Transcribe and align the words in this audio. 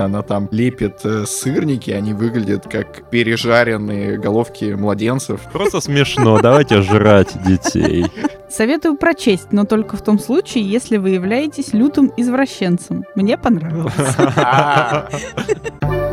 Она 0.00 0.22
там 0.22 0.48
лепит 0.50 1.00
э, 1.04 1.24
сырники, 1.26 1.90
они 1.90 2.14
выглядят 2.14 2.66
как 2.70 3.08
пережаренные 3.10 4.18
головки 4.18 4.72
младенцев. 4.72 5.40
Просто 5.52 5.80
смешно, 5.80 6.40
давайте 6.40 6.82
жрать 6.82 7.36
детей. 7.44 8.06
Советую 8.48 8.96
прочесть, 8.96 9.52
но 9.52 9.64
только 9.64 9.96
в 9.96 10.02
том 10.02 10.18
случае, 10.18 10.68
если 10.68 10.96
вы 10.96 11.10
являетесь 11.10 11.72
лютым 11.72 12.12
извращенцем. 12.16 13.04
Мне 13.14 13.38
понравилось. 13.38 13.92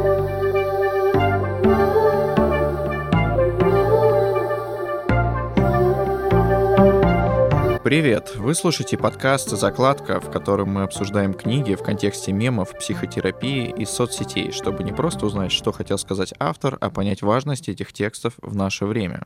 Привет! 7.87 8.35
Вы 8.35 8.53
слушаете 8.53 8.97
подкаст 8.97 9.47
«Закладка», 9.51 10.19
в 10.19 10.29
котором 10.29 10.73
мы 10.73 10.83
обсуждаем 10.83 11.33
книги 11.33 11.73
в 11.73 11.83
контексте 11.83 12.33
мемов, 12.33 12.77
психотерапии 12.77 13.73
и 13.77 13.85
соцсетей, 13.85 14.51
чтобы 14.51 14.83
не 14.83 14.91
просто 14.91 15.25
узнать, 15.25 15.53
что 15.53 15.71
хотел 15.71 15.97
сказать 15.97 16.33
автор, 16.37 16.77
а 16.81 16.89
понять 16.89 17.21
важность 17.21 17.69
этих 17.69 17.93
текстов 17.93 18.33
в 18.41 18.57
наше 18.57 18.85
время. 18.85 19.23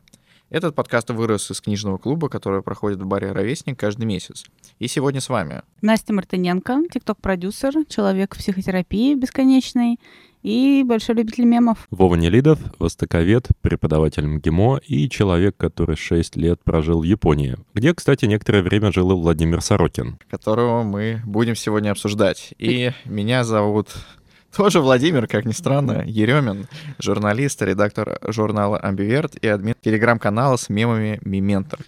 Этот 0.48 0.76
подкаст 0.76 1.10
вырос 1.10 1.50
из 1.50 1.60
книжного 1.60 1.98
клуба, 1.98 2.28
который 2.28 2.62
проходит 2.62 3.02
в 3.02 3.04
баре 3.04 3.32
«Ровесник» 3.32 3.76
каждый 3.76 4.04
месяц. 4.04 4.44
И 4.78 4.86
сегодня 4.86 5.20
с 5.20 5.28
вами 5.28 5.62
Настя 5.80 6.12
Мартыненко, 6.12 6.82
тикток-продюсер, 6.92 7.84
человек 7.88 8.36
психотерапии 8.36 9.14
бесконечной 9.14 9.98
и 10.42 10.82
большой 10.86 11.16
любитель 11.16 11.44
мемов. 11.44 11.86
Вова 11.90 12.14
Нелидов, 12.14 12.58
востоковед, 12.78 13.48
преподаватель 13.60 14.26
МГИМО 14.26 14.80
и 14.86 15.08
человек, 15.08 15.56
который 15.56 15.96
6 15.96 16.36
лет 16.36 16.60
прожил 16.62 17.00
в 17.00 17.04
Японии, 17.04 17.56
где, 17.74 17.94
кстати, 17.94 18.24
некоторое 18.26 18.62
время 18.62 18.92
жил 18.92 19.12
и 19.12 19.14
Владимир 19.14 19.60
Сорокин. 19.60 20.18
которого 20.30 20.82
мы 20.82 21.22
будем 21.24 21.54
сегодня 21.54 21.90
обсуждать. 21.90 22.54
И 22.58 22.92
меня 23.04 23.44
зовут 23.44 23.88
тоже 24.56 24.80
Владимир, 24.80 25.26
как 25.26 25.44
ни 25.44 25.52
странно, 25.52 26.02
Еремин, 26.06 26.66
журналист, 26.98 27.62
редактор 27.62 28.18
журнала 28.28 28.78
«Амбиверт» 28.78 29.36
и 29.36 29.46
админ 29.48 29.74
телеграм-канала 29.80 30.56
с 30.56 30.68
мемами 30.68 31.20
«Мементор». 31.24 31.80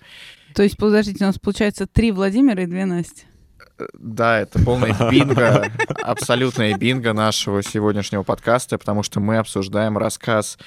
То 0.55 0.63
есть, 0.63 0.77
подождите, 0.77 1.25
у 1.25 1.27
нас 1.27 1.39
получается 1.39 1.87
три 1.87 2.13
Владимира 2.13 2.63
и 2.63 2.67
две 2.67 2.85
Насти. 2.85 3.25
Да, 3.95 4.41
это 4.41 4.59
полное 4.65 4.95
бинго, 5.11 5.71
абсолютное 6.03 6.77
бинго 6.77 7.13
нашего 7.13 7.63
сегодняшнего 7.63 8.23
подкаста, 8.23 8.79
потому 8.79 9.03
что 9.03 9.21
мы 9.21 9.39
обсуждаем 9.39 9.99
рассказ 9.99 10.59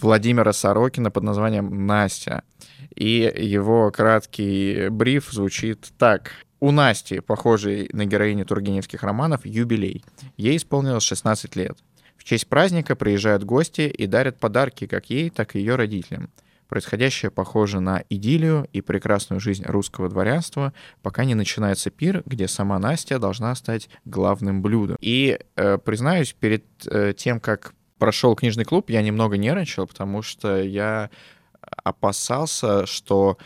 Владимира 0.00 0.52
Сорокина 0.52 1.10
под 1.10 1.22
названием 1.22 1.86
«Настя». 1.86 2.42
И 2.94 3.32
его 3.36 3.90
краткий 3.90 4.88
бриф 4.90 5.30
звучит 5.30 5.92
так. 5.98 6.32
У 6.60 6.70
Насти, 6.70 7.20
похожей 7.20 7.88
на 7.92 8.04
героиню 8.04 8.44
тургеневских 8.44 9.02
романов, 9.02 9.46
юбилей. 9.46 10.04
Ей 10.36 10.56
исполнилось 10.56 11.02
16 11.02 11.56
лет. 11.56 11.78
В 12.16 12.24
честь 12.24 12.48
праздника 12.48 12.94
приезжают 12.94 13.42
гости 13.42 13.82
и 13.82 14.06
дарят 14.06 14.38
подарки 14.38 14.86
как 14.86 15.10
ей, 15.10 15.30
так 15.30 15.56
и 15.56 15.58
ее 15.58 15.74
родителям. 15.74 16.30
Происходящее 16.72 17.30
похоже 17.30 17.80
на 17.80 18.02
идиллию 18.08 18.66
и 18.72 18.80
прекрасную 18.80 19.40
жизнь 19.40 19.62
русского 19.66 20.08
дворянства, 20.08 20.72
пока 21.02 21.26
не 21.26 21.34
начинается 21.34 21.90
пир, 21.90 22.22
где 22.24 22.48
сама 22.48 22.78
Настя 22.78 23.18
должна 23.18 23.54
стать 23.56 23.90
главным 24.06 24.62
блюдом. 24.62 24.96
И, 24.98 25.38
э, 25.56 25.76
признаюсь, 25.76 26.32
перед 26.32 26.64
э, 26.86 27.12
тем, 27.14 27.40
как 27.40 27.74
прошел 27.98 28.34
книжный 28.34 28.64
клуб, 28.64 28.88
я 28.88 29.02
немного 29.02 29.36
нервничал, 29.36 29.86
потому 29.86 30.22
что 30.22 30.62
я 30.62 31.10
опасался, 31.60 32.86
что 32.86 33.36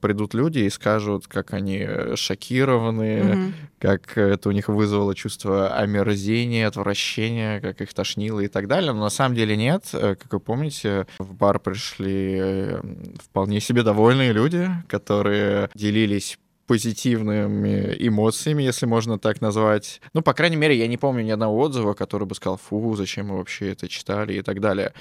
придут 0.00 0.32
люди 0.34 0.60
и 0.60 0.70
скажут, 0.70 1.26
как 1.26 1.52
они 1.52 1.78
э, 1.86 2.16
шокированы, 2.16 3.22
Мгм. 3.24 3.54
как 3.78 4.16
это 4.16 4.48
у 4.48 4.52
них 4.52 4.68
вызвало 4.68 5.14
чувство 5.14 5.68
омерзения, 5.76 6.66
отвращения, 6.66 7.60
как 7.60 7.80
их 7.80 7.92
тошнило 7.92 8.40
и 8.40 8.48
так 8.48 8.66
далее. 8.68 8.92
Но 8.92 9.00
на 9.00 9.10
самом 9.10 9.34
деле 9.34 9.56
нет. 9.56 9.84
Э, 9.92 10.14
Как 10.14 10.32
вы 10.32 10.40
помните, 10.40 11.06
в 11.18 11.34
бар 11.34 11.58
пришли 11.58 12.38
э, 12.40 12.80
вполне 13.22 13.60
себе 13.60 13.82
довольные 13.82 14.32
люди, 14.32 14.70
которые 14.88 15.68
делились 15.74 16.38
позитивными 16.66 17.94
эмоциями, 17.98 18.62
если 18.62 18.86
можно 18.86 19.18
так 19.18 19.40
назвать. 19.40 20.00
Ну, 20.14 20.22
по 20.22 20.32
крайней 20.32 20.56
мере, 20.56 20.76
я 20.76 20.86
не 20.86 20.96
помню 20.96 21.22
ни 21.22 21.30
одного 21.30 21.58
отзыва, 21.58 21.94
который 21.94 22.26
бы 22.26 22.34
сказал, 22.34 22.56
фу, 22.56 22.94
зачем 22.96 23.28
мы 23.28 23.36
вообще 23.36 23.72
это 23.72 23.88
читали 23.88 24.34
и 24.34 24.42
так 24.42 24.60
далее. 24.60 24.92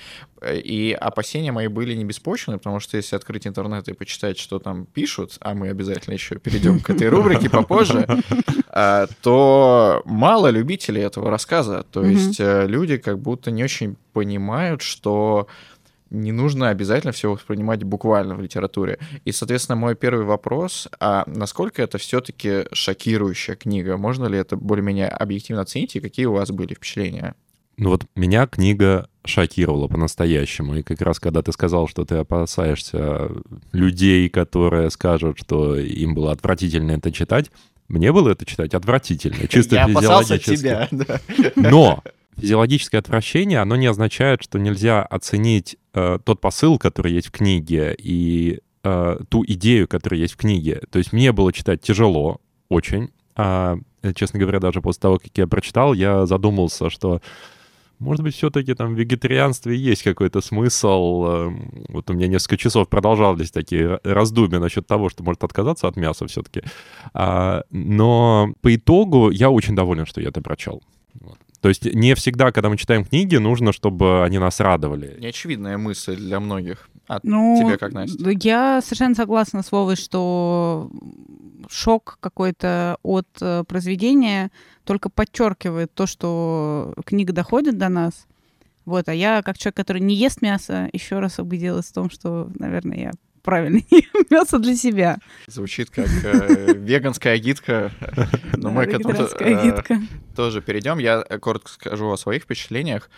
И 0.46 0.98
опасения 1.00 1.52
мои 1.52 1.68
были 1.68 1.94
не 1.94 2.04
беспочвены, 2.04 2.58
потому 2.58 2.80
что 2.80 2.98
если 2.98 3.16
открыть 3.16 3.48
интернет 3.48 3.88
и 3.88 3.94
почитать, 3.94 4.38
что 4.38 4.60
там 4.60 4.86
пишут, 4.86 5.38
а 5.40 5.54
мы 5.54 5.70
обязательно 5.70 6.14
еще 6.14 6.38
перейдем 6.38 6.80
к 6.80 6.90
этой 6.90 7.08
рубрике 7.08 7.50
попозже, 7.52 8.08
а, 8.70 9.08
то 9.22 10.02
мало 10.06 10.50
любителей 10.50 11.02
этого 11.02 11.30
рассказа. 11.30 11.86
То 11.92 12.04
есть 12.04 12.40
э, 12.40 12.68
люди 12.68 12.98
как 12.98 13.20
будто 13.20 13.52
не 13.52 13.64
очень 13.64 13.96
понимают, 14.14 14.82
что 14.82 15.48
не 16.14 16.32
нужно 16.32 16.70
обязательно 16.70 17.12
все 17.12 17.32
воспринимать 17.32 17.84
буквально 17.84 18.36
в 18.36 18.42
литературе. 18.42 19.00
И, 19.26 19.32
соответственно, 19.32 19.76
мой 19.76 19.96
первый 19.96 20.26
вопрос, 20.26 20.88
а 21.00 21.24
насколько 21.28 21.82
это 21.82 21.98
все-таки 21.98 22.66
шокирующая 22.72 23.56
книга? 23.56 23.98
Можно 23.98 24.26
ли 24.26 24.38
это 24.38 24.56
более-менее 24.56 25.10
объективно 25.10 25.64
оценить, 25.64 25.96
и 25.96 26.00
какие 26.00 26.26
у 26.26 26.34
вас 26.34 26.52
были 26.52 26.76
впечатления? 26.76 27.36
Ну 27.78 27.90
вот 27.90 28.06
меня 28.16 28.46
книга 28.46 29.10
шокировала 29.26 29.88
по-настоящему. 29.88 30.76
И 30.76 30.84
как 30.84 31.02
раз 31.02 31.20
когда 31.20 31.42
ты 31.42 31.52
сказал, 31.52 31.88
что 31.88 32.06
ты 32.06 32.16
опасаешься 32.16 33.32
людей, 33.72 34.30
которые 34.30 34.90
скажут, 34.92 35.40
что 35.40 35.76
им 35.76 36.14
было 36.14 36.32
отвратительно 36.32 36.92
это 36.92 37.12
читать, 37.12 37.50
мне 37.88 38.12
было 38.12 38.30
это 38.30 38.46
читать 38.46 38.74
отвратительно, 38.74 39.48
чисто 39.48 39.76
Я 39.76 39.86
опасался 39.86 40.38
физиологически. 40.38 40.58
тебя. 40.58 40.88
да. 40.92 41.52
Но 41.56 42.04
физиологическое 42.38 43.00
отвращение, 43.00 43.60
оно 43.60 43.76
не 43.76 43.88
означает, 43.88 44.44
что 44.44 44.60
нельзя 44.60 45.04
оценить 45.04 45.78
э, 45.94 46.20
тот 46.24 46.42
посыл, 46.42 46.78
который 46.78 47.14
есть 47.14 47.28
в 47.28 47.32
книге, 47.32 47.96
и 47.98 48.60
э, 48.84 49.18
ту 49.30 49.44
идею, 49.46 49.88
которая 49.88 50.20
есть 50.22 50.34
в 50.34 50.38
книге. 50.38 50.82
То 50.92 51.00
есть 51.00 51.14
мне 51.14 51.32
было 51.32 51.54
читать 51.54 51.82
тяжело, 51.82 52.40
очень. 52.70 53.10
А, 53.36 53.78
э, 54.02 54.14
честно 54.14 54.40
говоря, 54.40 54.60
даже 54.60 54.82
после 54.82 55.02
того, 55.02 55.18
как 55.20 55.32
я 55.36 55.48
прочитал, 55.48 55.94
я 55.94 56.26
задумался, 56.26 56.90
что 56.90 57.22
может 58.00 58.22
быть, 58.24 58.36
все-таки 58.36 58.74
там 58.74 58.96
в 58.96 58.98
вегетарианстве 59.00 59.78
есть 59.78 60.04
какой-то 60.04 60.42
смысл. 60.42 61.26
Эм, 61.26 61.86
Вот 61.88 62.10
у 62.10 62.14
меня 62.14 62.28
несколько 62.28 62.58
часов 62.58 62.90
продолжались 62.90 63.50
такие 63.52 63.84
ра- 63.84 64.00
раздумья 64.04 64.60
насчет 64.60 64.86
того, 64.86 65.08
что 65.10 65.24
может 65.24 65.44
отказаться 65.44 65.88
от 65.88 65.96
мяса 65.96 66.28
все-таки. 66.28 66.64
но 67.14 68.54
по 68.62 68.76
итогу 68.76 69.30
я 69.30 69.50
очень 69.50 69.76
доволен, 69.76 70.06
что 70.06 70.20
я 70.20 70.30
это 70.30 70.42
прочел. 70.42 70.82
Вот. 71.22 71.38
То 71.64 71.70
есть 71.70 71.86
не 71.86 72.14
всегда, 72.14 72.52
когда 72.52 72.68
мы 72.68 72.76
читаем 72.76 73.06
книги, 73.06 73.38
нужно, 73.38 73.72
чтобы 73.72 74.26
они 74.26 74.38
нас 74.38 74.60
радовали. 74.60 75.16
Неочевидная 75.22 75.78
мысль 75.78 76.18
для 76.18 76.42
многих. 76.42 76.90
А 77.08 77.22
Ну, 77.24 77.58
тебе 77.58 77.78
как, 77.78 77.94
Настя? 77.94 78.32
я 78.42 78.82
совершенно 78.82 79.16
согласна 79.16 79.64
с 79.64 79.72
Вовой, 79.72 79.96
что 79.96 80.92
шок 81.70 82.18
какой-то 82.20 82.98
от 83.02 83.30
э, 83.40 83.64
произведения 83.66 84.52
только 84.84 85.08
подчеркивает 85.08 85.94
то, 85.94 86.06
что 86.06 86.94
книга 87.06 87.32
доходит 87.32 87.78
до 87.78 87.88
нас. 87.88 88.28
Вот, 88.84 89.08
а 89.08 89.14
я, 89.14 89.42
как 89.42 89.58
человек, 89.58 89.78
который 89.78 90.02
не 90.02 90.16
ест 90.16 90.42
мясо, 90.42 90.90
еще 90.92 91.20
раз 91.20 91.40
убедилась 91.40 91.86
в 91.86 91.94
том, 91.94 92.10
что, 92.10 92.52
наверное, 92.60 92.98
я 92.98 93.12
правильно 93.44 93.82
мясо 94.30 94.58
для 94.58 94.76
себя. 94.76 95.20
Звучит 95.48 95.90
как 95.90 96.08
э, 96.08 96.74
веганская 96.74 97.36
агитка. 97.36 97.92
Но 98.58 98.72
мы 98.72 98.86
к 98.86 98.90
этому 98.90 99.14
э, 99.14 99.82
тоже 100.36 100.62
перейдем. 100.62 100.98
Я 100.98 101.24
э, 101.28 101.38
коротко 101.38 101.70
скажу 101.70 102.10
о 102.10 102.18
своих 102.18 102.44
впечатлениях. 102.44 103.10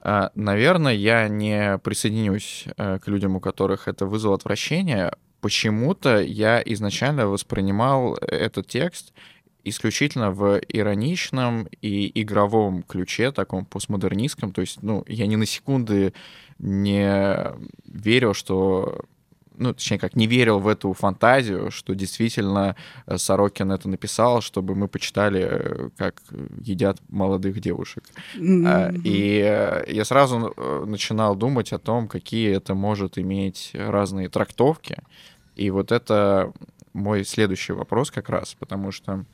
А, 0.00 0.30
Наверное, 0.34 0.94
я 0.94 1.28
не 1.28 1.78
присоединюсь 1.78 2.64
э, 2.76 2.98
к 2.98 3.08
людям, 3.08 3.36
у 3.36 3.40
которых 3.40 3.88
это 3.88 4.06
вызвало 4.06 4.36
отвращение. 4.36 5.12
Почему-то 5.40 6.20
я 6.20 6.62
изначально 6.64 7.26
воспринимал 7.26 8.14
этот 8.14 8.68
текст 8.68 9.12
исключительно 9.64 10.30
в 10.30 10.60
ироничном 10.68 11.68
и 11.82 12.22
игровом 12.22 12.84
ключе, 12.84 13.32
таком 13.32 13.64
постмодернистском. 13.64 14.52
То 14.52 14.60
есть, 14.60 14.80
ну, 14.82 15.02
я 15.08 15.26
ни 15.26 15.34
на 15.34 15.44
секунды 15.44 16.14
не 16.60 17.52
верил, 17.84 18.32
что 18.32 19.04
ну, 19.58 19.72
точнее, 19.72 19.98
как 19.98 20.16
не 20.16 20.26
верил 20.26 20.58
в 20.58 20.68
эту 20.68 20.92
фантазию, 20.92 21.70
что 21.70 21.94
действительно 21.94 22.76
э, 23.06 23.18
Сорокин 23.18 23.72
это 23.72 23.88
написал, 23.88 24.40
чтобы 24.40 24.74
мы 24.74 24.88
почитали, 24.88 25.40
э, 25.42 25.90
как 25.96 26.22
едят 26.60 26.98
молодых 27.08 27.60
девушек. 27.60 28.04
Мгм. 28.34 29.00
И 29.04 29.40
э, 29.44 29.84
я 29.88 30.04
сразу 30.04 30.54
начинал 30.86 31.36
думать 31.36 31.72
о 31.72 31.78
том, 31.78 32.08
какие 32.08 32.56
это 32.56 32.74
может 32.74 33.18
иметь 33.18 33.72
разные 33.74 34.28
трактовки. 34.28 34.98
И 35.54 35.70
вот 35.70 35.92
это 35.92 36.52
мой 36.92 37.24
следующий 37.24 37.72
вопрос 37.72 38.10
как 38.10 38.28
раз, 38.28 38.54
потому 38.54 38.92
что, 38.92 39.24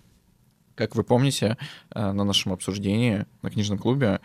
как 0.75 0.95
вы 0.95 1.05
помните, 1.05 1.57
на 1.95 2.25
нашем 2.25 2.53
обсуждении 2.53 3.27
на 3.43 3.51
книжном 3.51 3.79
клубе 3.79 4.21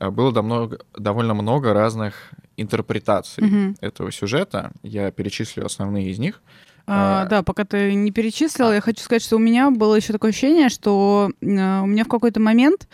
было 0.00 0.32
давно- 0.32 0.70
довольно 0.96 1.34
много 1.34 1.72
разных 1.72 2.30
интерпретаций 2.56 3.44
Мгм. 3.44 3.76
этого 3.80 4.10
сюжета. 4.12 4.72
Я 4.82 5.10
перечислю 5.10 5.64
основные 5.66 6.10
из 6.10 6.18
них. 6.18 6.40
А, 6.86 7.22
А, 7.22 7.26
да, 7.26 7.42
пока 7.42 7.64
ты 7.64 7.92
не 7.94 8.10
перечислил, 8.12 8.72
я 8.72 8.80
хочу 8.80 9.02
сказать, 9.02 9.22
что 9.22 9.36
у 9.36 9.40
меня 9.40 9.70
было 9.70 9.94
еще 9.94 10.12
такое 10.12 10.30
ощущение, 10.30 10.68
что 10.70 11.30
э, 11.40 11.44
у 11.46 11.86
меня 11.86 12.04
в 12.04 12.08
какой-то 12.08 12.40
момент 12.40 12.88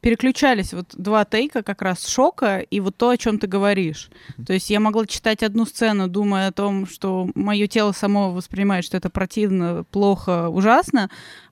переключались 0.00 0.72
вот 0.72 0.94
два 0.96 1.24
тейка 1.24 1.62
как 1.62 1.82
раз 1.82 2.06
шока 2.06 2.58
и 2.58 2.80
вот 2.80 2.96
то, 2.96 3.10
о 3.10 3.16
чем 3.16 3.38
ты 3.38 3.46
говоришь. 3.46 4.10
То 4.46 4.52
есть 4.52 4.70
я 4.70 4.80
могла 4.80 5.06
читать 5.06 5.42
одну 5.42 5.66
сцену, 5.66 6.08
думая 6.08 6.48
о 6.48 6.52
том, 6.52 6.86
что 6.86 7.28
мое 7.34 7.66
тело 7.66 7.92
само 7.92 8.32
воспринимает, 8.32 8.84
что 8.84 8.96
это 8.96 9.10
противно, 9.10 9.84
плохо, 9.90 10.48
ужасно, 10.48 11.10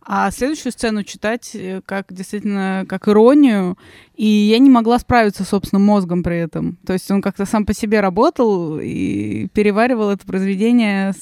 а 0.09 0.31
следующую 0.31 0.71
сцену 0.71 1.03
читать 1.03 1.51
э, 1.55 1.81
как 1.85 2.13
действительно 2.13 2.85
как 2.89 3.09
иронию, 3.09 3.77
и 4.15 4.27
я 4.27 4.61
не 4.61 4.71
могла 4.71 5.01
справиться 5.01 5.45
с 5.45 5.49
собственным 5.49 5.85
мозгом 5.85 6.23
при 6.23 6.39
этом. 6.39 6.79
То 6.87 6.93
есть 6.93 7.11
он 7.11 7.21
как-то 7.21 7.45
сам 7.45 7.67
по 7.67 7.75
себе 7.75 8.01
работал 8.01 8.79
и 8.79 9.49
переваривал 9.49 10.11
это 10.11 10.25
произведение 10.25 11.13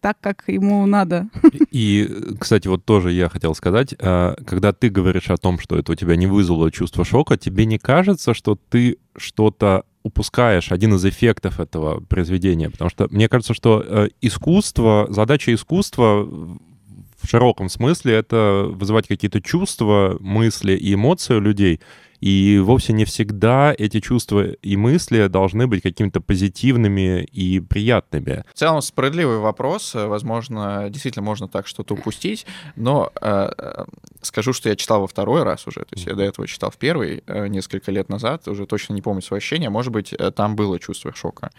так, 0.00 0.18
как 0.20 0.44
ему 0.46 0.84
надо. 0.86 1.28
И, 1.70 2.08
кстати, 2.38 2.68
вот 2.68 2.84
тоже 2.84 3.12
я 3.12 3.28
хотел 3.28 3.54
сказать, 3.54 3.94
а, 4.00 4.36
когда 4.46 4.72
ты 4.72 4.88
говоришь 4.88 5.30
о 5.30 5.36
том, 5.36 5.58
что 5.58 5.76
это 5.76 5.92
у 5.92 5.94
тебя 5.94 6.16
не 6.16 6.26
вызвало 6.26 6.70
чувство 6.70 7.04
шока, 7.04 7.36
тебе 7.36 7.64
не 7.66 7.78
кажется, 7.78 8.34
что 8.34 8.58
ты 8.68 8.98
что-то 9.16 9.84
упускаешь, 10.02 10.72
один 10.72 10.94
из 10.94 11.04
эффектов 11.04 11.60
этого 11.60 12.00
произведения? 12.00 12.70
Потому 12.70 12.90
что 12.90 13.08
мне 13.10 13.28
кажется, 13.28 13.54
что 13.54 13.84
э, 13.84 14.08
искусство, 14.20 15.06
задача 15.10 15.52
искусства 15.52 16.22
в 16.24 17.26
широком 17.26 17.68
смысле— 17.68 18.14
это 18.14 18.66
вызывать 18.68 19.08
какие-то 19.08 19.40
чувства, 19.40 20.16
мысли 20.20 20.72
и 20.72 20.94
эмоции 20.94 21.34
у 21.34 21.40
людей— 21.40 21.80
и 22.20 22.58
вовсе 22.62 22.92
не 22.92 23.04
всегда 23.04 23.74
эти 23.76 24.00
чувства 24.00 24.52
и 24.52 24.76
мысли 24.76 25.26
должны 25.28 25.66
быть 25.66 25.82
какими-то 25.82 26.20
позитивными 26.20 27.24
и 27.24 27.60
приятными. 27.60 28.44
В 28.52 28.58
целом 28.58 28.82
справедливый 28.82 29.38
вопрос. 29.38 29.94
Возможно, 29.94 30.88
действительно 30.90 31.24
можно 31.24 31.48
так 31.48 31.66
что-то 31.66 31.94
упустить, 31.94 32.46
но 32.76 33.12
э, 33.20 33.50
э 33.56 33.84
скажу, 34.20 34.52
что 34.52 34.68
я 34.68 34.76
читал 34.76 35.00
во 35.00 35.06
второй 35.06 35.44
раз 35.44 35.66
уже. 35.66 35.80
То 35.80 35.94
есть 35.94 36.06
я 36.06 36.14
до 36.14 36.24
этого 36.24 36.46
читал 36.48 36.70
в 36.70 36.76
первый 36.76 37.22
э, 37.26 37.46
несколько 37.46 37.92
лет 37.92 38.08
назад, 38.08 38.48
уже 38.48 38.66
точно 38.66 38.94
не 38.94 39.02
помню 39.02 39.22
свои 39.22 39.38
ощущения. 39.38 39.70
Может 39.70 39.92
быть, 39.92 40.12
э, 40.12 40.30
там 40.32 40.56
было 40.56 40.78
чувство 40.78 41.14
шока 41.14 41.50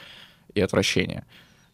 и 0.53 0.61
отвращения. 0.61 1.25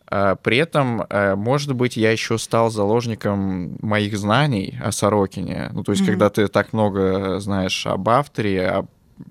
А, 0.07 0.35
при 0.35 0.57
этом, 0.57 1.01
э, 1.09 1.35
может 1.35 1.73
быть, 1.73 1.97
я 1.97 2.11
еще 2.11 2.37
стал 2.37 2.69
заложником 2.69 3.77
моих 3.81 4.17
знаний 4.17 4.77
о 4.83 4.91
Сорокине. 4.91 5.69
Ну, 5.73 5.83
то 5.83 5.91
есть, 5.91 6.03
mm-hmm. 6.03 6.05
когда 6.05 6.29
ты 6.29 6.47
так 6.47 6.73
много 6.73 7.39
знаешь 7.39 7.85
об 7.87 8.07
авторе, 8.09 8.67
о 8.67 8.85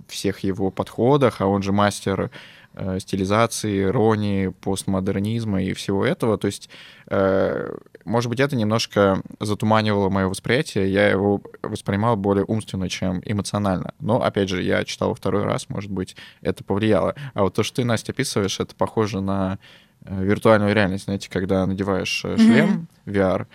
всех 0.08 0.40
его 0.40 0.70
подходах, 0.70 1.40
а 1.40 1.46
он 1.46 1.62
же 1.62 1.72
мастер 1.72 2.30
э, 2.74 2.98
стилизации, 3.00 3.82
иронии, 3.82 4.48
постмодернизма 4.48 5.62
и 5.62 5.74
всего 5.74 6.04
этого. 6.04 6.38
То 6.38 6.46
есть, 6.46 6.68
э, 7.08 7.76
может 8.04 8.28
быть, 8.28 8.40
это 8.40 8.56
немножко 8.56 9.22
затуманивало 9.40 10.08
мое 10.08 10.26
восприятие. 10.26 10.92
Я 10.92 11.08
его 11.08 11.40
воспринимал 11.62 12.16
более 12.16 12.44
умственно, 12.44 12.88
чем 12.88 13.22
эмоционально. 13.24 13.94
Но, 14.00 14.22
опять 14.22 14.48
же, 14.48 14.62
я 14.62 14.84
читал 14.84 15.14
второй 15.14 15.44
раз, 15.44 15.68
может 15.68 15.90
быть, 15.90 16.16
это 16.40 16.64
повлияло. 16.64 17.14
А 17.34 17.42
вот 17.42 17.54
то, 17.54 17.62
что 17.62 17.76
ты, 17.76 17.84
Настя, 17.84 18.12
описываешь, 18.12 18.60
это 18.60 18.74
похоже 18.74 19.20
на 19.20 19.58
виртуальную 20.04 20.74
реальность, 20.74 21.04
знаете, 21.04 21.30
когда 21.30 21.66
надеваешь 21.66 22.24
mm-hmm. 22.24 22.36
шлем 22.36 22.88
VR, 23.06 23.46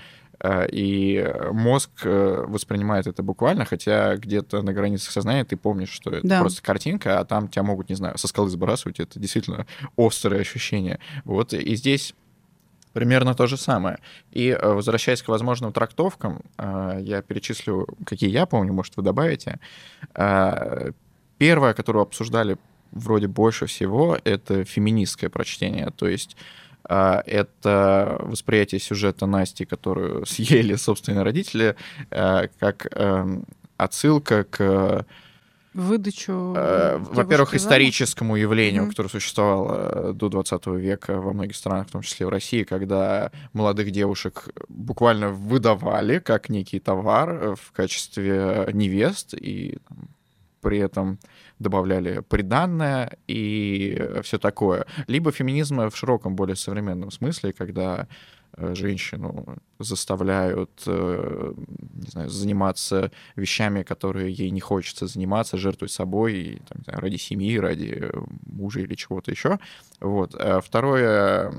э, 0.42 0.68
и 0.72 1.34
мозг 1.52 1.90
воспринимает 2.04 3.08
это 3.08 3.24
буквально, 3.24 3.66
хотя 3.66 4.16
где-то 4.16 4.62
на 4.62 4.74
границах 4.74 5.12
сознания 5.12 5.46
ты 5.46 5.58
помнишь, 5.58 5.92
что 5.92 6.12
это 6.12 6.28
да. 6.28 6.40
просто 6.42 6.62
картинка, 6.62 7.20
а 7.20 7.26
там 7.26 7.48
тебя 7.48 7.64
могут, 7.64 7.90
не 7.90 7.96
знаю, 7.96 8.18
со 8.18 8.28
скалы 8.28 8.50
сбрасывать, 8.50 9.00
это 9.00 9.20
действительно 9.20 9.66
острое 9.98 10.42
ощущение. 10.42 11.00
Вот 11.24 11.54
и 11.54 11.76
здесь 11.76 12.16
примерно 12.94 13.36
то 13.36 13.48
же 13.48 13.56
самое. 13.56 14.00
И 14.32 14.58
возвращаясь 14.62 15.22
к 15.22 15.28
возможным 15.28 15.72
трактовкам, 15.72 16.42
я 16.58 17.22
перечислю, 17.22 17.88
какие 18.06 18.32
я 18.32 18.48
помню, 18.48 18.74
может, 18.74 18.98
вы 18.98 19.04
добавите. 19.04 19.60
Первое, 21.38 21.74
которую 21.74 22.02
обсуждали 22.02 22.58
вроде 22.92 23.28
больше 23.28 23.66
всего 23.66 24.18
это 24.24 24.64
феминистское 24.64 25.30
прочтение, 25.30 25.92
то 25.96 26.08
есть 26.08 26.36
а, 26.84 27.22
это 27.26 28.18
восприятие 28.22 28.80
сюжета 28.80 29.26
Насти, 29.26 29.66
которую 29.66 30.26
съели 30.28 30.76
собственные 30.76 31.24
родители, 31.24 31.76
а, 32.10 32.48
как 32.60 32.88
эм, 32.96 33.46
отсылка 33.78 34.44
к 34.44 35.06
выдачу. 35.74 36.56
Э, 36.58 36.98
во-первых, 36.98 37.54
историческому 37.54 38.36
явлению, 38.36 38.84
mm-hmm. 38.84 38.90
которое 38.90 39.10
существовало 39.10 40.14
до 40.14 40.30
20 40.30 40.66
века 40.68 41.22
во 41.22 41.32
многих 41.32 41.56
странах, 41.56 41.88
в 41.88 41.92
том 41.92 42.02
числе 42.02 42.26
в 42.26 42.30
России, 42.30 42.64
когда 42.64 43.32
молодых 43.54 43.92
девушек 43.92 44.50
буквально 44.68 45.30
выдавали 45.30 46.18
как 46.20 46.50
некий 46.50 46.80
товар 46.80 47.56
в 47.56 47.72
качестве 47.72 48.68
невест 48.74 49.36
и 49.36 49.78
при 50.62 50.80
этом 50.80 51.20
добавляли 51.60 52.22
приданное 52.28 53.18
и 53.28 54.02
все 54.24 54.38
такое. 54.40 54.86
Либо 55.08 55.32
феминизм 55.32 55.90
в 55.90 55.96
широком, 55.96 56.36
более 56.36 56.56
современном 56.56 57.12
смысле, 57.12 57.54
когда 57.54 58.08
э, 58.58 58.74
женщину 58.76 59.58
заставляют, 59.80 60.84
э, 60.86 61.54
не 61.94 62.10
знаю, 62.10 62.30
заниматься 62.30 63.12
вещами, 63.36 63.84
которые 63.84 64.32
ей 64.32 64.52
не 64.52 64.60
хочется 64.60 65.08
заниматься, 65.08 65.58
жертвовать 65.58 65.92
собой 65.92 66.62
там, 66.68 66.84
знаю, 66.84 67.00
ради 67.00 67.16
семьи, 67.16 67.58
ради 67.58 68.12
мужа 68.46 68.82
или 68.82 68.96
чего-то 68.96 69.32
еще. 69.32 69.60
Вот. 70.02 70.36
А 70.36 70.62
второе 70.62 71.54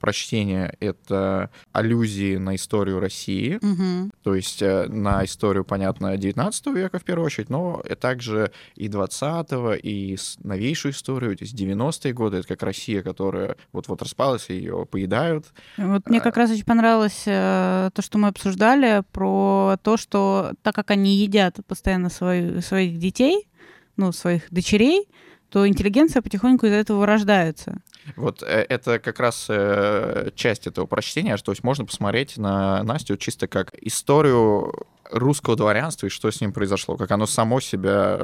прочтение— 0.00 0.76
это 0.80 1.50
аллюзии 1.72 2.36
на 2.36 2.56
историю 2.56 3.00
России, 3.00 3.56
угу. 3.56 4.10
то 4.22 4.34
есть 4.34 4.62
э, 4.62 4.86
на 4.88 5.24
историю, 5.24 5.64
понятно, 5.64 6.16
19 6.16 6.66
века 6.68 6.98
в 6.98 7.04
первую 7.04 7.26
очередь, 7.26 7.50
но 7.50 7.82
и 7.88 7.94
также 7.94 8.52
и 8.76 8.88
20-го, 8.88 9.74
и 9.74 10.16
новейшую 10.42 10.92
историю, 10.92 11.36
то 11.36 11.44
есть 11.44 11.54
90-е 11.54 12.12
годы, 12.12 12.38
это 12.38 12.48
как 12.48 12.62
Россия, 12.62 13.02
которая 13.02 13.56
вот-вот 13.72 14.02
распалась, 14.02 14.50
и 14.50 14.54
ее 14.54 14.86
поедают. 14.86 15.46
Вот 15.76 16.08
мне 16.08 16.20
как 16.20 16.36
раз 16.36 16.50
очень 16.50 16.64
понравилось 16.64 17.24
э, 17.26 17.61
то, 17.94 18.02
что 18.02 18.18
мы 18.18 18.28
обсуждали, 18.28 19.02
про 19.12 19.76
то, 19.82 19.96
что 19.96 20.52
так 20.62 20.74
как 20.74 20.90
они 20.90 21.16
едят 21.16 21.58
постоянно 21.66 22.10
свою, 22.10 22.60
своих 22.62 22.98
детей, 22.98 23.48
ну, 23.96 24.12
своих 24.12 24.50
дочерей, 24.50 25.08
то 25.50 25.68
интеллигенция 25.68 26.22
потихоньку 26.22 26.66
из 26.66 26.72
этого 26.72 27.06
рождается. 27.06 27.82
Вот 28.16 28.42
э, 28.42 28.66
это 28.68 28.98
как 28.98 29.20
раз 29.20 29.46
э, 29.48 30.30
часть 30.34 30.66
этого 30.66 30.86
прочтения, 30.86 31.36
то 31.36 31.52
есть 31.52 31.62
можно 31.62 31.84
посмотреть 31.84 32.38
на 32.38 32.82
Настю 32.82 33.16
чисто 33.16 33.46
как 33.46 33.74
историю 33.80 34.72
русского 35.10 35.56
дворянства 35.56 36.06
и 36.06 36.10
что 36.10 36.30
с 36.30 36.40
ним 36.40 36.52
произошло, 36.52 36.96
как 36.96 37.10
оно 37.10 37.26
само 37.26 37.60
себя 37.60 38.18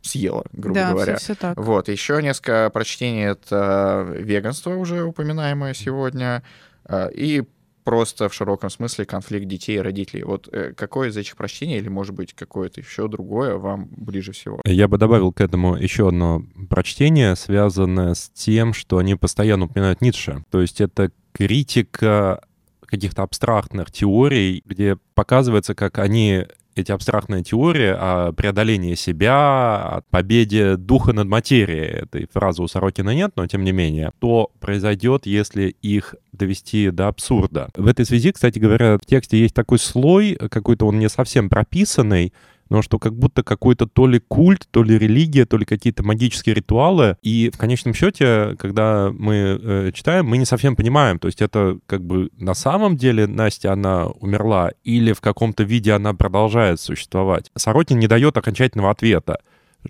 съело, 0.00 0.44
грубо 0.52 0.74
да, 0.74 0.90
говоря. 0.90 1.16
Все, 1.16 1.24
все 1.24 1.34
так. 1.34 1.56
Вот, 1.58 1.88
еще 1.88 2.20
несколько 2.22 2.70
прочтений 2.72 3.24
это 3.24 4.06
веганство, 4.18 4.74
уже 4.74 5.04
упоминаемое 5.04 5.74
сегодня, 5.74 6.42
э, 6.86 7.10
и 7.14 7.44
просто 7.84 8.28
в 8.28 8.34
широком 8.34 8.70
смысле 8.70 9.04
конфликт 9.04 9.46
детей 9.46 9.76
и 9.76 9.80
родителей. 9.80 10.22
Вот 10.24 10.48
э, 10.52 10.72
какое 10.76 11.08
из 11.08 11.16
этих 11.16 11.36
прочтений 11.36 11.78
или, 11.78 11.88
может 11.88 12.14
быть, 12.14 12.32
какое-то 12.32 12.80
еще 12.80 13.08
другое 13.08 13.56
вам 13.56 13.88
ближе 13.90 14.32
всего? 14.32 14.60
Я 14.64 14.88
бы 14.88 14.98
добавил 14.98 15.32
к 15.32 15.40
этому 15.40 15.76
еще 15.76 16.08
одно 16.08 16.42
прочтение, 16.68 17.36
связанное 17.36 18.14
с 18.14 18.30
тем, 18.30 18.72
что 18.72 18.98
они 18.98 19.14
постоянно 19.14 19.66
упоминают 19.66 20.00
Ницше. 20.00 20.44
То 20.50 20.60
есть 20.60 20.80
это 20.80 21.10
критика 21.32 22.42
каких-то 22.86 23.22
абстрактных 23.22 23.90
теорий, 23.90 24.62
где 24.66 24.98
показывается, 25.14 25.74
как 25.74 25.98
они 25.98 26.46
эти 26.74 26.92
абстрактные 26.92 27.42
теории 27.42 27.94
о 27.96 28.32
преодолении 28.32 28.94
себя, 28.94 29.34
о 29.76 30.02
победе 30.10 30.76
духа 30.76 31.12
над 31.12 31.28
материей, 31.28 32.02
этой 32.02 32.26
фразы 32.32 32.62
у 32.62 32.68
Сорокина 32.68 33.14
нет, 33.14 33.32
но 33.36 33.46
тем 33.46 33.64
не 33.64 33.72
менее, 33.72 34.12
то 34.18 34.50
произойдет, 34.60 35.26
если 35.26 35.74
их 35.82 36.14
довести 36.32 36.90
до 36.90 37.08
абсурда. 37.08 37.68
В 37.76 37.86
этой 37.86 38.04
связи, 38.04 38.32
кстати 38.32 38.58
говоря, 38.58 38.98
в 38.98 39.06
тексте 39.06 39.38
есть 39.38 39.54
такой 39.54 39.78
слой, 39.78 40.36
какой-то 40.50 40.86
он 40.86 40.98
не 40.98 41.08
совсем 41.08 41.48
прописанный, 41.48 42.32
но 42.72 42.80
что 42.80 42.98
как 42.98 43.14
будто 43.14 43.42
какой-то 43.42 43.86
то 43.86 44.06
ли 44.06 44.18
культ, 44.18 44.66
то 44.70 44.82
ли 44.82 44.98
религия, 44.98 45.44
то 45.44 45.58
ли 45.58 45.66
какие-то 45.66 46.02
магические 46.02 46.54
ритуалы. 46.54 47.18
И 47.20 47.50
в 47.52 47.58
конечном 47.58 47.92
счете, 47.92 48.56
когда 48.58 49.12
мы 49.12 49.34
э, 49.62 49.90
читаем, 49.92 50.24
мы 50.24 50.38
не 50.38 50.46
совсем 50.46 50.74
понимаем, 50.74 51.18
то 51.18 51.28
есть 51.28 51.42
это 51.42 51.78
как 51.84 52.02
бы 52.02 52.30
на 52.38 52.54
самом 52.54 52.96
деле 52.96 53.26
Настя, 53.26 53.74
она 53.74 54.06
умерла, 54.06 54.70
или 54.84 55.12
в 55.12 55.20
каком-то 55.20 55.64
виде 55.64 55.92
она 55.92 56.14
продолжает 56.14 56.80
существовать. 56.80 57.50
Сорокин 57.54 57.98
не 57.98 58.06
дает 58.06 58.38
окончательного 58.38 58.90
ответа. 58.90 59.40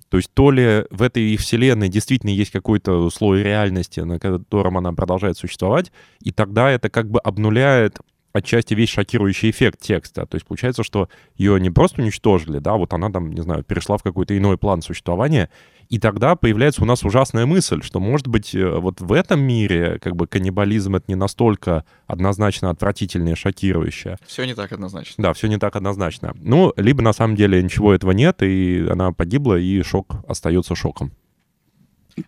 То 0.08 0.16
есть 0.16 0.30
то 0.34 0.50
ли 0.50 0.84
в 0.90 1.02
этой 1.02 1.36
вселенной 1.36 1.88
действительно 1.88 2.30
есть 2.30 2.50
какой-то 2.50 3.10
слой 3.10 3.44
реальности, 3.44 4.00
на 4.00 4.18
котором 4.18 4.78
она 4.78 4.92
продолжает 4.92 5.36
существовать, 5.36 5.92
и 6.20 6.32
тогда 6.32 6.68
это 6.68 6.90
как 6.90 7.08
бы 7.08 7.20
обнуляет 7.20 7.98
отчасти 8.32 8.74
весь 8.74 8.88
шокирующий 8.88 9.50
эффект 9.50 9.80
текста. 9.80 10.26
То 10.26 10.36
есть 10.36 10.46
получается, 10.46 10.82
что 10.82 11.08
ее 11.36 11.60
не 11.60 11.70
просто 11.70 12.02
уничтожили, 12.02 12.58
да, 12.58 12.74
вот 12.74 12.92
она 12.92 13.10
там, 13.10 13.32
не 13.32 13.40
знаю, 13.42 13.62
перешла 13.62 13.98
в 13.98 14.02
какой-то 14.02 14.36
иной 14.36 14.58
план 14.58 14.82
существования, 14.82 15.50
И 15.88 15.98
тогда 15.98 16.36
появляется 16.36 16.82
у 16.82 16.86
нас 16.86 17.04
ужасная 17.04 17.44
мысль, 17.44 17.82
что, 17.82 18.00
может 18.00 18.26
быть, 18.26 18.54
э, 18.54 18.78
вот 18.78 19.02
в 19.02 19.12
этом 19.12 19.40
мире 19.40 19.98
как 20.00 20.16
бы 20.16 20.26
каннибализм— 20.26 20.94
это 20.96 21.04
не 21.08 21.16
настолько 21.16 21.84
однозначно 22.06 22.70
отвратительное 22.70 23.34
шокирующее. 23.34 24.16
Все 24.26 24.44
не 24.46 24.54
так 24.54 24.72
однозначно. 24.72 25.22
Да, 25.22 25.32
все 25.34 25.48
не 25.48 25.58
так 25.58 25.76
однозначно. 25.76 26.32
Ну, 26.36 26.72
либо 26.76 27.02
на 27.02 27.12
самом 27.12 27.36
деле 27.36 27.62
ничего 27.62 27.92
этого 27.92 28.12
нет, 28.12 28.42
и 28.42 28.86
она 28.90 29.12
погибла, 29.12 29.58
и 29.58 29.82
шок 29.82 30.14
остается 30.26 30.74
шоком. 30.74 31.12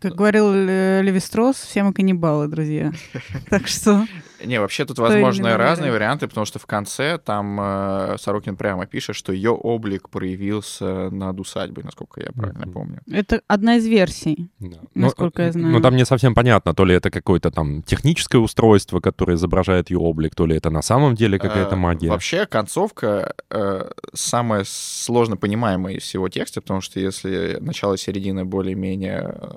Как 0.00 0.14
говорил 0.14 0.53
э, 0.53 1.03
Левистрос, 1.03 1.57
все 1.57 1.83
мы 1.83 1.93
каннибалы, 1.93 2.49
друзья. 2.49 2.93
Так 3.50 3.69
что... 3.69 4.07
Не, 4.45 4.61
вообще 4.61 4.85
тут 4.85 4.99
возможны 4.99 5.57
разные 5.57 5.91
вариант. 5.91 5.95
варианты, 5.95 6.29
потому 6.29 6.45
что 6.45 6.59
в 6.59 6.67
конце 6.67 7.19
там 7.19 7.59
э, 7.61 8.17
Сорокин 8.19 8.57
прямо 8.57 8.87
пишет, 8.87 9.17
что 9.17 9.33
ее 9.33 9.50
облик 9.50 10.11
проявился 10.11 11.09
над 11.11 11.41
усадьбой, 11.41 11.85
насколько 11.85 12.21
я 12.21 12.31
правильно 12.33 12.67
помню. 12.67 13.00
Это 13.11 13.41
одна 13.49 13.76
из 13.76 13.87
версий. 13.87 14.50
Да. 14.59 14.79
Насколько 14.95 15.43
я 15.43 15.53
знаю. 15.53 15.73
Ну, 15.73 15.81
там 15.81 15.97
не 15.97 16.05
совсем 16.05 16.35
понятно, 16.35 16.75
то 16.75 16.85
ли 16.85 16.95
это 16.95 17.11
какое-то 17.11 17.50
там 17.50 17.83
техническое 17.83 18.38
устройство, 18.38 19.00
которое 19.00 19.35
изображает 19.35 19.91
ее 19.91 19.99
облик, 19.99 20.35
то 20.35 20.47
ли 20.47 20.57
это 20.57 20.69
на 20.69 20.83
самом 20.83 21.14
деле 21.14 21.38
какая-то 21.38 21.75
Э, 21.75 21.76
магия. 21.76 22.09
Вообще 22.09 22.47
концовка 22.47 23.35
э, 23.50 23.91
самая 24.12 24.64
сложно 24.67 25.37
понимаемая 25.37 25.95
из 25.95 26.03
всего 26.03 26.29
текста, 26.29 26.61
потому 26.61 26.81
что 26.81 27.00
если 27.00 27.59
начало 27.61 27.95
и 27.95 27.99
середина 27.99 28.45
более-менее 28.45 29.35
э, 29.35 29.49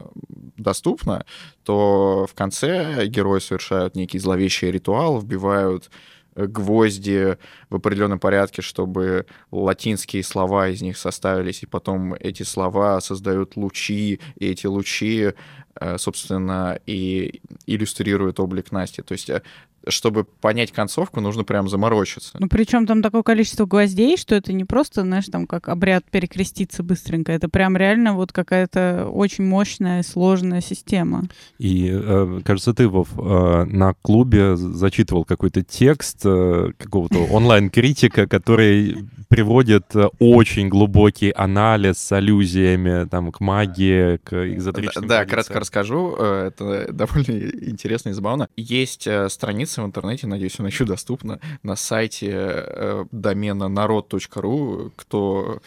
доступно, 0.57 1.25
то 1.63 2.27
в 2.29 2.33
конце 2.33 3.05
герои 3.07 3.39
совершают 3.39 3.95
некий 3.95 4.19
зловещий 4.19 4.71
ритуал, 4.71 5.19
вбивают 5.19 5.89
э, 6.35 6.45
гвозди 6.47 7.37
в 7.69 7.75
определенном 7.75 8.19
порядке, 8.19 8.61
чтобы 8.61 9.25
латинские 9.51 10.23
слова 10.23 10.67
из 10.67 10.81
них 10.81 10.97
составились, 10.97 11.63
и 11.63 11.67
потом 11.67 12.13
эти 12.13 12.43
слова 12.43 12.99
создают 13.01 13.55
лучи, 13.55 14.19
и 14.35 14.47
эти 14.47 14.67
лучи, 14.67 15.33
э, 15.79 15.97
собственно, 15.97 16.79
и 16.85 17.41
иллюстрируют 17.65 18.39
облик 18.39 18.71
Насти. 18.71 19.01
То 19.01 19.13
есть, 19.13 19.29
э, 19.29 19.41
чтобы 19.89 20.23
понять 20.23 20.71
концовку, 20.71 21.21
нужно 21.21 21.43
прям 21.43 21.69
заморочиться. 21.69 22.37
Ну, 22.39 22.47
причем 22.47 22.85
там 22.85 23.01
такое 23.01 23.23
количество 23.23 23.65
гвоздей, 23.65 24.17
что 24.17 24.35
это 24.35 24.53
не 24.53 24.65
просто, 24.65 25.01
знаешь, 25.01 25.25
там 25.25 25.47
как 25.47 25.69
обряд 25.69 26.03
перекреститься 26.05 26.83
быстренько. 26.83 27.31
Это 27.31 27.49
прям 27.49 27.77
реально 27.77 28.13
вот 28.13 28.31
какая-то 28.31 29.09
очень 29.11 29.43
мощная, 29.43 30.03
сложная 30.03 30.61
система. 30.61 31.23
И, 31.57 31.89
э, 31.91 32.41
кажется, 32.43 32.73
ты, 32.73 32.87
Вов, 32.87 33.09
э, 33.17 33.63
на 33.65 33.93
клубе 34.01 34.55
зачитывал 34.55 35.25
какой-то 35.25 35.63
текст 35.63 36.21
э, 36.25 36.71
какого-то 36.77 37.19
онлайн-критика, 37.31 38.27
который 38.27 39.07
приводит 39.29 39.93
очень 40.19 40.69
глубокий 40.69 41.31
анализ 41.31 41.97
с 41.97 42.11
аллюзиями 42.11 43.07
там, 43.07 43.31
к 43.31 43.41
магии, 43.41 44.17
к 44.17 44.53
экзотерическим 44.53 45.07
Да, 45.07 45.25
кратко 45.25 45.59
расскажу. 45.59 46.15
Это 46.15 46.91
довольно 46.93 47.31
интересно 47.31 48.09
и 48.09 48.13
забавно. 48.13 48.47
Есть 48.55 49.07
э, 49.07 49.29
страница 49.77 49.81
в 49.81 49.85
интернете, 49.85 50.27
надеюсь, 50.27 50.59
она 50.59 50.69
еще 50.69 50.85
доступна, 50.85 51.39
на 51.63 51.75
сайте 51.75 52.31
э, 52.31 53.05
домена 53.11 53.67
народ.ру. 53.67 54.91
Кто 54.95 55.61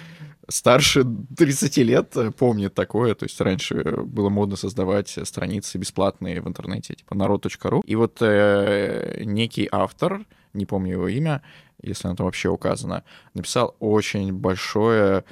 старше 0.49 1.05
30 1.37 1.77
лет 1.79 2.17
э, 2.17 2.31
помнит 2.31 2.75
такое. 2.75 3.15
То 3.15 3.25
есть 3.25 3.41
раньше 3.41 3.75
было 4.05 4.29
модно 4.31 4.57
создавать 4.57 5.19
страницы 5.25 5.79
бесплатные 5.79 6.41
в 6.41 6.49
интернете, 6.49 6.95
типа 6.95 7.15
народ.ру. 7.15 7.83
И 7.87 7.97
вот 7.97 8.19
э, 8.21 9.23
некий 9.25 9.69
автор, 9.71 10.21
не 10.55 10.67
помню 10.67 10.93
его 10.93 11.09
имя, 11.09 11.41
если 11.83 12.09
оно 12.09 12.17
там 12.17 12.27
вообще 12.27 12.49
указано, 12.49 13.03
написал 13.35 13.75
очень 13.81 14.33
большое 14.33 15.25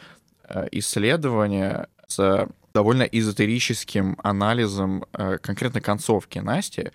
э, 0.48 0.68
исследование 0.72 1.86
с 2.06 2.48
довольно 2.74 3.02
эзотерическим 3.02 4.16
анализом 4.22 5.04
конкретно 5.42 5.80
концовки 5.80 6.38
Насти, 6.38 6.92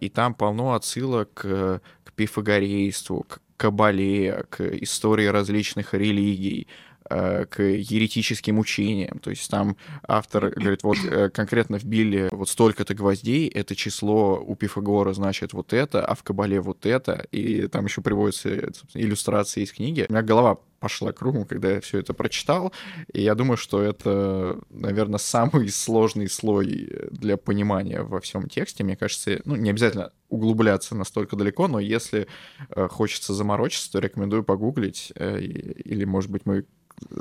и 0.00 0.08
там 0.08 0.34
полно 0.34 0.74
отсылок 0.74 1.32
к, 1.34 1.80
к 2.04 2.12
пифагорейству, 2.12 3.24
к 3.28 3.40
кабале, 3.62 4.44
к 4.50 4.60
истории 4.60 5.26
различных 5.26 5.94
религий, 5.94 6.66
э, 7.08 7.44
к 7.46 7.62
еретическим 7.62 8.58
учениям. 8.58 9.20
То 9.20 9.30
есть 9.30 9.48
там 9.48 9.76
автор 10.06 10.50
говорит, 10.50 10.82
вот 10.82 10.98
э, 11.04 11.30
конкретно 11.30 11.78
в 11.78 11.84
Билле 11.84 12.28
вот 12.32 12.48
столько-то 12.48 12.94
гвоздей, 12.94 13.46
это 13.48 13.76
число 13.76 14.42
у 14.44 14.56
Пифагора 14.56 15.12
значит 15.12 15.52
вот 15.52 15.72
это, 15.72 16.04
а 16.04 16.14
в 16.16 16.24
Кабале 16.24 16.60
вот 16.60 16.86
это, 16.86 17.24
и 17.30 17.68
там 17.68 17.84
еще 17.84 18.00
приводятся 18.00 18.72
иллюстрации 18.94 19.62
из 19.62 19.72
книги. 19.72 20.06
У 20.08 20.12
меня 20.12 20.22
голова 20.22 20.58
пошла 20.82 21.12
кругом, 21.12 21.44
когда 21.44 21.70
я 21.70 21.80
все 21.80 22.00
это 22.00 22.12
прочитал, 22.12 22.72
и 23.12 23.22
я 23.22 23.36
думаю, 23.36 23.56
что 23.56 23.80
это, 23.80 24.58
наверное, 24.68 25.18
самый 25.18 25.68
сложный 25.68 26.28
слой 26.28 26.90
для 27.12 27.36
понимания 27.36 28.02
во 28.02 28.20
всем 28.20 28.48
тексте. 28.48 28.82
Мне 28.82 28.96
кажется, 28.96 29.40
ну, 29.44 29.54
не 29.54 29.70
обязательно 29.70 30.10
углубляться 30.28 30.96
настолько 30.96 31.36
далеко, 31.36 31.68
но 31.68 31.78
если 31.78 32.26
э, 32.70 32.88
хочется 32.88 33.32
заморочиться, 33.32 33.92
то 33.92 34.00
рекомендую 34.00 34.42
погуглить, 34.42 35.12
э, 35.14 35.40
или, 35.40 36.04
может 36.04 36.32
быть, 36.32 36.42
мы 36.46 36.64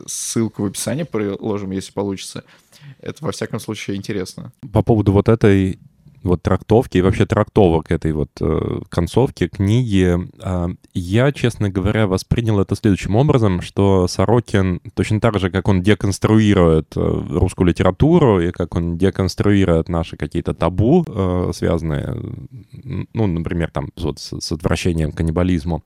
ссылку 0.08 0.63
в 0.63 0.65
описании 0.65 1.03
приложим, 1.03 1.72
если 1.72 1.91
получится. 1.91 2.44
Это, 3.00 3.24
во 3.24 3.32
всяком 3.32 3.60
случае, 3.60 3.98
интересно. 3.98 4.51
По 4.74 4.82
поводу 4.82 5.12
вот 5.12 5.30
этой 5.30 5.80
вот 6.24 6.42
трактовки 6.42 6.98
и 6.98 7.01
вообще 7.01 7.25
трактовок 7.25 7.92
этой 7.92 8.13
вот 8.13 8.30
э, 8.40 8.82
концовки 8.90 9.48
книги, 9.48 10.18
э, 10.42 10.68
я, 10.94 11.32
честно 11.32 11.70
говоря, 11.70 12.08
воспринял 12.08 12.60
это 12.60 12.75
следующим 12.75 13.16
образом, 13.16 13.62
что 13.62 14.08
Сорокин 14.08 14.82
точно 14.94 15.20
так 15.20 15.40
же, 15.40 15.50
как 15.50 15.68
он 15.68 15.82
деконструирует 15.82 16.96
э, 16.96 17.00
русскую 17.00 17.68
литературу 17.68 18.40
и 18.40 18.51
как 18.51 18.75
он 18.75 18.98
деконструирует 18.98 19.90
наши 19.90 20.18
какие-то 20.18 20.54
табу, 20.54 21.06
э, 21.08 21.51
связанные, 21.54 22.16
ну, 23.13 23.28
например, 23.28 23.72
там 23.72 23.90
вот 23.98 24.20
с, 24.20 24.40
с 24.40 24.51
отвращением 24.51 25.12
к 25.12 25.18
каннибализму, 25.18 25.84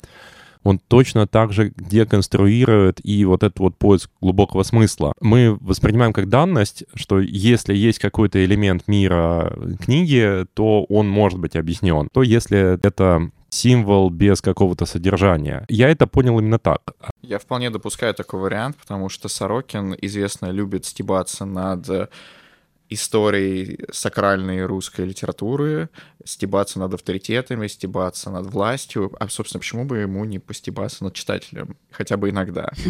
он 0.66 0.80
точно 0.80 1.28
так 1.28 1.54
же 1.54 1.72
деконструирует 1.78 3.00
и 3.04 3.24
вот 3.24 3.44
этот 3.44 3.60
вот 3.60 3.78
поиск 3.78 4.10
глубокого 4.20 4.64
смысла. 4.64 5.14
Мы 5.22 5.58
воспринимаем 5.62 6.12
как 6.12 6.28
данность, 6.28 6.84
что 6.96 7.20
если 7.20 7.76
есть 7.76 8.00
какой-то 8.00 8.44
элемент 8.44 8.88
мира 8.88 9.56
книги, 9.80 10.46
то 10.56 10.84
он 10.86 11.08
может 11.08 11.40
быть 11.40 11.56
объяснен. 11.56 12.10
То 12.12 12.24
если 12.24 12.80
это 12.84 13.30
символ 13.50 14.10
без 14.10 14.42
какого-то 14.42 14.86
содержания. 14.86 15.66
Я 15.70 15.90
это 15.90 16.08
понял 16.08 16.40
именно 16.40 16.60
так. 16.60 16.82
Я 17.22 17.40
вполне 17.40 17.70
допускаю 17.70 18.14
такой 18.14 18.42
вариант, 18.42 18.76
потому 18.76 19.08
что 19.08 19.30
Сорокин, 19.30 19.96
известно, 20.02 20.48
любит 20.48 20.86
стебаться 20.86 21.46
над 21.46 22.10
историей 22.90 23.80
сакральной 23.92 24.66
русской 24.66 25.06
литературы, 25.06 25.90
стебаться 26.24 26.80
над 26.80 26.94
авторитетами, 26.94 27.68
стебаться 27.68 28.30
над 28.30 28.48
властью. 28.48 29.12
А, 29.20 29.28
собственно, 29.28 29.60
почему 29.60 29.86
бы 29.86 29.98
ему 29.98 30.26
не 30.26 30.40
постебаться 30.40 31.04
над 31.04 31.14
читателем? 31.14 31.78
Хотя 31.92 32.18
бы 32.18 32.30
иногда. 32.30 32.72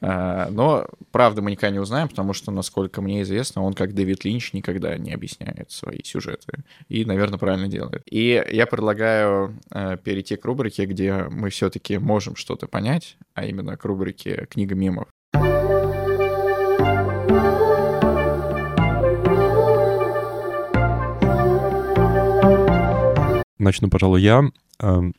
А, 0.00 0.50
Но, 0.50 0.86
правда, 1.12 1.42
мы 1.42 1.52
никогда 1.52 1.70
не 1.70 1.78
узнаем, 1.78 2.08
потому 2.08 2.32
что, 2.32 2.50
насколько 2.50 3.00
мне 3.00 3.22
известно, 3.22 3.62
он, 3.62 3.72
как 3.72 3.94
Дэвид 3.94 4.24
Линч, 4.24 4.52
никогда 4.52 4.96
не 4.96 5.12
объясняет 5.12 5.70
свои 5.70 6.00
сюжеты. 6.02 6.64
И, 6.88 7.04
наверное, 7.04 7.38
правильно 7.38 7.68
делает. 7.68 8.02
И 8.06 8.44
я 8.50 8.66
предлагаю 8.66 9.58
э, 9.70 9.96
перейти 10.02 10.36
к 10.36 10.44
рубрике, 10.44 10.86
где 10.86 11.28
мы 11.30 11.50
все-таки 11.50 11.98
можем 11.98 12.36
что-то 12.36 12.66
понять, 12.66 13.16
а 13.34 13.44
именно 13.44 13.76
к 13.76 13.84
рубрике 13.84 14.46
«Книга 14.50 14.74
мемов». 14.74 15.08
Начну, 23.62 23.88
пожалуй, 23.88 24.22
я. 24.22 24.42
Эм, 24.80 25.14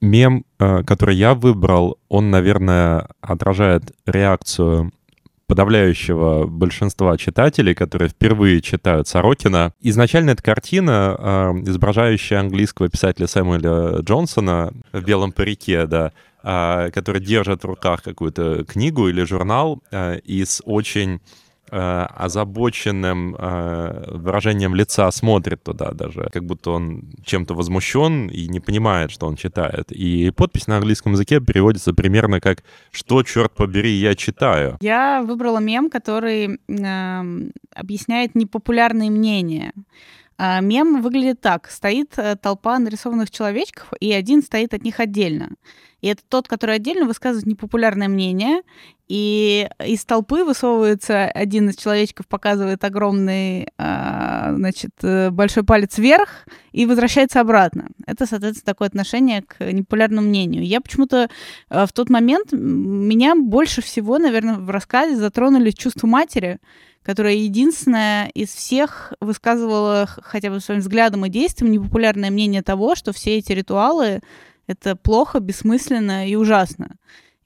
Мем, 0.00 0.44
э, 0.60 0.82
который 0.84 1.16
я 1.16 1.34
выбрал, 1.34 1.98
он, 2.08 2.30
наверное, 2.30 3.08
отражает 3.20 3.92
реакцию 4.06 4.92
подавляющего 5.48 6.46
большинства 6.46 7.16
читателей, 7.16 7.74
которые 7.74 8.10
впервые 8.10 8.60
читают 8.60 9.08
Сорокина. 9.08 9.72
Изначально 9.80 10.30
эта 10.30 10.42
картина, 10.42 11.16
э, 11.18 11.52
изображающая 11.66 12.38
английского 12.40 12.88
писателя 12.88 13.26
Сэмуэля 13.26 14.00
Джонсона 14.02 14.72
в 14.92 15.02
белом 15.02 15.32
парике, 15.32 15.86
да, 15.86 16.12
э, 16.42 16.90
который 16.92 17.20
держит 17.20 17.62
в 17.62 17.66
руках 17.66 18.02
какую-то 18.02 18.64
книгу 18.64 19.08
или 19.08 19.24
журнал 19.24 19.82
э, 19.90 20.18
и 20.18 20.44
с 20.44 20.62
очень 20.64 21.20
озабоченным 21.70 23.36
э, 23.38 24.16
выражением 24.16 24.74
лица 24.74 25.10
смотрит 25.10 25.62
туда 25.62 25.92
даже, 25.92 26.28
как 26.32 26.44
будто 26.44 26.70
он 26.70 27.02
чем-то 27.24 27.54
возмущен 27.54 28.28
и 28.28 28.48
не 28.48 28.60
понимает, 28.60 29.10
что 29.10 29.26
он 29.26 29.36
читает. 29.36 29.92
И 29.92 30.30
подпись 30.30 30.66
на 30.66 30.76
английском 30.76 31.12
языке 31.12 31.40
переводится 31.40 31.92
примерно 31.92 32.40
как 32.40 32.62
«Что, 32.90 33.22
черт 33.22 33.54
побери, 33.54 33.92
я 33.92 34.14
читаю?». 34.14 34.76
Я 34.80 35.22
выбрала 35.22 35.58
мем, 35.58 35.90
который 35.90 36.58
эм, 36.68 37.52
объясняет 37.74 38.34
непопулярные 38.34 39.10
мнения. 39.10 39.72
А 40.38 40.60
мем 40.60 41.02
выглядит 41.02 41.40
так. 41.40 41.68
Стоит 41.68 42.16
э, 42.16 42.36
толпа 42.36 42.78
нарисованных 42.78 43.28
человечков, 43.30 43.92
и 43.98 44.12
один 44.12 44.42
стоит 44.42 44.72
от 44.72 44.84
них 44.84 45.00
отдельно. 45.00 45.50
И 46.00 46.06
это 46.06 46.22
тот, 46.28 46.46
который 46.46 46.76
отдельно 46.76 47.06
высказывает 47.06 47.46
непопулярное 47.46 48.06
мнение, 48.06 48.62
и 49.08 49.68
из 49.84 50.04
толпы 50.04 50.44
высовывается 50.44 51.24
один 51.24 51.70
из 51.70 51.76
человечков, 51.76 52.28
показывает 52.28 52.84
огромный, 52.84 53.66
а, 53.78 54.54
значит, 54.54 54.92
э, 55.02 55.30
большой 55.30 55.64
палец 55.64 55.98
вверх 55.98 56.46
и 56.70 56.86
возвращается 56.86 57.40
обратно. 57.40 57.88
Это, 58.06 58.26
соответственно, 58.26 58.72
такое 58.72 58.86
отношение 58.86 59.42
к 59.42 59.72
непопулярному 59.72 60.28
мнению. 60.28 60.64
Я 60.64 60.80
почему-то 60.80 61.30
э, 61.70 61.86
в 61.86 61.92
тот 61.92 62.10
момент, 62.10 62.52
меня 62.52 63.34
больше 63.34 63.82
всего, 63.82 64.18
наверное, 64.18 64.56
в 64.56 64.70
рассказе 64.70 65.16
затронули 65.16 65.72
чувства 65.72 66.06
матери, 66.06 66.58
которая 67.08 67.36
единственная 67.36 68.28
из 68.34 68.50
всех 68.50 69.14
высказывала 69.18 70.06
хотя 70.20 70.50
бы 70.50 70.60
своим 70.60 70.80
взглядом 70.80 71.24
и 71.24 71.30
действием 71.30 71.72
непопулярное 71.72 72.30
мнение 72.30 72.60
того, 72.60 72.94
что 72.96 73.14
все 73.14 73.38
эти 73.38 73.50
ритуалы— 73.52 74.20
это 74.66 74.94
плохо, 74.94 75.40
бессмысленно 75.40 76.28
и 76.28 76.34
ужасно. 76.34 76.96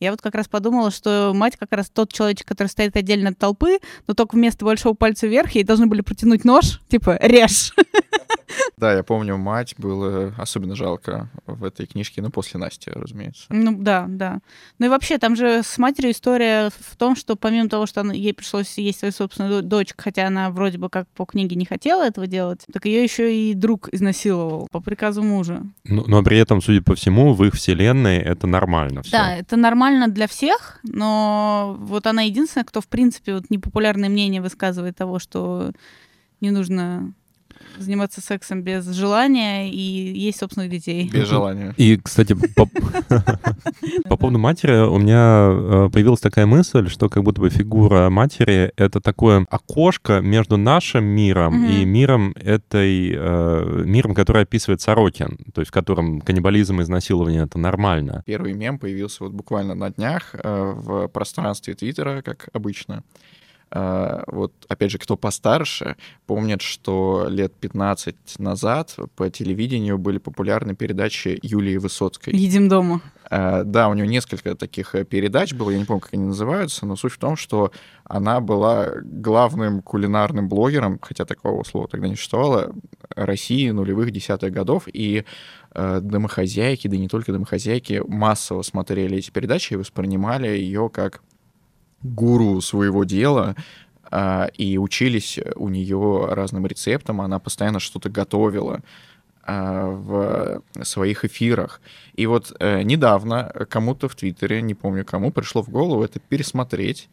Я 0.02 0.10
вот 0.10 0.20
как 0.20 0.34
раз 0.34 0.48
подумала, 0.48 0.90
что 0.90 1.32
мать 1.32 1.56
как 1.56 1.70
раз 1.70 1.88
тот 1.88 2.12
человек, 2.12 2.44
который 2.44 2.66
стоит 2.66 2.96
отдельно 2.96 3.30
от 3.30 3.38
толпы, 3.38 3.78
но 4.08 4.14
только 4.14 4.34
вместо 4.34 4.64
большого 4.64 4.94
пальца 4.94 5.28
вверх 5.28 5.52
ей 5.52 5.62
должны 5.62 5.86
были 5.86 6.00
протянуть 6.00 6.44
нож, 6.44 6.80
типа 6.88 7.18
«режь». 7.22 7.72
Да, 8.76 8.92
я 8.92 9.02
помню, 9.02 9.36
мать 9.36 9.74
было 9.78 10.34
особенно 10.36 10.74
жалко 10.74 11.30
в 11.46 11.64
этой 11.64 11.86
книжке, 11.86 12.20
ну, 12.20 12.30
после 12.30 12.58
Насти, 12.58 12.90
разумеется. 12.90 13.44
Ну, 13.48 13.76
да, 13.78 14.06
да. 14.08 14.40
Ну 14.78 14.86
и 14.86 14.88
вообще, 14.88 15.18
там 15.18 15.36
же 15.36 15.62
с 15.62 15.78
матерью 15.78 16.10
история 16.10 16.70
в 16.80 16.96
том, 16.96 17.16
что 17.16 17.36
помимо 17.36 17.68
того, 17.68 17.86
что 17.86 18.00
она, 18.00 18.12
ей 18.12 18.34
пришлось 18.34 18.76
есть 18.78 18.98
свою 18.98 19.12
собственную 19.12 19.62
дочь, 19.62 19.94
хотя 19.96 20.26
она 20.26 20.50
вроде 20.50 20.78
бы 20.78 20.88
как 20.88 21.08
по 21.08 21.24
книге 21.24 21.56
не 21.56 21.64
хотела 21.64 22.04
этого 22.04 22.26
делать, 22.26 22.64
так 22.72 22.84
ее 22.86 23.02
еще 23.02 23.34
и 23.34 23.54
друг 23.54 23.88
изнасиловал 23.92 24.68
по 24.70 24.80
приказу 24.80 25.22
мужа. 25.22 25.62
Но, 25.84 26.04
но 26.06 26.22
при 26.22 26.38
этом, 26.38 26.60
судя 26.60 26.82
по 26.82 26.94
всему, 26.94 27.34
в 27.34 27.44
их 27.44 27.54
вселенной 27.54 28.18
это 28.18 28.46
нормально 28.46 29.02
все. 29.02 29.12
Да, 29.12 29.36
это 29.36 29.56
нормально 29.56 29.91
для 30.08 30.26
всех, 30.26 30.80
но 30.82 31.76
вот 31.78 32.06
она 32.06 32.22
единственная, 32.22 32.64
кто, 32.64 32.80
в 32.80 32.88
принципе, 32.88 33.34
вот 33.34 33.50
непопулярное 33.50 34.08
мнение 34.08 34.42
высказывает 34.42 34.96
того, 34.96 35.18
что 35.18 35.72
не 36.40 36.50
нужно 36.50 37.14
заниматься 37.78 38.20
сексом 38.20 38.62
без 38.62 38.86
желания 38.86 39.70
и 39.70 39.78
есть 39.78 40.38
собственных 40.38 40.70
детей. 40.70 41.08
Без 41.08 41.28
желания. 41.28 41.74
И, 41.76 41.96
кстати, 41.96 42.34
по, 42.34 42.66
по 44.08 44.16
поводу 44.16 44.38
матери 44.38 44.86
у 44.86 44.98
меня 44.98 45.48
э, 45.50 45.90
появилась 45.92 46.20
такая 46.20 46.46
мысль, 46.46 46.88
что 46.88 47.08
как 47.08 47.22
будто 47.22 47.40
бы 47.40 47.50
фигура 47.50 48.08
матери— 48.10 48.72
это 48.76 49.00
такое 49.00 49.46
окошко 49.50 50.20
между 50.20 50.56
нашим 50.56 51.04
миром 51.04 51.64
и 51.64 51.84
миром 51.84 52.34
этой... 52.36 53.12
э, 53.14 53.82
миром, 53.84 54.14
который 54.14 54.42
описывает 54.42 54.80
Сорокин, 54.80 55.38
то 55.54 55.60
есть 55.60 55.70
в 55.70 55.74
котором 55.74 56.20
каннибализм 56.20 56.80
и 56.80 56.82
изнасилование— 56.82 57.42
это 57.44 57.58
нормально. 57.58 58.22
Первый 58.26 58.52
мем 58.52 58.78
появился 58.78 59.24
вот 59.24 59.32
буквально 59.32 59.74
на 59.74 59.90
днях 59.90 60.34
э, 60.34 60.72
в 60.74 61.08
пространстве 61.08 61.74
Твиттера, 61.74 62.22
как 62.22 62.48
обычно. 62.52 63.02
Э, 63.74 64.22
Вот, 64.26 64.52
опять 64.68 64.90
же, 64.90 64.98
кто 64.98 65.16
постарше, 65.16 65.96
помнят, 66.26 66.60
что 66.60 67.26
лет 67.28 67.54
15 67.54 68.38
назад 68.38 68.96
по 69.16 69.30
телевидению 69.30 69.98
были 69.98 70.18
популярны 70.18 70.74
передачи 70.74 71.38
Юлии 71.42 71.78
Высоцкой. 71.78 72.34
Едим 72.34 72.68
дома. 72.68 73.00
Э, 73.30 73.62
Да, 73.64 73.88
у 73.88 73.94
нее 73.94 74.06
несколько 74.06 74.54
таких 74.54 74.94
э, 74.94 75.04
передач 75.04 75.54
было, 75.54 75.70
я 75.70 75.78
не 75.78 75.84
помню, 75.84 76.00
как 76.02 76.12
они 76.12 76.24
называются, 76.24 76.84
но 76.84 76.96
суть 76.96 77.12
в 77.12 77.18
том, 77.18 77.36
что 77.36 77.72
она 78.04 78.40
была 78.40 78.90
главным 79.02 79.80
кулинарным 79.80 80.48
блогером, 80.48 80.98
хотя 81.00 81.24
такого 81.24 81.64
слова 81.64 81.88
тогда 81.88 82.08
не 82.08 82.16
существовало, 82.16 82.74
России 83.16 83.70
нулевых 83.70 84.10
десятых 84.10 84.52
годов, 84.52 84.86
и 84.92 85.24
э, 85.74 86.00
домохозяйки, 86.02 86.88
да 86.88 86.96
и 86.96 86.98
не 86.98 87.08
только 87.08 87.32
домохозяйки, 87.32 88.02
массово 88.06 88.60
смотрели 88.62 89.16
эти 89.16 89.30
передачи 89.30 89.72
и 89.72 89.76
воспринимали 89.76 90.48
ее 90.48 90.90
как 90.90 91.22
гуру 92.02 92.60
своего 92.60 93.04
дела, 93.04 93.56
а, 94.10 94.50
и 94.58 94.78
учились 94.78 95.38
у 95.56 95.68
нее 95.68 96.26
разным 96.30 96.66
рецептам, 96.66 97.20
она 97.20 97.38
постоянно 97.38 97.80
что-то 97.80 98.10
готовила 98.10 98.80
а, 99.44 99.86
в 99.86 100.62
своих 100.84 101.24
эфирах. 101.24 101.80
И 102.14 102.26
вот 102.26 102.54
э, 102.60 102.82
недавно 102.82 103.52
кому-то 103.68 104.08
в 104.08 104.14
Твиттере, 104.14 104.62
не 104.62 104.74
помню 104.74 105.04
кому, 105.04 105.32
пришло 105.32 105.62
в 105.62 105.68
голову 105.70 106.04
это 106.04 106.20
пересмотреть, 106.20 107.08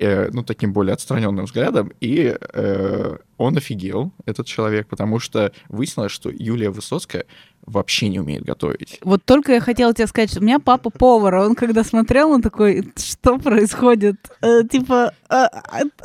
э, 0.00 0.30
ну, 0.32 0.42
таким 0.42 0.72
более 0.72 0.94
отстраненным 0.94 1.44
взглядом, 1.44 1.92
и 2.00 2.36
э, 2.40 3.16
он 3.36 3.56
офигел, 3.56 4.12
этот 4.26 4.46
человек, 4.46 4.88
потому 4.88 5.18
что 5.20 5.52
выяснилось, 5.68 6.12
что 6.12 6.30
Юлия 6.30 6.70
Высоцкая 6.70 7.26
вообще 7.66 8.08
не 8.08 8.18
умеет 8.18 8.42
готовить. 8.44 8.98
Вот 9.02 9.24
только 9.24 9.52
я 9.52 9.60
хотела 9.60 9.92
тебе 9.94 10.06
сказать, 10.06 10.30
что 10.30 10.40
у 10.40 10.42
меня 10.42 10.58
папа 10.58 10.90
повар, 10.90 11.34
он 11.36 11.54
когда 11.54 11.84
смотрел, 11.84 12.30
он 12.30 12.42
такой, 12.42 12.92
что 12.96 13.38
происходит? 13.38 14.16
Э, 14.42 14.64
типа, 14.64 15.12
а- 15.28 15.46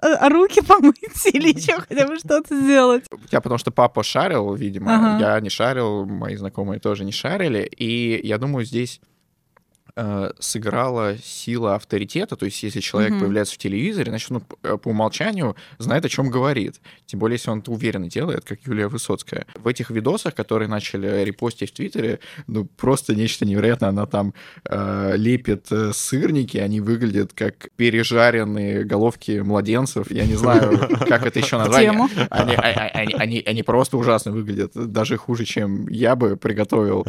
а 0.04 0.30
руки 0.30 0.62
помыть 0.62 1.00
или 1.34 1.58
еще 1.58 1.80
хотя 1.80 2.06
бы 2.08 2.18
что-то 2.20 2.56
сделать? 2.60 3.06
Я 3.32 3.42
потому 3.42 3.58
что 3.58 3.72
папа 3.72 4.04
шарил, 4.04 4.54
видимо, 4.54 4.96
Ага. 5.16 5.20
я 5.36 5.40
не 5.40 5.50
шарил, 5.50 6.06
мои 6.06 6.36
знакомые 6.36 6.80
тоже 6.80 7.06
не 7.06 7.12
шарили, 7.14 7.60
и 7.78 8.20
я 8.28 8.38
думаю, 8.38 8.66
здесь 8.66 9.00
э, 9.98 10.32
сыграла 10.40 11.18
сила 11.24 11.76
авторитета, 11.76 12.36
то 12.36 12.46
есть 12.46 12.62
если 12.64 12.80
человек 12.82 13.12
Мгм. 13.12 13.20
появляется 13.22 13.56
в 13.56 13.58
телевизоре, 13.58 14.12
значит, 14.12 14.32
он 14.32 14.42
п- 14.42 14.78
по 14.78 14.90
умолчанию 14.90 15.56
знает, 15.78 16.04
о 16.06 16.10
чем 16.10 16.30
говорит. 16.30 16.82
Тем 17.06 17.20
более, 17.20 17.36
если 17.36 17.50
он 17.52 17.60
это 17.60 17.72
уверенно 17.72 18.10
делает, 18.10 18.44
как 18.44 18.60
Юлия 18.66 18.88
Высоцкая. 18.88 19.46
В 19.56 19.68
этих 19.68 19.90
видосах, 19.92 20.36
которые 20.36 20.68
начали 20.68 21.24
репостить 21.24 21.72
в 21.72 21.74
Твиттере, 21.76 22.20
ну, 22.48 22.66
просто 22.66 23.16
нечто 23.16 23.46
невероятное. 23.46 23.90
Она 23.90 24.06
там 24.06 24.34
э, 24.70 25.14
лепит 25.16 25.72
э, 25.72 25.92
сырники, 25.94 26.58
они 26.58 26.82
выглядят 26.82 27.32
как 27.34 27.70
пережаренные 27.76 28.84
головки 28.84 29.40
младенцев. 29.40 30.12
Я 30.12 30.26
не 30.26 30.36
знаю, 30.36 30.78
как 31.08 31.26
это 31.26 31.40
еще 31.40 31.58
назвать. 31.60 31.86
Они, 31.88 32.54
а- 32.56 32.62
а- 32.62 32.88
они, 33.00 33.14
они, 33.14 33.44
они 33.46 33.64
просто 33.64 33.98
ужасно 33.98 34.32
выглядят, 34.32 34.72
даже 34.76 35.18
хуже, 35.18 35.46
чем 35.46 35.88
я 35.88 36.16
бы 36.16 36.36
приготовил. 36.38 37.06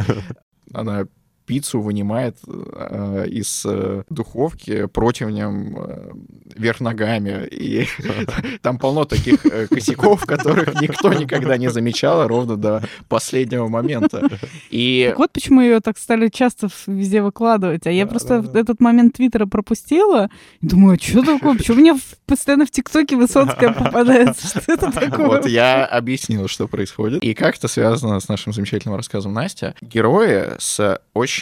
Она 0.73 1.07
пиццу 1.47 1.81
вынимает 1.81 2.37
э, 2.47 3.27
из 3.31 3.63
э, 3.65 4.03
духовки 4.11 4.87
противнем 4.87 5.77
э, 5.79 6.11
вверх 6.57 6.81
ногами. 6.81 7.47
И 7.51 7.87
там 8.63 8.79
полно 8.79 9.05
таких 9.05 9.47
э, 9.47 9.67
косяков, 9.69 10.27
которых 10.27 10.81
никто 10.81 11.13
никогда 11.13 11.57
не 11.57 11.71
замечал 11.71 12.27
ровно 12.27 12.57
до 12.57 12.83
последнего 13.09 13.69
момента. 13.69 14.29
И 14.71 15.07
Так 15.11 15.19
вот 15.19 15.33
почему 15.33 15.61
ее 15.61 15.81
так 15.81 15.99
стали 15.99 16.29
часто 16.29 16.69
везде 16.87 17.23
выкладывать. 17.23 17.87
А 17.87 17.91
я 17.91 18.05
Да, 18.05 18.11
просто 18.11 18.43
да, 18.43 18.49
да. 18.49 18.61
этот 18.61 18.81
момент 18.81 19.15
Твиттера 19.15 19.47
пропустила. 19.47 20.29
И 20.61 20.67
думаю, 20.67 20.99
а 21.01 21.03
что 21.03 21.23
такое? 21.23 21.57
Почему 21.57 21.81
мне 21.81 21.95
постоянно 22.27 22.67
в 22.67 22.71
ТикТоке 22.71 23.17
Высоцкая 23.17 23.73
попадается? 23.79 24.49
Что 24.49 24.73
это 24.73 24.91
такое? 24.91 25.27
Вот 25.27 25.47
я 25.47 25.87
объяснил, 25.87 26.49
что 26.49 26.67
происходит. 26.67 27.23
И 27.23 27.35
как 27.35 27.57
это 27.57 27.69
связано 27.69 28.19
с 28.19 28.29
нашим 28.29 28.53
замечательным 28.53 28.97
рассказом 28.97 29.33
Настя. 29.33 29.75
Герои 29.81 30.53
с 30.59 31.01
очень 31.15 31.36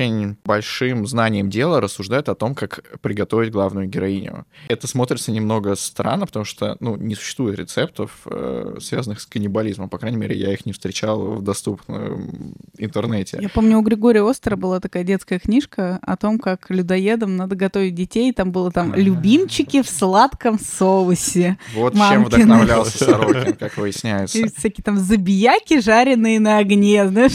большим 0.44 1.06
знанием 1.06 1.50
дела 1.50 1.80
рассуждают 1.80 2.28
о 2.28 2.34
том, 2.34 2.54
как 2.54 2.98
приготовить 3.00 3.52
главную 3.52 3.88
героиню. 3.88 4.46
Это 4.68 4.86
смотрится 4.86 5.32
немного 5.32 5.74
странно, 5.76 6.26
потому 6.26 6.44
что 6.44 6.76
ну, 6.80 6.96
не 6.96 7.14
существует 7.14 7.58
рецептов, 7.58 8.22
э, 8.26 8.76
связанных 8.80 9.20
с 9.20 9.26
каннибализмом. 9.26 9.88
По 9.88 9.98
крайней 9.98 10.16
мере, 10.18 10.36
я 10.36 10.52
их 10.52 10.66
не 10.66 10.72
встречал 10.72 11.36
в 11.36 11.42
доступном 11.42 12.54
интернете. 12.78 13.38
Я 13.40 13.48
помню, 13.48 13.78
у 13.78 13.82
Григория 13.82 14.28
Остера 14.28 14.56
была 14.56 14.80
такая 14.80 15.04
детская 15.04 15.38
книжка 15.38 15.98
о 16.02 16.16
том, 16.16 16.38
как 16.38 16.70
людоедам 16.70 17.36
надо 17.36 17.56
готовить 17.56 17.94
детей. 17.94 18.32
Там 18.32 18.52
было 18.52 18.70
там 18.70 18.94
любимчики 18.94 19.82
в 19.82 19.88
сладком 19.88 20.58
соусе. 20.58 21.58
Вот 21.74 21.92
чем 21.92 22.00
Мамкины. 22.00 22.26
вдохновлялся 22.26 23.04
Сорокин, 23.04 23.52
как 23.54 23.76
выясняется. 23.76 24.38
И 24.38 24.48
всякие 24.48 24.82
там 24.84 24.98
забияки, 24.98 25.80
жареные 25.80 26.40
на 26.40 26.58
огне, 26.58 27.08
знаешь. 27.08 27.32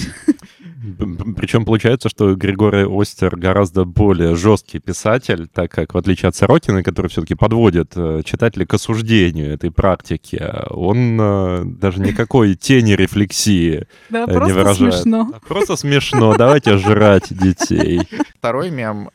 Причем 1.35 1.65
получается, 1.65 2.09
что 2.09 2.35
Григорий 2.35 2.85
Остер 2.89 3.35
гораздо 3.35 3.85
более 3.85 4.35
жесткий 4.35 4.79
писатель, 4.79 5.47
так 5.47 5.71
как, 5.71 5.93
в 5.93 5.97
отличие 5.97 6.29
от 6.29 6.35
Сорокина, 6.35 6.83
который 6.83 7.07
все-таки 7.07 7.35
подводит 7.35 7.93
э, 7.95 8.21
читателя 8.23 8.65
к 8.65 8.73
осуждению 8.73 9.53
этой 9.53 9.71
практики, 9.71 10.41
он 10.69 11.19
э, 11.19 11.63
даже 11.65 11.99
никакой 11.99 12.55
тени 12.59 12.93
рефлексии 12.93 13.87
Да, 14.09 14.23
э, 14.23 14.27
не 14.27 14.33
просто 14.33 14.53
выражает. 14.53 14.93
смешно. 14.93 15.33
Просто 15.47 15.75
смешно. 15.75 16.35
Давайте 16.37 16.77
жрать 16.77 17.27
детей. 17.29 18.01
Второй 18.37 18.69
мем 18.69 19.09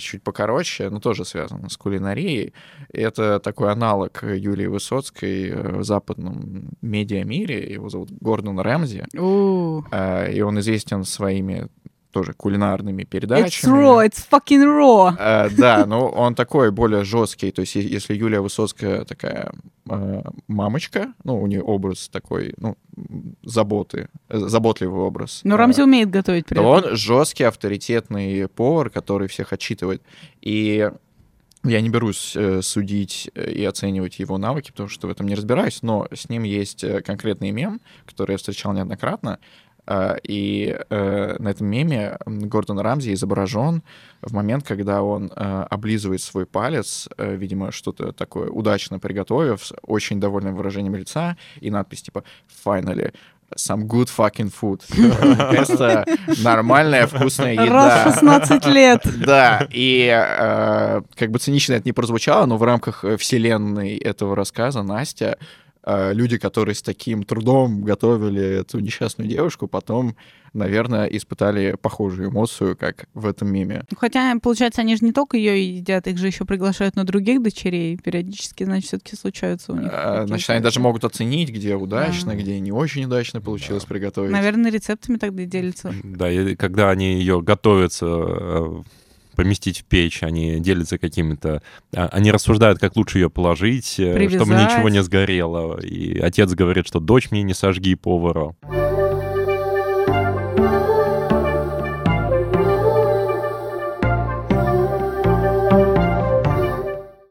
чуть 0.00 0.22
покороче, 0.22 0.90
но 0.90 1.00
тоже 1.00 1.24
связан 1.24 1.70
с 1.70 1.76
кулинарией. 1.76 2.52
Это 2.92 3.40
такой 3.40 3.72
аналог 3.72 4.22
Юлии 4.22 4.66
Высоцкой 4.66 5.54
в 5.54 5.84
западном 5.84 6.70
медиамире. 6.82 7.72
Его 7.72 7.88
зовут 7.88 8.10
Гордон 8.20 8.60
Рэмзи. 8.60 9.04
И 9.14 10.40
он 10.42 10.58
известен 10.60 10.97
своими 11.04 11.68
тоже 12.10 12.32
кулинарными 12.32 13.02
It's 13.02 13.08
передачами. 13.08 13.70
raw, 13.72 14.06
it's 14.06 14.26
fucking 14.30 14.64
raw. 14.64 15.14
Э, 15.18 15.50
да, 15.50 15.84
но 15.86 16.08
он 16.08 16.34
такой 16.34 16.70
более 16.70 17.04
жесткий. 17.04 17.50
То 17.50 17.60
есть, 17.60 17.74
если 17.74 18.14
Юлия 18.14 18.40
Высоцкая 18.40 19.04
такая 19.04 19.52
э, 19.90 20.22
мамочка, 20.48 21.12
ну, 21.24 21.40
у 21.40 21.46
нее 21.46 21.62
образ 21.62 22.08
такой, 22.08 22.54
ну, 22.56 22.76
заботы, 23.44 24.08
э, 24.28 24.38
заботливый 24.38 25.00
образ. 25.02 25.40
Но 25.44 25.54
э, 25.54 25.58
Рамзи 25.58 25.82
умеет 25.82 26.10
готовить 26.10 26.46
при 26.46 26.54
то 26.56 26.78
этом. 26.78 26.90
он 26.90 26.96
жесткий, 26.96 27.44
авторитетный 27.44 28.48
повар, 28.48 28.90
который 28.90 29.28
всех 29.28 29.52
отчитывает. 29.52 30.02
И 30.40 30.90
я 31.64 31.80
не 31.80 31.90
берусь 31.90 32.34
э, 32.36 32.62
судить 32.62 33.30
и 33.34 33.64
оценивать 33.64 34.18
его 34.18 34.38
навыки, 34.38 34.70
потому 34.70 34.88
что 34.88 35.08
в 35.08 35.10
этом 35.10 35.28
не 35.28 35.34
разбираюсь, 35.34 35.82
но 35.82 36.08
с 36.12 36.28
ним 36.30 36.44
есть 36.44 36.84
конкретный 37.04 37.50
мем, 37.50 37.80
который 38.06 38.32
я 38.32 38.38
встречал 38.38 38.72
неоднократно. 38.72 39.38
А, 39.90 40.18
И 40.22 40.76
э, 40.90 41.36
на 41.38 41.48
этом 41.48 41.66
меме 41.66 42.18
Гордон 42.26 42.78
Рамзи 42.78 43.14
изображен 43.14 43.82
в 44.20 44.34
момент, 44.34 44.66
когда 44.68 45.02
он 45.02 45.32
э, 45.34 45.66
облизывает 45.70 46.20
свой 46.20 46.44
палец, 46.44 47.08
э, 47.16 47.34
видимо, 47.34 47.72
что-то 47.72 48.12
такое 48.12 48.50
удачно 48.50 48.98
приготовив, 48.98 49.64
с 49.64 49.72
очень 49.80 50.20
довольным 50.20 50.54
выражением 50.56 50.94
лица, 50.94 51.38
и 51.62 51.70
надпись 51.70 52.02
типа 52.02 52.24
«Finally, 52.66 53.14
some 53.56 53.84
good 53.84 54.10
fucking 54.14 54.52
food». 54.52 54.82
Наконец-то 55.38 56.04
нормальная 56.42 57.06
вкусная 57.06 57.56
Раз 57.56 57.66
еда. 57.66 58.12
16 58.12 58.66
лет. 58.66 59.02
Да, 59.24 59.66
и 59.70 60.06
э, 60.06 61.00
как 61.16 61.30
бы 61.30 61.38
цинично 61.38 61.72
это 61.72 61.86
не 61.86 61.92
прозвучало, 61.92 62.44
но 62.44 62.58
в 62.58 62.62
рамках 62.62 63.06
вселенной 63.16 63.96
этого 63.96 64.36
рассказа 64.36 64.82
Настя, 64.82 65.38
люди, 66.12 66.38
которые 66.38 66.74
с 66.74 66.82
таким 66.82 67.22
трудом 67.22 67.82
готовили 67.82 68.42
эту 68.60 68.78
несчастную 68.80 69.28
девушку, 69.28 69.66
потом, 69.68 70.16
наверное, 70.52 71.06
испытали 71.06 71.76
похожую 71.80 72.30
эмоцию, 72.30 72.76
как 72.76 73.06
в 73.14 73.26
этом 73.26 73.48
меме. 73.52 73.84
Ну, 73.90 73.96
Хотя, 73.98 74.34
получается, 74.42 74.80
они 74.82 74.96
же 74.96 75.04
не 75.04 75.12
только 75.12 75.36
ее 75.36 75.76
едят, 75.76 76.06
их 76.06 76.18
же 76.18 76.26
еще 76.26 76.44
приглашают 76.44 76.96
на 76.96 77.04
других 77.04 77.42
дочерей. 77.42 77.96
Периодически, 77.96 78.64
значит, 78.64 78.88
все-таки 78.88 79.16
случаются 79.16 79.72
у 79.72 79.76
них. 79.76 79.86
Э, 79.86 79.96
какие-то- 79.96 80.26
Значит, 80.28 80.50
они 80.50 80.60
даже 80.62 80.80
могут 80.80 81.04
оценить, 81.04 81.50
где 81.50 81.74
удачно, 81.76 82.32
Да. 82.32 82.38
где 82.38 82.58
не 82.60 82.72
очень 82.72 83.04
удачно 83.04 83.40
получилось 83.40 83.84
приготовить. 83.84 84.30
Наверное, 84.30 84.70
рецептами 84.70 85.16
тогда 85.16 85.42
и 85.42 85.46
делятся. 85.46 85.94
Да, 86.04 86.30
и 86.30 86.54
когда 86.56 86.90
они 86.90 87.14
ее 87.18 87.40
готовятся 87.42 88.06
э, 88.08 88.82
поместить 89.38 89.78
в 89.78 89.84
печь, 89.84 90.24
они 90.24 90.58
делятся 90.58 90.98
какими-то... 90.98 91.62
а, 91.94 92.08
Они 92.08 92.32
рассуждают, 92.32 92.80
как 92.80 92.96
лучше 92.96 93.18
ее 93.18 93.30
положить, 93.30 93.94
э, 94.00 94.28
чтобы 94.28 94.46
Привязать. 94.46 94.72
ничего 94.72 94.88
не 94.88 95.00
сгорело. 95.00 95.80
И 95.80 96.18
отец 96.18 96.50
говорит, 96.54 96.88
что 96.88 96.98
дочь 96.98 97.30
мне 97.30 97.44
не 97.44 97.54
сожги 97.54 97.94
повара. 97.94 98.56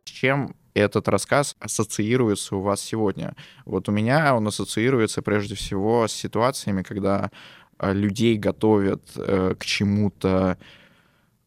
С 0.06 0.10
чем 0.10 0.56
этот 0.74 1.10
рассказ 1.10 1.58
ассоциируется 1.60 2.56
у 2.56 2.62
вас 2.62 2.80
сегодня? 2.80 3.36
Вот 3.66 3.90
у 3.90 3.92
меня 3.92 4.34
он 4.34 4.48
ассоциируется 4.48 5.22
прежде 5.22 5.56
всего 5.56 6.08
с 6.08 6.14
ситуациями, 6.14 6.84
когда 6.84 7.32
э, 7.80 7.94
людей 7.94 8.38
готовят 8.38 9.04
э, 9.18 9.56
к 9.60 9.66
чему-то 9.66 10.58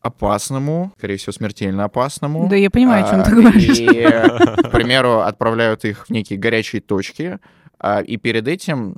опасному, 0.00 0.92
скорее 0.98 1.16
всего, 1.16 1.32
смертельно 1.32 1.84
опасному. 1.84 2.48
Да, 2.48 2.56
я 2.56 2.70
понимаю, 2.70 3.04
о 3.04 3.10
чем 3.10 3.22
ты 3.22 3.30
А, 3.30 3.34
говоришь. 3.34 3.78
И, 3.78 4.62
к 4.62 4.70
примеру, 4.70 5.20
отправляют 5.20 5.84
их 5.84 6.06
в 6.06 6.10
некие 6.10 6.38
горячие 6.38 6.80
точки, 6.80 7.38
а, 7.78 8.00
и 8.00 8.16
перед 8.16 8.48
этим 8.48 8.96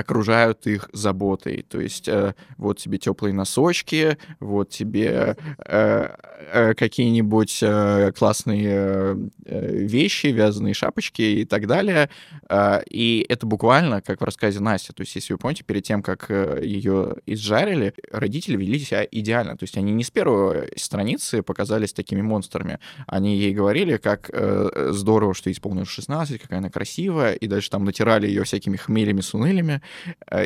окружают 0.00 0.66
их 0.66 0.90
заботой. 0.92 1.64
То 1.68 1.80
есть 1.80 2.08
э, 2.08 2.34
вот 2.56 2.78
тебе 2.78 2.98
теплые 2.98 3.32
носочки, 3.32 4.18
вот 4.40 4.70
тебе 4.70 5.36
э, 5.66 6.08
э, 6.52 6.74
какие-нибудь 6.74 7.58
э, 7.62 8.12
классные 8.16 8.68
э, 8.68 9.16
э, 9.46 9.76
вещи, 9.76 10.28
вязаные 10.28 10.74
шапочки 10.74 11.22
и 11.22 11.44
так 11.44 11.66
далее. 11.66 12.10
А, 12.48 12.82
И 12.90 13.24
это 13.28 13.46
буквально, 13.46 14.00
как 14.00 14.20
в 14.20 14.24
рассказе 14.24 14.60
Насти. 14.60 14.92
То 14.92 15.02
есть, 15.02 15.14
если 15.14 15.32
вы 15.32 15.38
помните, 15.38 15.64
перед 15.64 15.84
тем, 15.84 16.02
как 16.02 16.30
ее 16.30 17.16
изжарили, 17.26 17.94
родители 18.10 18.56
вели 18.56 18.78
себя 18.78 19.06
идеально. 19.10 19.56
То 19.56 19.64
есть 19.64 19.76
они 19.76 19.92
не 19.92 20.04
с 20.04 20.10
первой 20.10 20.70
страницы 20.76 21.42
показались 21.42 21.92
такими 21.92 22.22
монстрами. 22.22 22.78
Они 23.06 23.36
ей 23.36 23.54
говорили, 23.54 23.96
как 23.96 24.30
э, 24.32 24.90
здорово, 24.92 25.34
что 25.34 25.50
исполнилось 25.50 25.88
16, 25.88 26.40
какая 26.40 26.58
она 26.58 26.70
красивая, 26.70 27.34
и 27.34 27.46
дальше 27.46 27.70
там 27.70 27.84
натирали 27.84 28.26
ее 28.26 28.44
всякими 28.44 28.76
хмелями, 28.76 29.20
сунылями 29.20 29.74
э, 29.74 29.80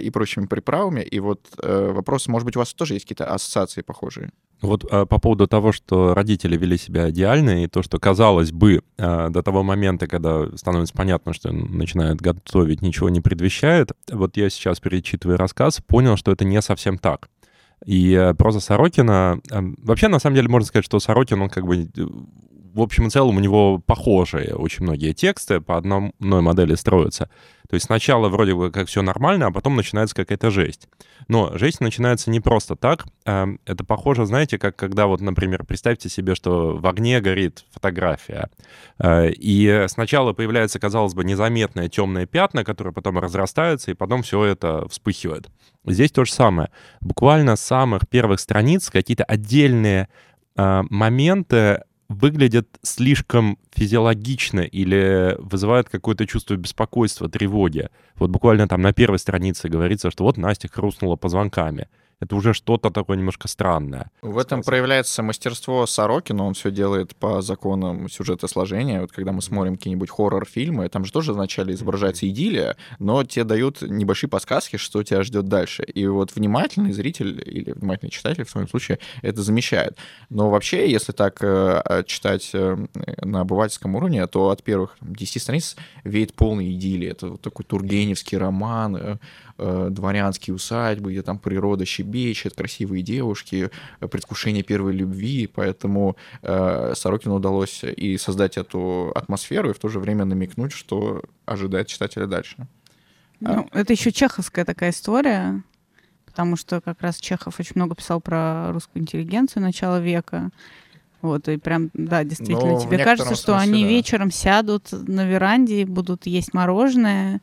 и 0.01 0.11
прочими 0.11 0.47
приправами. 0.47 1.01
И 1.01 1.21
вот 1.21 1.41
э, 1.63 1.93
вопрос, 1.93 2.29
может 2.29 2.47
быть, 2.47 2.57
у 2.57 2.61
вас 2.61 2.75
тоже 2.75 2.95
есть 2.95 3.05
какие-то 3.05 3.33
ассоциации 3.33 3.83
похожие? 3.83 4.31
Вот 4.61 4.85
а, 4.91 5.05
по 5.05 5.19
поводу 5.19 5.47
того, 5.47 5.73
что 5.73 6.15
родители 6.15 6.57
вели 6.57 6.79
себя 6.79 7.11
идеально, 7.11 7.65
и 7.65 7.67
то, 7.67 7.83
что, 7.83 7.99
казалось 7.99 8.53
бы, 8.53 8.83
до 8.97 9.43
того 9.43 9.63
момента, 9.63 10.07
когда 10.07 10.57
становится 10.57 10.95
понятно, 10.95 11.33
что 11.33 11.53
начинают 11.53 12.21
готовить, 12.21 12.81
ничего 12.81 13.09
не 13.11 13.21
предвещает, 13.21 13.93
вот 14.11 14.37
я 14.37 14.49
сейчас, 14.49 14.81
перечитывая 14.81 15.37
рассказ, 15.37 15.81
понял, 15.87 16.17
что 16.17 16.33
это 16.33 16.45
не 16.45 16.63
совсем 16.63 16.99
так. 16.99 17.29
И 17.85 18.13
э, 18.13 18.35
проза 18.35 18.61
Сорокина... 18.61 19.41
э, 19.51 19.61
Вообще, 19.79 20.09
на 20.09 20.19
самом 20.19 20.37
деле, 20.37 20.49
можно 20.49 20.67
сказать, 20.67 20.85
что 20.85 21.01
Сорокин, 21.01 21.41
он 21.43 21.51
как 21.51 21.67
бы... 21.67 21.89
э, 22.75 22.79
В 22.79 22.81
общем 22.83 23.07
и 23.07 23.11
целом, 23.11 23.37
у 23.37 23.41
него 23.41 23.79
похожие 23.79 24.55
очень 24.55 24.85
многие 24.85 25.13
тексты 25.13 25.61
по 25.61 25.77
одной 25.77 26.13
модели 26.19 26.75
строятся. 26.75 27.31
То 27.69 27.75
есть 27.75 27.87
сначала 27.87 28.29
вроде 28.29 28.55
бы 28.55 28.71
как 28.71 28.89
все 28.89 29.03
нормально, 29.03 29.47
а 29.47 29.51
потом 29.51 29.75
начинается 29.77 30.15
какая-то 30.15 30.51
жесть. 30.51 30.87
Но 31.29 31.57
жесть 31.57 31.81
начинается 31.81 32.31
не 32.31 32.41
просто 32.41 32.77
так. 32.77 33.07
а, 33.25 33.49
Это 33.65 33.85
похоже, 33.85 34.27
знаете, 34.27 34.59
как 34.59 34.77
когда 34.77 35.07
вот, 35.07 35.21
например, 35.21 35.65
представьте 35.65 36.09
себе, 36.09 36.35
что 36.35 36.77
в 36.77 36.87
огне 36.87 37.21
горит 37.21 37.65
фотография. 37.73 38.51
а, 38.99 39.27
И 39.27 39.87
сначала 39.89 40.35
появляется, 40.35 40.79
казалось 40.79 41.15
бы, 41.15 41.25
незаметное 41.25 41.89
темное 41.89 42.27
пятна, 42.27 42.65
которое 42.65 42.93
потом 42.93 43.19
разрастается, 43.19 43.91
и 43.91 43.95
потом 43.95 44.23
все 44.23 44.45
это 44.45 44.87
вспыхивает. 44.89 45.49
Здесь 45.87 46.13
то 46.13 46.25
же 46.25 46.33
самое. 46.33 46.71
Буквально 47.01 47.57
с 47.57 47.61
самых 47.61 48.09
первых 48.09 48.41
страниц 48.41 48.91
какие-то 48.91 49.25
отдельные 49.25 50.09
а, 50.57 50.85
моменты 50.91 51.81
выглядят 52.09 52.69
слишком 52.83 53.59
физиологично 53.73 54.61
или 54.61 55.37
вызывают 55.39 55.89
какое-то 55.89 56.27
чувство 56.27 56.57
беспокойства, 56.57 57.29
тревоги. 57.29 57.89
Вот 58.17 58.31
буквально 58.31 58.69
там 58.69 58.83
на 58.83 58.93
первой 58.93 59.19
странице 59.19 59.69
говорится, 59.69 60.11
что 60.11 60.25
вот 60.25 60.37
Настя 60.37 60.69
хрустнула 60.69 61.17
позвонками. 61.17 61.89
Это 62.25 62.37
уже 62.37 62.55
что-то 62.55 62.91
такое 62.91 63.19
немножко 63.19 63.49
странное. 63.49 64.11
В 64.23 64.39
этом 64.39 64.63
Сказать. 64.63 64.65
проявляется 64.65 65.23
мастерство 65.23 65.87
Сорокина, 65.87 66.45
он 66.47 66.55
все 66.55 66.71
делает 66.71 67.15
по 67.15 67.43
законам 67.43 68.09
сюжета 68.09 68.49
сложения. 68.49 69.03
Вот 69.03 69.13
когда 69.13 69.33
мы 69.33 69.43
смотрим 69.43 69.77
какие-нибудь 69.77 70.09
хоррор-фильмы, 70.09 70.89
там 70.89 71.05
же 71.05 71.13
тоже 71.13 71.35
вначале 71.35 71.75
изображается 71.75 72.27
идиллия, 72.27 72.77
но 72.99 73.23
тебе 73.25 73.45
дают 73.45 73.83
небольшие 73.83 74.31
подсказки, 74.31 74.79
что 74.79 75.03
тебя 75.03 75.23
ждет 75.23 75.49
дальше. 75.49 75.85
И 75.85 76.07
вот 76.07 76.35
внимательный 76.35 76.93
зритель 76.93 77.43
или 77.45 77.73
внимательный 77.73 78.11
читатель 78.11 78.45
в 78.45 78.51
своем 78.51 78.69
случае 78.69 79.01
это 79.21 79.43
замечает. 79.43 79.99
Но 80.31 80.49
вообще, 80.49 80.91
если 80.91 81.13
так 81.13 81.43
э, 81.43 82.05
читать 82.07 82.51
э, 82.55 82.87
на 83.21 83.41
обывательском 83.43 83.97
уровне, 83.97 84.27
то 84.29 84.49
от 84.49 84.63
первых 84.63 84.97
там, 84.99 85.15
10 85.15 85.43
страниц 85.43 85.77
веет 86.05 86.33
полной 86.33 86.73
идиллии. 86.73 87.11
Это 87.11 87.29
вот 87.29 87.43
такой 87.43 87.67
тургеневский 87.67 88.39
роман, 88.39 89.19
э, 89.59 89.89
дворянские 89.91 90.55
усадьбы, 90.55 91.13
где 91.13 91.23
там 91.23 91.39
природа 91.39 91.85
щебечет, 91.85 92.55
красивые 92.55 93.03
девушки, 93.03 93.71
э, 94.01 94.09
предвкушение 94.09 94.63
первой 94.63 94.93
любви, 94.93 95.47
поэтому 95.47 96.17
э, 96.43 96.93
Сорокину 96.95 97.37
удалось 97.37 97.85
и 97.85 98.17
создать 98.19 98.57
эту 98.57 99.13
атмосферу, 99.15 99.71
и 99.71 99.75
в 99.75 99.79
то 99.79 99.89
же 99.89 100.01
время 100.01 100.25
намекнуть, 100.25 100.73
что 100.73 101.23
ожидает 101.47 101.89
читателя 101.89 102.27
дальше. 102.27 102.67
Ну, 103.41 103.69
это 103.73 103.93
еще 103.93 104.11
чеховская 104.11 104.65
такая 104.65 104.91
история, 104.91 105.63
потому 106.25 106.57
что 106.57 106.81
как 106.81 107.01
раз 107.03 107.19
Чехов 107.19 107.61
очень 107.61 107.73
много 107.77 107.95
писал 107.95 108.21
про 108.21 108.73
русскую 108.73 109.03
интеллигенцию 109.03 109.63
начала 109.63 110.01
века. 110.01 110.51
Вот, 111.21 111.49
и 111.49 111.57
прям, 111.57 111.91
да, 111.95 112.23
действительно, 112.23 112.75
в 112.75 112.83
тебе 112.83 113.03
кажется, 113.03 113.35
что 113.35 113.53
смысле, 113.53 113.73
они 113.73 113.83
да. 113.83 113.89
вечером 113.89 114.31
сядут 114.31 114.89
на 114.93 115.27
веранде, 115.27 115.81
и 115.81 115.85
будут 115.85 116.27
есть 116.27 116.53
мороженое 116.53 117.41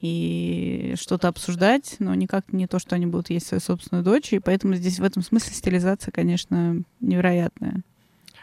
и 0.00 0.94
что-то 0.98 1.28
обсуждать, 1.28 1.96
но 1.98 2.14
никак 2.14 2.52
не 2.52 2.66
то, 2.66 2.78
что 2.78 2.94
они 2.94 3.06
будут 3.06 3.30
есть 3.30 3.46
свою 3.46 3.60
собственную 3.60 4.04
дочь, 4.04 4.32
и 4.32 4.38
поэтому 4.38 4.74
здесь 4.74 4.98
в 4.98 5.04
этом 5.04 5.22
смысле 5.22 5.54
стилизация, 5.54 6.12
конечно, 6.12 6.82
невероятная. 7.00 7.82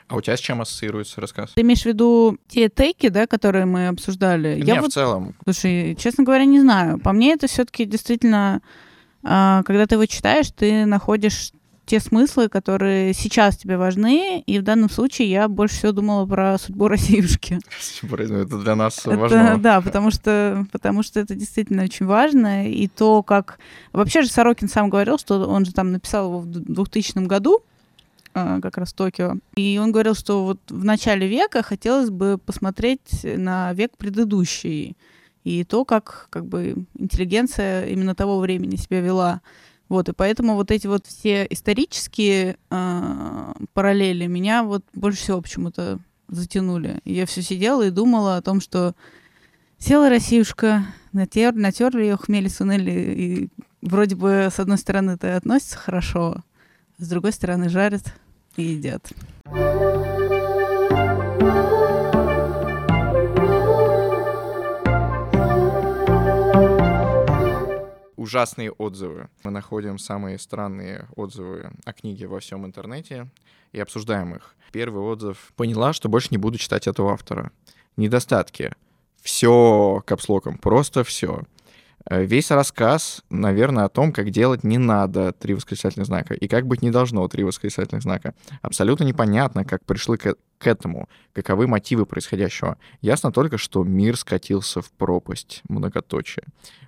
А 0.08 0.16
у 0.16 0.22
тебя 0.22 0.36
с 0.36 0.40
чем 0.40 0.62
ассоциируется 0.62 1.22
рассказ? 1.22 1.52
Ты 1.56 1.62
имеешь 1.62 1.84
в 1.84 1.86
виду 1.86 2.38
те 2.48 2.70
тейки, 2.70 3.10
да, 3.10 3.26
которые 3.26 3.66
мы 3.66 3.88
обсуждали? 3.88 4.60
Не, 4.60 4.68
Я 4.68 4.80
в 4.80 4.82
вот 4.82 4.94
целом. 4.94 5.36
Слушай, 5.44 5.96
честно 5.96 6.24
говоря, 6.24 6.46
не 6.46 6.60
знаю. 6.60 7.00
По 7.00 7.14
мне 7.14 7.34
это 7.34 7.48
все-таки 7.48 7.86
действительно, 7.86 8.62
а, 9.24 9.64
когда 9.64 9.88
ты 9.88 9.96
его 9.96 10.06
читаешь, 10.06 10.52
ты 10.52 10.86
находишь 10.86 11.52
те 11.86 12.00
смыслы, 12.00 12.50
которые 12.50 13.14
сейчас 13.14 13.58
тебе 13.58 13.78
важны, 13.78 14.42
и 14.42 14.60
в 14.60 14.64
данном 14.64 14.90
случае 14.90 15.30
я 15.30 15.48
больше 15.48 15.76
всего 15.76 15.92
думала 15.92 16.26
про 16.26 16.58
судьбу 16.58 16.88
Россиюшки. 16.90 17.60
Это 18.02 18.58
для 18.58 18.76
нас 18.76 19.00
Это, 19.00 19.18
важно. 19.18 19.58
да, 19.58 19.82
потому 19.82 20.12
что, 20.12 20.66
потому 20.72 21.04
что 21.04 21.20
это 21.20 21.36
действительно 21.36 21.84
очень 21.84 22.06
важно, 22.06 22.70
и 22.70 22.88
то, 22.88 23.24
как... 23.24 23.60
Вообще 23.92 24.22
же 24.22 24.30
Сорокин 24.30 24.70
сам 24.70 24.90
говорил, 24.90 25.18
что 25.18 25.48
он 25.48 25.66
же 25.66 25.74
там 25.74 25.92
написал 25.92 26.28
его 26.28 26.40
в 26.40 26.46
2000 26.48 27.26
году, 27.28 27.64
а, 28.34 28.60
как 28.62 28.78
раз 28.78 28.94
Токио. 28.94 29.36
И 29.56 29.80
он 29.82 29.92
говорил, 29.92 30.16
что 30.16 30.44
вот 30.44 30.60
в 30.70 30.84
начале 30.84 31.28
века 31.28 31.62
хотелось 31.62 32.10
бы 32.10 32.40
посмотреть 32.44 33.24
на 33.24 33.74
век 33.74 33.96
предыдущий 33.98 34.98
и 35.44 35.64
то, 35.64 35.86
как 35.86 36.28
как 36.30 36.46
бы 36.46 36.86
интеллигенция 36.98 37.86
именно 37.88 38.16
того 38.16 38.40
времени 38.40 38.76
себя 38.76 39.02
вела. 39.02 39.42
Вот, 39.94 40.10
и 40.10 40.12
поэтому 40.12 40.56
вот 40.56 40.72
эти 40.72 40.88
вот 40.88 41.06
все 41.06 41.46
исторические 41.52 42.58
э, 42.72 43.54
параллели 43.74 44.26
меня 44.26 44.64
вот 44.64 44.84
больше 44.92 45.20
всего 45.20 45.40
почему-то 45.40 46.00
затянули. 46.30 47.00
Я 47.06 47.28
все 47.28 47.44
сидела 47.44 47.84
и 47.84 47.92
думала 47.92 48.38
о 48.38 48.42
том, 48.42 48.60
что 48.60 48.96
села 49.78 50.10
Россиюшка, 50.10 50.84
натер, 51.12 51.54
натерли 51.54 52.06
ее 52.06 52.18
хмели, 52.18 52.48
сунели, 52.48 52.92
и 52.92 53.50
вроде 53.84 54.16
бы 54.16 54.50
с 54.52 54.60
одной 54.60 54.80
стороны 54.80 55.12
это 55.12 55.38
относится 55.38 55.78
хорошо, 55.78 56.38
с 56.98 57.08
другой 57.08 57.32
стороны 57.32 57.70
жарят 57.70 58.16
и 58.56 58.64
едят. 58.64 59.14
Ужасные 68.24 68.72
отзывы. 68.72 69.30
Мы 69.44 69.52
находим 69.52 70.00
самые 70.00 70.40
странные 70.40 71.08
отзывы 71.16 71.72
о 71.86 71.94
книге 71.94 72.28
во 72.28 72.40
всем 72.40 72.66
интернете 72.66 73.30
и 73.74 73.80
обсуждаем 73.80 74.36
их. 74.36 74.56
Первый 74.72 75.04
отзыв. 75.04 75.52
Поняла, 75.56 75.94
что 75.94 76.10
больше 76.10 76.30
не 76.32 76.38
буду 76.38 76.58
читать 76.58 76.88
этого 76.88 77.14
автора. 77.14 77.52
Недостатки. 77.98 78.72
Все 79.22 80.02
капслоком, 80.06 80.58
просто 80.58 81.04
все. 81.04 81.44
Э, 82.10 82.24
Весь 82.24 82.52
рассказ, 82.52 83.24
наверное, 83.30 83.86
о 83.86 83.90
том, 83.90 84.12
как 84.12 84.30
делать 84.30 84.64
не 84.64 84.78
надо 84.78 85.32
три 85.32 85.54
восклицательных 85.54 86.08
знака 86.08 86.34
и 86.34 86.48
как 86.48 86.68
быть 86.68 86.82
не 86.82 86.92
должно 86.92 87.28
три 87.28 87.44
восклицательных 87.44 88.04
знака. 88.04 88.34
Абсолютно 88.62 89.04
непонятно, 89.04 89.66
как 89.66 89.86
пришли 89.86 90.18
к, 90.18 90.36
к 90.58 90.68
этому, 90.68 91.08
каковы 91.34 91.68
мотивы 91.68 92.06
происходящего. 92.06 92.78
Ясно 93.02 93.32
только, 93.32 93.58
что 93.58 93.84
мир 93.84 94.18
скатился 94.18 94.82
в 94.82 94.92
пропасть, 94.92 95.62
многоточие. 95.68 96.46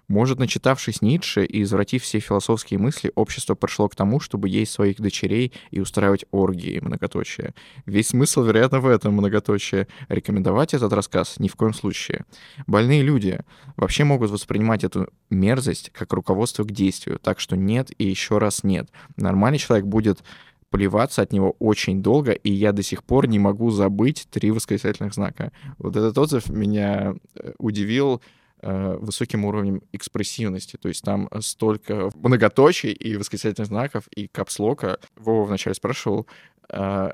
Может, 0.08 0.38
начитавшись 0.38 1.02
Ницше 1.02 1.46
и 1.46 1.64
извратив 1.64 2.04
все 2.04 2.20
философские 2.20 2.80
мысли, 2.80 3.12
общество 3.16 3.56
пришло 3.56 3.90
к 3.90 3.96
тому, 3.96 4.20
чтобы 4.20 4.50
есть 4.50 4.72
своих 4.72 4.98
дочерей 4.98 5.52
и 5.72 5.80
устраивать 5.80 6.26
оргии, 6.32 6.80
многоточие. 6.80 7.56
Весь 7.88 8.10
смысл, 8.10 8.44
вероятно, 8.44 8.80
в 8.80 8.88
этом 8.88 9.14
многоточие. 9.14 9.88
Рекомендовать 10.08 10.74
этот 10.76 10.94
рассказ 10.94 11.36
ни 11.40 11.48
в 11.48 11.56
коем 11.56 11.74
случае. 11.74 12.26
Больные 12.68 13.02
люди 13.02 13.40
вообще 13.78 14.04
могут 14.04 14.30
воспринимать 14.30 14.84
эту 14.84 15.05
мерзость 15.30 15.92
как 15.92 16.14
руководство 16.14 16.64
к 16.64 16.72
действию, 16.72 17.20
так 17.20 17.40
что 17.40 17.56
нет 17.56 17.92
и 17.98 18.06
еще 18.06 18.38
раз 18.38 18.64
нет. 18.64 18.90
Нормальный 19.18 19.60
человек 19.60 19.86
будет 19.86 20.24
плеваться 20.70 21.22
от 21.22 21.32
него 21.32 21.56
очень 21.60 22.02
долго, 22.02 22.32
и 22.32 22.52
я 22.52 22.74
до 22.74 22.84
сих 22.84 23.04
пор 23.04 23.28
не 23.28 23.40
могу 23.40 23.70
забыть 23.70 24.28
три 24.30 24.52
восклицательных 24.52 25.14
знака. 25.14 25.52
Вот 25.78 25.96
этот 25.96 26.18
отзыв 26.18 26.50
меня 26.50 27.16
э, 27.36 27.54
удивил 27.58 28.22
э, 28.62 28.98
высоким 29.00 29.46
уровнем 29.46 29.82
экспрессивности. 29.94 30.78
То 30.78 30.90
есть 30.90 31.02
там 31.02 31.30
столько 31.40 32.10
многоточий 32.16 32.92
и 32.92 33.16
восклицательных 33.16 33.68
знаков, 33.68 34.08
и 34.16 34.28
капслока. 34.28 35.00
Вова 35.16 35.46
вначале 35.46 35.76
спрашивал, 35.76 36.28
э, 36.70 37.12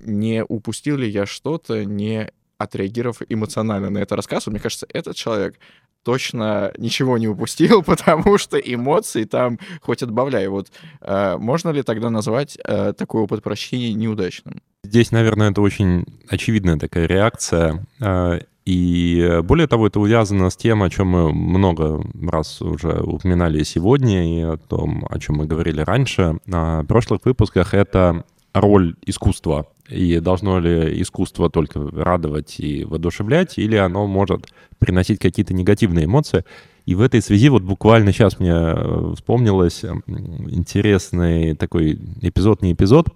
не 0.00 0.44
упустил 0.44 0.96
ли 0.96 1.08
я 1.08 1.24
что-то, 1.24 1.84
не 1.84 2.30
отреагировав 2.58 3.22
эмоционально 3.28 3.90
на 3.90 3.98
это 3.98 4.16
рассказ. 4.16 4.46
Мне 4.46 4.60
кажется, 4.60 4.86
этот 4.92 5.16
человек 5.16 5.58
точно 6.04 6.72
ничего 6.78 7.18
не 7.18 7.26
упустил, 7.26 7.82
потому 7.86 8.38
что 8.38 8.58
эмоции 8.58 9.24
там 9.24 9.58
хоть 9.80 10.02
отбавляй. 10.02 10.46
Вот 10.48 10.68
э, 11.00 11.36
можно 11.38 11.70
ли 11.70 11.82
тогда 11.82 12.10
назвать 12.10 12.58
э, 12.64 12.92
такой 12.92 13.22
опыт 13.22 13.42
прощения 13.42 13.92
неудачным? 13.94 14.60
Здесь, 14.84 15.10
наверное, 15.12 15.50
это 15.50 15.62
очень 15.62 16.04
очевидная 16.28 16.78
такая 16.78 17.06
реакция. 17.06 17.86
Э, 18.00 18.40
и 18.64 19.40
более 19.42 19.66
того, 19.66 19.88
это 19.88 20.00
увязано 20.00 20.48
с 20.48 20.56
тем, 20.56 20.82
о 20.82 20.88
чем 20.90 21.08
мы 21.08 21.32
много 21.32 22.02
раз 22.30 22.62
уже 22.62 23.02
упоминали 23.02 23.62
сегодня, 23.62 24.38
и 24.38 24.42
о 24.42 24.56
том, 24.56 25.06
о 25.10 25.18
чем 25.18 25.36
мы 25.36 25.46
говорили 25.46 25.82
раньше. 25.82 26.38
На 26.46 26.82
прошлых 26.84 27.20
выпусках 27.24 27.74
это 27.74 28.24
роль 28.54 28.94
искусства. 29.04 29.66
И 29.88 30.18
должно 30.20 30.60
ли 30.60 31.00
искусство 31.02 31.50
только 31.50 31.78
радовать 31.90 32.58
и 32.58 32.84
воодушевлять, 32.84 33.58
или 33.58 33.76
оно 33.76 34.06
может 34.06 34.46
приносить 34.78 35.18
какие-то 35.18 35.52
негативные 35.52 36.06
эмоции. 36.06 36.44
И 36.86 36.94
в 36.94 37.00
этой 37.00 37.20
связи 37.22 37.48
вот 37.48 37.62
буквально 37.62 38.12
сейчас 38.12 38.38
мне 38.38 38.54
вспомнилось 39.14 39.84
интересный 40.48 41.54
такой 41.54 41.98
эпизод, 42.22 42.62
не 42.62 42.72
эпизод, 42.72 43.08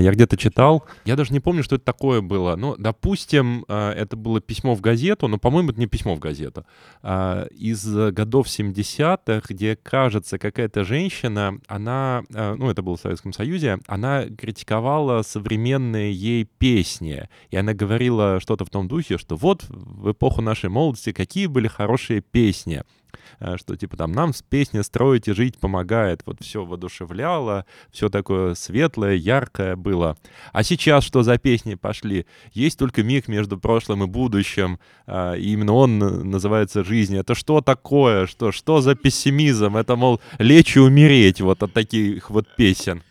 я 0.00 0.12
где-то 0.12 0.36
читал, 0.36 0.84
я 1.04 1.16
даже 1.16 1.32
не 1.32 1.40
помню, 1.40 1.62
что 1.62 1.76
это 1.76 1.84
такое 1.84 2.20
было. 2.20 2.56
Ну, 2.56 2.76
допустим, 2.78 3.64
э, 3.68 3.90
это 3.90 4.16
было 4.16 4.40
письмо 4.40 4.74
в 4.74 4.80
газету, 4.80 5.28
но, 5.28 5.38
по-моему, 5.38 5.70
это 5.70 5.80
не 5.80 5.86
письмо 5.86 6.14
в 6.14 6.18
газету. 6.18 6.64
А, 7.02 7.46
из 7.46 7.86
годов 8.12 8.46
70-х, 8.46 9.42
где, 9.48 9.76
кажется, 9.76 10.38
какая-то 10.38 10.84
женщина, 10.84 11.58
она, 11.66 12.24
э, 12.32 12.54
ну, 12.58 12.70
это 12.70 12.82
было 12.82 12.96
в 12.96 13.00
Советском 13.00 13.32
Союзе, 13.32 13.78
она 13.86 14.24
критиковала 14.26 15.22
современные 15.22 16.12
ей 16.12 16.44
песни. 16.44 17.28
И 17.50 17.56
она 17.56 17.74
говорила 17.74 18.40
что-то 18.40 18.64
в 18.64 18.70
том 18.70 18.88
духе, 18.88 19.18
что 19.18 19.36
вот 19.36 19.64
в 19.68 20.12
эпоху 20.12 20.42
нашей 20.42 20.70
молодости 20.70 21.12
какие 21.12 21.46
были 21.46 21.68
хорошие 21.68 22.20
песни. 22.20 22.82
Э, 23.40 23.56
что 23.58 23.76
типа 23.76 23.96
там 23.96 24.12
нам 24.12 24.32
песня 24.48 24.82
«Строить 24.82 25.28
и 25.28 25.32
жить» 25.32 25.58
помогает. 25.58 26.22
Вот 26.26 26.40
все 26.40 26.64
воодушевляло, 26.64 27.66
все 27.90 28.08
такое 28.08 28.54
светлое, 28.54 29.14
яркое 29.14 29.76
было. 29.76 30.16
А 30.52 30.62
сейчас 30.62 31.04
что 31.04 31.22
за 31.22 31.38
песни 31.38 31.74
пошли? 31.74 32.26
Есть 32.52 32.78
только 32.78 33.02
миг 33.02 33.28
между 33.28 33.58
прошлым 33.58 34.04
и 34.04 34.06
будущим, 34.06 34.78
э, 35.06 35.38
и 35.38 35.52
именно 35.52 35.72
он 35.72 35.98
называется 35.98 36.84
«Жизнь». 36.84 37.16
Это 37.16 37.34
что 37.34 37.60
такое? 37.60 38.26
Что, 38.26 38.52
что 38.52 38.80
за 38.80 38.94
пессимизм? 38.94 39.76
Это, 39.76 39.96
мол, 39.96 40.20
лечь 40.38 40.76
и 40.76 40.80
умереть 40.80 41.40
вот 41.40 41.62
от 41.62 41.72
таких 41.72 42.30
вот 42.30 42.46
песен. 42.56 43.02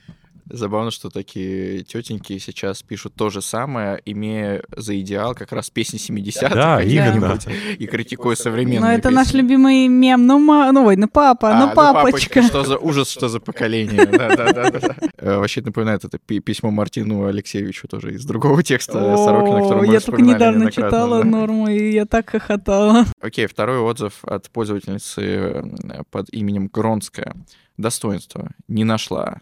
Забавно, 0.50 0.92
что 0.92 1.10
такие 1.10 1.84
тетеньки 1.84 2.38
сейчас 2.38 2.84
пишут 2.84 3.16
то 3.16 3.30
же 3.30 3.42
самое, 3.42 4.00
имея 4.06 4.64
за 4.76 5.00
идеал 5.00 5.34
как 5.34 5.52
раз 5.52 5.72
песни 5.72 6.00
70-х 6.00 6.54
да, 6.54 6.84
именно. 6.84 7.40
и 7.80 7.88
критикуя 7.88 8.36
современные 8.36 8.80
Но 8.80 8.92
это 8.92 9.10
песни. 9.10 9.16
наш 9.16 9.34
любимый 9.34 9.88
мем. 9.88 10.28
Ну, 10.28 10.38
ма... 10.40 10.72
ну, 10.72 10.86
ой, 10.86 10.98
ну 10.98 11.08
папа, 11.08 11.52
А, 11.52 11.66
ну 11.66 11.74
папочка. 11.74 12.44
Что 12.44 12.64
за 12.64 12.78
ужас, 12.78 13.10
что 13.10 13.28
за 13.28 13.40
поколение. 13.40 14.06
Да-да-да. 14.06 14.96
Э, 15.18 15.38
Вообще 15.38 15.62
напоминает 15.62 16.06
это 16.06 16.20
пи- 16.20 16.40
письмо 16.40 16.70
Мартину 16.70 17.26
Алексеевичу 17.26 17.88
тоже 17.88 18.14
из 18.14 18.24
другого 18.26 18.62
текста 18.62 19.18
Сорокина, 19.18 19.62
который 19.62 19.88
мы 19.88 19.94
я 19.94 20.00
только 20.00 20.22
недавно 20.22 20.72
читала 20.72 21.24
норму, 21.24 21.68
и 21.70 21.92
я 21.92 22.06
так 22.06 22.30
хохотала. 22.30 23.06
Окей, 23.20 23.48
второй 23.48 23.80
отзыв 23.80 24.24
от 24.24 24.50
пользовательницы 24.52 25.64
под 26.12 26.30
именем 26.32 26.70
Гронская. 26.72 27.36
Достоинство. 27.78 28.52
Не 28.68 28.84
нашла. 28.84 29.40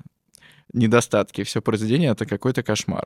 Недостатки. 0.73 1.43
Все 1.43 1.61
произведение— 1.61 2.11
это 2.11 2.25
какой-то 2.25 2.63
кошмар. 2.63 3.05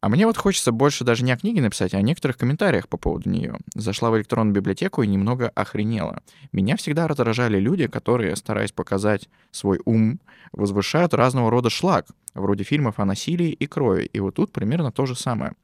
А 0.00 0.08
мне 0.08 0.26
вот 0.26 0.36
хочется 0.36 0.72
больше 0.72 1.04
даже 1.04 1.24
не 1.24 1.32
о 1.32 1.36
книге 1.36 1.62
написать, 1.62 1.94
а 1.94 1.98
о 1.98 2.02
некоторых 2.02 2.36
комментариях 2.36 2.88
по 2.88 2.96
поводу 2.96 3.30
нее. 3.30 3.56
Зашла 3.74 4.10
в 4.10 4.16
электронную 4.16 4.54
библиотеку 4.54 5.02
и 5.02 5.06
немного 5.06 5.48
охренела. 5.48 6.22
Меня 6.52 6.76
всегда 6.76 7.08
раздражали 7.08 7.58
люди, 7.58 7.86
которые, 7.86 8.36
стараясь 8.36 8.72
показать 8.72 9.28
свой 9.50 9.80
ум, 9.84 10.20
возвышают 10.52 11.14
разного 11.14 11.50
рода 11.50 11.70
шлак, 11.70 12.06
вроде 12.34 12.62
фильмов 12.62 13.00
о 13.00 13.04
насилии 13.04 13.50
и 13.50 13.66
крови. 13.66 14.04
И 14.12 14.20
вот 14.20 14.34
тут 14.34 14.52
примерно 14.52 14.92
то 14.92 15.06
же 15.06 15.16
самое. 15.16 15.54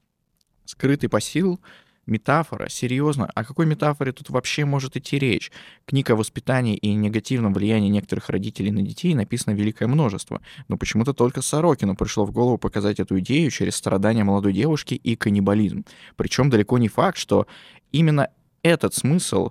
Скрытый 0.65 1.09
посыл 1.09 1.61
Метафора? 2.07 2.69
Серьезно? 2.69 3.31
О 3.35 3.45
какой 3.45 3.67
метафоре 3.67 4.12
тут 4.12 4.31
вообще 4.31 4.65
может 4.65 4.97
идти 4.97 5.19
речь? 5.19 5.53
Книг 5.87 6.11
о 6.11 6.17
воспитании 6.17 6.77
и 6.77 6.93
негативном 6.95 7.55
влиянии 7.55 7.88
некоторых 7.88 8.29
родителей 8.29 8.73
на 8.73 8.83
детей 8.83 9.15
написано 9.15 9.55
великое 9.55 9.87
множество, 9.87 10.41
но 10.69 10.77
почему-то 10.77 11.12
только 11.12 11.43
Сорокину 11.43 11.95
пришло 11.95 12.25
в 12.25 12.33
голову 12.33 12.59
показать 12.59 12.99
эту 12.99 13.21
идею 13.21 13.51
через 13.51 13.77
страдания 13.77 14.25
молодой 14.25 14.53
девушки 14.53 14.95
и 14.95 15.15
каннибализм. 15.15 15.85
Причем 16.17 16.51
далеко 16.51 16.79
не 16.79 16.88
факт, 16.88 17.19
что 17.19 17.47
именно 17.93 18.29
этот 18.62 18.95
смысл 18.95 19.51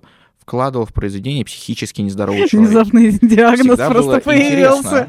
вкладывал 0.52 0.84
в 0.84 0.92
произведение 0.92 1.46
психически 1.46 2.02
нездоровый 2.02 2.46
человек. 2.48 2.68
Внезапный 2.68 3.10
диагноз 3.12 3.78
Всегда 3.78 3.90
просто 3.90 4.20
появился. 4.20 5.08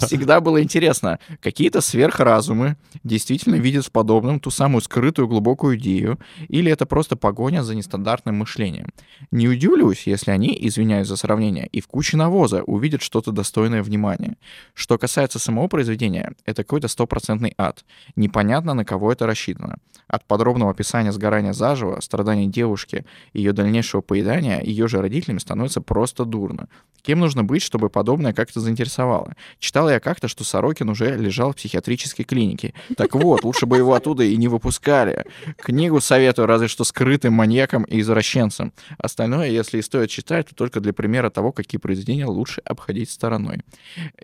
Всегда 0.04 0.40
было 0.40 0.60
интересно. 0.60 1.20
Какие-то 1.40 1.80
сверхразумы 1.80 2.76
действительно 3.04 3.54
видят 3.54 3.86
в 3.86 3.92
подобном 3.92 4.40
ту 4.40 4.50
самую 4.50 4.82
скрытую 4.82 5.28
глубокую 5.28 5.78
идею, 5.78 6.18
или 6.48 6.72
это 6.72 6.86
просто 6.86 7.14
погоня 7.14 7.62
за 7.62 7.76
нестандартным 7.76 8.34
мышлением. 8.34 8.88
Не 9.30 9.46
удивлюсь, 9.46 10.08
если 10.08 10.32
они, 10.32 10.58
извиняюсь 10.60 11.06
за 11.06 11.14
сравнение, 11.14 11.68
и 11.68 11.80
в 11.80 11.86
куче 11.86 12.16
навоза 12.16 12.64
увидят 12.64 13.00
что-то 13.00 13.30
достойное 13.30 13.84
внимания. 13.84 14.38
Что 14.74 14.98
касается 14.98 15.38
самого 15.38 15.68
произведения, 15.68 16.32
это 16.44 16.64
какой-то 16.64 16.88
стопроцентный 16.88 17.54
ад. 17.58 17.84
Непонятно, 18.16 18.74
на 18.74 18.84
кого 18.84 19.12
это 19.12 19.24
рассчитано. 19.24 19.76
От 20.08 20.24
подробного 20.24 20.72
описания 20.72 21.12
сгорания 21.12 21.52
заживо, 21.52 22.00
страданий 22.00 22.48
девушки 22.56 23.04
и 23.34 23.40
ее 23.40 23.52
дальнейшего 23.52 24.00
поедания 24.00 24.60
ее 24.62 24.88
же 24.88 25.00
родителями 25.02 25.38
становится 25.38 25.80
просто 25.80 26.24
дурно. 26.24 26.68
Кем 27.02 27.20
нужно 27.20 27.44
быть, 27.44 27.62
чтобы 27.62 27.88
подобное 27.90 28.32
как-то 28.32 28.58
заинтересовало? 28.60 29.34
Читал 29.60 29.88
я 29.90 30.00
как-то, 30.00 30.26
что 30.26 30.42
Сорокин 30.42 30.88
уже 30.88 31.16
лежал 31.16 31.52
в 31.52 31.56
психиатрической 31.56 32.24
клинике. 32.24 32.72
Так 32.96 33.14
вот, 33.14 33.44
лучше 33.44 33.66
бы 33.66 33.76
его 33.76 33.92
оттуда 33.94 34.24
и 34.24 34.36
не 34.36 34.48
выпускали. 34.48 35.24
Книгу 35.58 36.00
советую 36.00 36.46
разве 36.46 36.66
что 36.68 36.82
скрытым 36.84 37.34
маньякам 37.34 37.84
и 37.84 38.00
извращенцам. 38.00 38.72
Остальное, 38.98 39.48
если 39.50 39.78
и 39.78 39.82
стоит 39.82 40.10
читать, 40.10 40.48
то 40.48 40.54
только 40.54 40.80
для 40.80 40.92
примера 40.92 41.30
того, 41.30 41.52
какие 41.52 41.78
произведения 41.78 42.26
лучше 42.26 42.60
обходить 42.64 43.10
стороной. 43.10 43.60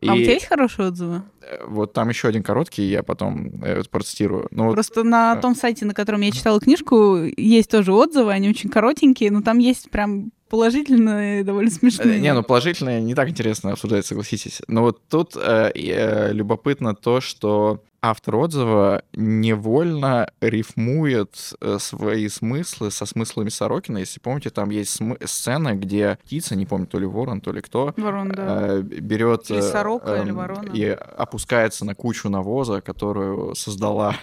А 0.07 0.15
у 0.15 0.17
И, 0.17 0.25
тебя 0.25 0.33
есть 0.35 0.47
хорошие 0.47 0.89
отзывы? 0.89 1.23
э, 1.43 1.65
Вот 1.69 1.93
там 1.93 2.09
еще 2.09 2.27
один 2.29 2.43
короткий, 2.43 2.83
я 2.91 3.03
потом 3.03 3.63
э, 3.63 3.83
процитирую. 3.91 4.49
Ну, 4.51 4.65
вот 4.65 4.75
Просто 4.75 5.05
на 5.05 5.37
том 5.37 5.55
сайте, 5.55 5.85
на 5.85 5.95
котором 5.95 6.23
я 6.23 6.33
читала 6.33 6.59
книжку, 6.61 7.19
есть 7.37 7.71
тоже 7.71 7.93
отзывы, 8.13 8.33
они 8.33 8.49
очень 8.49 8.71
коротенькие, 8.71 9.31
но 9.31 9.41
там 9.43 9.59
есть 9.59 9.91
прям 9.91 10.33
положительные, 10.53 11.43
довольно 11.45 11.69
Э, 11.71 11.73
смешные. 11.73 12.21
Не, 12.21 12.35
ну 12.35 12.43
положительное 12.43 13.01
не 13.01 13.15
так 13.15 13.29
интересно 13.31 13.73
обсуждать, 13.73 14.05
согласитесь. 14.07 14.61
Но 14.69 14.83
вот 14.83 15.01
тут 15.09 15.35
э, 15.37 15.73
э, 15.75 16.33
любопытно 16.33 16.95
то, 16.95 17.21
что 17.23 17.83
автор 18.05 18.35
отзыва 18.35 19.03
невольно 19.13 20.29
рифмует 20.41 21.55
э, 21.61 21.77
свои 21.79 22.27
смыслы 22.29 22.91
со 22.91 23.07
смыслами 23.07 23.49
Сорокина. 23.49 23.99
Если 23.99 24.19
помните, 24.19 24.51
там 24.51 24.71
есть 24.71 25.01
смы- 25.01 25.25
сцена, 25.25 25.77
где 25.77 26.19
птица, 26.25 26.57
не 26.57 26.67
помню, 26.67 26.87
то 26.89 26.99
ли 26.99 27.07
ворон, 27.07 27.41
то 27.41 27.53
ли 27.53 27.61
кто, 27.61 27.95
Ворон, 27.97 28.31
да. 28.33 28.79
э, 28.79 28.83
берет 28.83 29.49
Или 29.51 29.61
э, 29.61 29.63
сорока, 29.63 30.17
или 30.21 30.31
эм, 30.31 30.37
ворона. 30.37 30.71
и 30.75 30.85
опускается 30.85 31.85
на 31.85 31.95
кучу 31.95 32.29
навоза, 32.29 32.81
которую 32.81 33.55
создала 33.55 34.17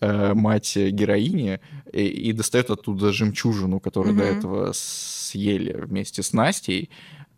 э, 0.00 0.34
мать 0.34 0.76
героини, 0.76 1.60
и, 1.92 2.04
и 2.06 2.32
достает 2.32 2.70
оттуда 2.70 3.12
жемчужину, 3.12 3.78
которую 3.78 4.16
до 4.16 4.24
Мгм. 4.24 4.38
этого 4.38 4.70
съели 4.72 5.53
вместе 5.58 6.22
с 6.22 6.32
Настей. 6.32 6.90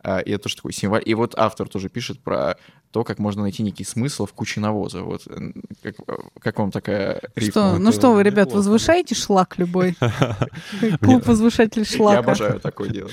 А, 0.03 0.21
И 0.21 0.31
это 0.31 0.45
тоже 0.45 0.57
такой 0.57 0.73
символ. 0.73 0.99
И 0.99 1.15
вот 1.15 1.35
автор 1.37 1.69
тоже 1.69 1.89
пишет 1.89 2.21
про 2.21 2.57
то, 2.93 3.03
как 3.05 3.19
можно 3.19 3.43
найти 3.43 3.63
некий 3.63 3.85
смысл 3.85 4.25
в 4.25 4.33
куче 4.33 4.61
навоза. 4.61 5.03
Вот 5.03 5.27
э, 5.27 5.53
как, 5.83 5.97
как 6.41 6.59
вам 6.59 6.71
такая 6.71 7.21
рифма? 7.35 7.51
Что? 7.51 7.79
Ну 7.79 7.93
что 7.93 8.13
вы, 8.13 8.23
ребят, 8.23 8.53
возвышаете 8.53 9.15
шлак 9.15 9.59
любой? 9.59 9.97
Клуб 11.01 11.27
возвышателей 11.27 11.85
Я 11.91 11.97
шлака. 11.97 12.19
обожаю 12.21 12.61
такое 12.61 12.89
делать. 12.91 13.13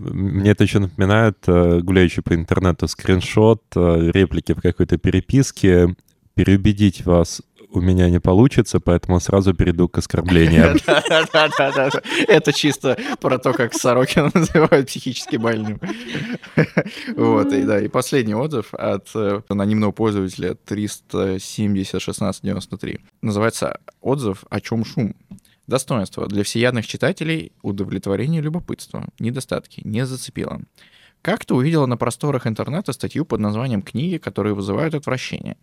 Мне 0.00 0.50
это 0.50 0.64
еще 0.64 0.80
напоминает 0.80 1.38
э, 1.46 1.80
гуляющий 1.80 2.22
по 2.22 2.34
интернету 2.34 2.88
скриншот, 2.88 3.62
э, 3.76 4.10
реплики 4.12 4.52
в 4.52 4.60
какой-то 4.60 4.98
переписке. 4.98 5.94
Переубедить 6.34 7.06
вас 7.06 7.42
у 7.74 7.80
меня 7.80 8.08
не 8.08 8.20
получится, 8.20 8.78
поэтому 8.80 9.20
сразу 9.20 9.54
перейду 9.54 9.88
к 9.88 9.98
оскорблениям. 9.98 10.78
Да-да-да. 10.86 11.90
Это 12.28 12.52
чисто 12.52 12.96
про 13.20 13.38
то, 13.38 13.52
как 13.52 13.74
Сорокина 13.74 14.30
называют 14.34 14.88
психически 14.88 15.36
больным. 15.36 15.80
Вот, 17.16 17.52
и 17.52 17.62
да, 17.62 17.80
и 17.80 17.88
последний 17.88 18.34
отзыв 18.34 18.74
от 18.74 19.08
э, 19.14 19.40
анонимного 19.48 19.92
пользователя 19.92 20.56
3701693. 20.66 23.00
Называется 23.22 23.78
«Отзыв 24.00 24.44
«О 24.50 24.60
чем 24.60 24.84
шум?» 24.84 25.14
Достоинство 25.66 26.26
для 26.26 26.44
всеядных 26.44 26.86
читателей, 26.86 27.52
удовлетворение 27.62 28.42
любопытства, 28.42 29.06
недостатки, 29.18 29.80
не 29.84 30.04
зацепило. 30.06 30.60
Как-то 31.22 31.56
увидела 31.56 31.86
на 31.86 31.96
просторах 31.96 32.46
интернета 32.46 32.92
статью 32.92 33.24
под 33.24 33.40
названием 33.40 33.80
«Книги, 33.82 34.18
которые 34.18 34.54
вызывают 34.54 34.94
отвращение». 34.94 35.56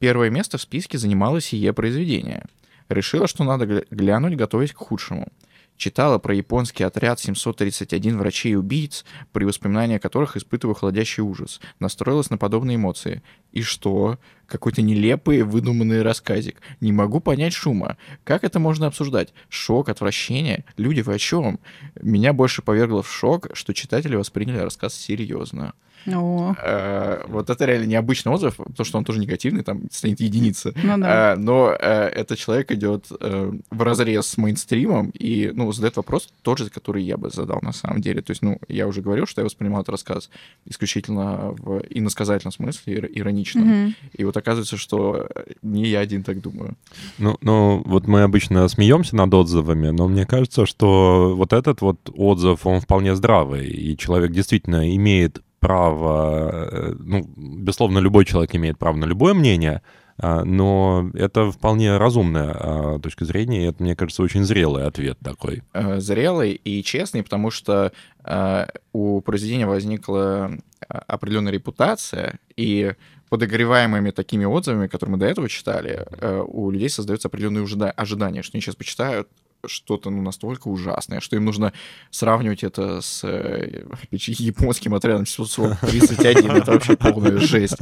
Первое 0.00 0.30
место 0.30 0.56
в 0.56 0.62
списке 0.62 0.96
занимало 0.96 1.42
сие 1.42 1.74
произведение. 1.74 2.46
Решила, 2.88 3.28
что 3.28 3.44
надо 3.44 3.66
гля- 3.66 3.86
глянуть, 3.90 4.34
готовясь 4.34 4.72
к 4.72 4.78
худшему. 4.78 5.28
Читала 5.76 6.18
про 6.18 6.34
японский 6.34 6.84
отряд 6.84 7.20
731 7.20 8.16
врачей-убийц, 8.18 9.04
при 9.32 9.44
воспоминании 9.44 9.98
которых 9.98 10.38
испытываю 10.38 10.74
холодящий 10.74 11.22
ужас. 11.22 11.60
Настроилась 11.80 12.30
на 12.30 12.38
подобные 12.38 12.76
эмоции. 12.76 13.22
И 13.52 13.62
что? 13.62 14.18
Какой-то 14.46 14.82
нелепый, 14.82 15.42
выдуманный 15.42 16.02
рассказик. 16.02 16.56
Не 16.80 16.92
могу 16.92 17.20
понять 17.20 17.52
шума. 17.52 17.96
Как 18.24 18.42
это 18.44 18.58
можно 18.58 18.86
обсуждать? 18.88 19.32
Шок, 19.48 19.88
отвращение? 19.88 20.64
Люди, 20.76 21.00
вы 21.02 21.14
о 21.14 21.18
чем? 21.18 21.60
Меня 22.02 22.32
больше 22.32 22.62
повергло 22.62 23.02
в 23.02 23.10
шок, 23.12 23.48
что 23.54 23.72
читатели 23.74 24.16
восприняли 24.16 24.58
рассказ 24.58 24.94
серьезно. 24.94 25.72
О, 26.06 26.54
Э, 26.62 27.24
Вот 27.28 27.50
это 27.50 27.66
реально 27.66 27.84
необычный 27.84 28.32
отзыв, 28.32 28.56
потому 28.56 28.84
что 28.86 28.96
он 28.96 29.04
тоже 29.04 29.20
негативный, 29.20 29.62
там 29.62 29.82
стоит 29.90 30.18
единица. 30.20 30.72
ну 30.82 30.96
да. 30.98 31.34
Э, 31.34 31.36
Но 31.36 31.76
э, 31.78 32.08
этот 32.08 32.38
человек 32.38 32.72
идет 32.72 33.06
в 33.10 33.82
разрез 33.82 34.26
с 34.26 34.38
мейнстримом 34.38 35.10
и, 35.10 35.50
ну, 35.52 35.70
задает 35.72 35.96
вопрос 35.98 36.32
тот 36.40 36.56
же, 36.58 36.70
который 36.70 37.02
я 37.02 37.18
бы 37.18 37.28
задал 37.28 37.58
на 37.60 37.72
самом 37.72 38.00
деле. 38.00 38.22
То 38.22 38.30
есть, 38.30 38.40
ну, 38.40 38.58
я 38.66 38.86
уже 38.88 39.02
говорил, 39.02 39.26
что 39.26 39.42
я 39.42 39.44
воспринимал 39.44 39.82
этот 39.82 39.90
рассказ 39.90 40.30
исключительно 40.64 41.50
в 41.58 41.82
иносказательном 41.90 42.52
смысле, 42.52 42.94
ир- 42.94 43.10
ироничном. 43.40 43.64
Мгм. 43.64 43.94
И 44.12 44.24
вот 44.24 44.36
оказывается, 44.36 44.76
что 44.76 45.26
э, 45.34 45.44
не 45.62 45.86
я 45.86 46.00
один 46.00 46.22
так 46.22 46.40
думаю. 46.40 46.76
Ну, 47.18 47.36
ну, 47.40 47.82
вот 47.84 48.06
мы 48.06 48.22
обычно 48.22 48.68
смеемся 48.68 49.16
над 49.16 49.32
отзывами, 49.34 49.88
но 49.88 50.08
мне 50.08 50.26
кажется, 50.26 50.66
что 50.66 51.34
вот 51.36 51.52
этот 51.52 51.80
вот 51.80 52.10
отзыв, 52.14 52.66
он 52.66 52.80
вполне 52.80 53.14
здравый, 53.14 53.68
и 53.68 53.96
человек 53.96 54.32
действительно 54.32 54.94
имеет 54.94 55.42
право, 55.60 56.68
э, 56.70 56.94
ну, 56.98 57.24
безусловно, 57.36 57.98
любой 57.98 58.24
человек 58.24 58.54
имеет 58.54 58.78
право 58.78 58.96
на 58.96 59.04
любое 59.04 59.34
мнение, 59.34 59.82
а, 60.22 60.44
но 60.44 61.10
это 61.14 61.50
вполне 61.50 61.96
разумная 61.96 62.52
а, 62.54 62.98
точка 62.98 63.24
зрения, 63.24 63.62
и 63.62 63.68
это, 63.68 63.82
мне 63.82 63.96
кажется, 63.96 64.22
очень 64.22 64.44
зрелый 64.44 64.84
ответ 64.84 65.18
такой. 65.22 65.62
э, 65.72 65.98
зрелый 66.00 66.52
и 66.52 66.82
честный, 66.82 67.22
потому 67.22 67.50
что 67.50 67.92
у 68.92 69.22
произведения 69.22 69.66
возникла 69.66 70.50
определенная 70.88 71.52
репутация, 71.52 72.38
и 72.54 72.92
подогреваемыми 73.30 74.10
такими 74.10 74.44
отзывами, 74.44 74.88
которые 74.88 75.12
мы 75.12 75.18
до 75.18 75.26
этого 75.26 75.48
читали, 75.48 76.06
э, 76.20 76.44
у 76.46 76.70
людей 76.70 76.90
создаются 76.90 77.28
определенные 77.28 77.64
ожида- 77.64 77.92
ожидания, 77.92 78.42
что 78.42 78.56
они 78.56 78.62
сейчас 78.62 78.74
почитают 78.74 79.28
что-то 79.66 80.10
ну, 80.10 80.22
настолько 80.22 80.68
ужасное, 80.68 81.20
что 81.20 81.36
им 81.36 81.44
нужно 81.44 81.72
сравнивать 82.10 82.64
это 82.64 83.00
с 83.00 83.22
э, 83.24 83.84
опять 83.90 84.22
же, 84.22 84.32
японским 84.36 84.94
отрядом 84.94 85.26
731. 85.26 86.50
Это 86.50 86.72
вообще 86.72 86.96
полная 86.96 87.38
жесть. 87.38 87.76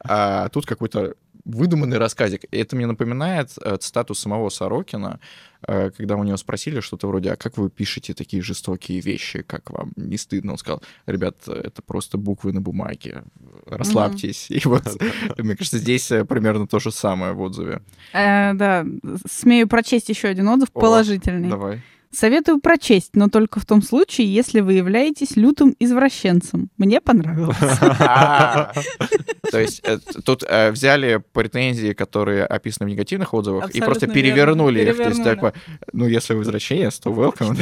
А 0.00 0.48
тут 0.50 0.66
какой-то 0.66 1.14
выдуманный 1.44 1.98
рассказик. 1.98 2.44
Это 2.50 2.76
мне 2.76 2.86
напоминает 2.86 3.50
э, 3.60 3.76
цитату 3.78 4.14
самого 4.14 4.48
Сорокина, 4.50 5.18
э, 5.18 5.51
когда 5.66 6.16
у 6.16 6.24
него 6.24 6.36
спросили 6.36 6.80
что-то 6.80 7.06
вроде, 7.08 7.32
а 7.32 7.36
как 7.36 7.56
вы 7.58 7.70
пишете 7.70 8.14
такие 8.14 8.42
жестокие 8.42 9.00
вещи, 9.00 9.42
как 9.42 9.70
вам 9.70 9.92
не 9.96 10.16
стыдно? 10.16 10.52
Он 10.52 10.58
сказал, 10.58 10.82
ребят, 11.06 11.48
это 11.48 11.82
просто 11.82 12.18
буквы 12.18 12.52
на 12.52 12.60
бумаге, 12.60 13.24
расслабьтесь. 13.66 14.50
И 14.50 14.60
вот, 14.64 14.82
мне 15.38 15.56
кажется, 15.56 15.78
здесь 15.78 16.10
э, 16.10 16.24
примерно 16.24 16.66
то 16.66 16.78
же 16.78 16.90
самое 16.90 17.32
в 17.32 17.40
отзыве. 17.40 17.82
Э, 18.12 18.54
Да, 18.54 18.84
смею 19.30 19.68
прочесть 19.68 20.08
еще 20.08 20.28
один 20.28 20.48
отзыв 20.48 20.70
положительный. 20.72 21.48
Давай. 21.48 21.82
Советую 22.12 22.60
прочесть, 22.60 23.10
но 23.14 23.28
только 23.28 23.58
в 23.58 23.64
том 23.64 23.82
случае, 23.82 24.32
если 24.32 24.60
вы 24.60 24.74
являетесь 24.74 25.36
лютым 25.36 25.74
извращенцем. 25.78 26.68
Мне 26.76 27.00
понравилось. 27.00 27.56
То 29.50 29.58
есть 29.58 29.82
э, 29.84 29.98
тут 30.24 30.44
э, 30.46 30.70
взяли 30.70 31.22
претензии, 31.32 31.94
которые 31.94 32.44
описаны 32.44 32.88
в 32.88 32.92
негативных 32.92 33.34
отзывах, 33.34 33.70
и 33.70 33.80
просто 33.80 34.06
перевернули 34.06 34.82
их. 34.82 34.96
То 34.96 35.08
есть, 35.08 35.24
типа, 35.24 35.54
ну, 35.92 36.06
если 36.06 36.34
вы 36.34 36.40
возвращенец, 36.40 36.98
то 36.98 37.10
welcome. 37.10 37.52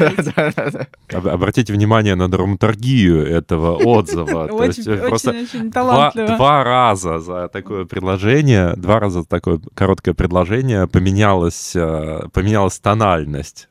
Обратите 1.13 1.73
внимание 1.73 2.15
на 2.15 2.29
драматургию 2.29 3.27
этого 3.27 3.77
отзыва. 3.77 4.49
То 4.49 4.65
есть 4.65 4.87
Очень, 4.87 5.09
просто 5.09 5.35
Два, 5.71 6.65
раза 6.65 7.19
за 7.19 7.49
такое 7.49 7.85
предложение, 7.85 8.75
два 8.77 9.01
раза 9.01 9.23
за 9.23 9.29
такое 9.29 9.61
короткое 9.75 10.15
предложение 10.15 10.87
поменялась, 10.87 11.73
э, 11.75 12.29
поменялась 12.33 12.79
тональность. 12.79 13.69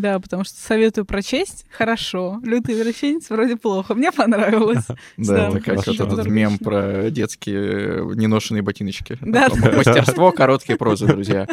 Да, 0.00 0.18
потому 0.18 0.44
что 0.44 0.56
советую 0.58 1.04
прочесть 1.04 1.66
хорошо. 1.70 2.40
Лютый 2.42 2.74
извращенец 2.74 3.28
вроде 3.28 3.56
плохо. 3.56 3.94
Мне 3.94 4.10
понравилось. 4.12 4.86
Да, 5.16 5.48
это 5.48 5.60
как 5.60 5.86
этот 5.86 6.26
мем 6.26 6.58
про 6.58 7.10
детские 7.10 8.00
э, 8.00 8.14
неношенные 8.14 8.62
ботиночки. 8.62 9.18
Да. 9.30 9.48
Мастерство, 9.50 10.32
короткие 10.32 10.78
прозы, 10.78 11.06
друзья. 11.06 11.46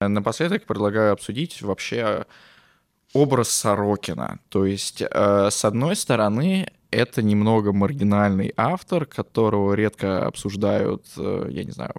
Напоследок 0.00 0.64
предлагаю 0.64 1.12
обсудить 1.12 1.60
вообще 1.62 2.26
образ 3.12 3.48
Сорокина. 3.48 4.38
То 4.48 4.64
есть, 4.66 5.02
э, 5.02 5.48
с 5.50 5.64
одной 5.64 5.96
стороны, 5.96 6.68
это 6.90 7.22
немного 7.22 7.72
маргинальный 7.72 8.52
автор, 8.56 9.06
которого 9.06 9.74
редко 9.74 10.26
обсуждают, 10.26 11.06
э, 11.16 11.48
я 11.50 11.64
не 11.64 11.70
знаю, 11.70 11.94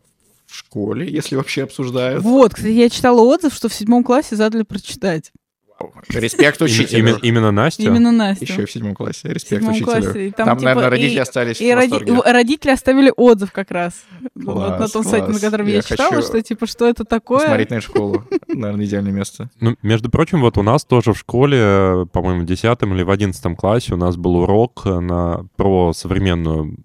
в 0.46 0.56
школе, 0.56 1.08
если 1.12 1.36
вообще 1.36 1.64
обсуждают. 1.64 2.24
Вот, 2.24 2.54
кстати, 2.54 2.72
я 2.72 2.90
читала 2.90 3.22
отзыв, 3.22 3.54
что 3.54 3.70
в 3.70 3.74
седьмом 3.74 4.04
классе 4.04 4.36
задали 4.36 4.64
прочитать. 4.64 5.32
Респект 6.10 6.62
учителю. 6.62 7.00
Именно, 7.00 7.20
именно 7.22 7.52
Настя? 7.52 7.84
Именно 7.84 8.12
Настя. 8.12 8.46
Еще 8.46 8.66
в 8.66 8.72
седьмом 8.72 8.96
классе. 8.96 9.30
Респект 9.30 9.62
седьмом 9.62 9.72
учителю. 9.76 9.86
классе. 10.04 10.28
И 10.28 10.32
Там, 10.32 10.46
там, 10.48 10.58
типа, 10.58 10.70
наверное, 10.70 10.90
родители 10.90 11.16
и- 11.16 11.20
остались 11.20 11.62
И 11.62 11.72
в 11.72 11.76
роди- 11.76 11.92
восторге. 11.92 12.22
родители 12.32 12.72
оставили 12.72 13.14
отзыв 13.16 13.52
как 13.52 13.72
раз 13.72 13.94
вот 14.36 14.56
на 14.70 14.78
Класс, 14.78 14.92
том 14.92 15.04
сайте, 15.04 15.26
на 15.28 15.32
класс. 15.32 15.42
котором 15.42 15.68
я, 15.68 15.76
Я 15.76 15.82
читала, 15.82 16.16
хочу 16.16 16.28
что 16.28 16.42
типа, 16.42 16.66
что 16.68 16.88
это 16.88 17.04
такое. 17.04 17.40
Посмотреть 17.40 17.70
на 17.70 17.82
школу. 17.82 18.24
Наверное, 18.48 18.86
идеальное 18.86 19.12
место. 19.12 19.50
Ну, 19.60 19.76
между 19.82 20.10
прочим, 20.10 20.42
вот 20.42 20.58
у 20.58 20.64
нас 20.64 20.86
тоже 20.86 21.14
в 21.14 21.18
школе, 21.20 22.08
по-моему, 22.12 22.42
в 22.42 22.46
10 22.46 22.84
или 22.84 23.04
в 23.04 23.10
11 23.10 23.56
классе 23.58 23.94
у 23.94 23.98
нас 23.98 24.16
был 24.16 24.38
урок 24.38 24.86
на, 24.86 25.46
про 25.58 25.94
современную 25.94 26.76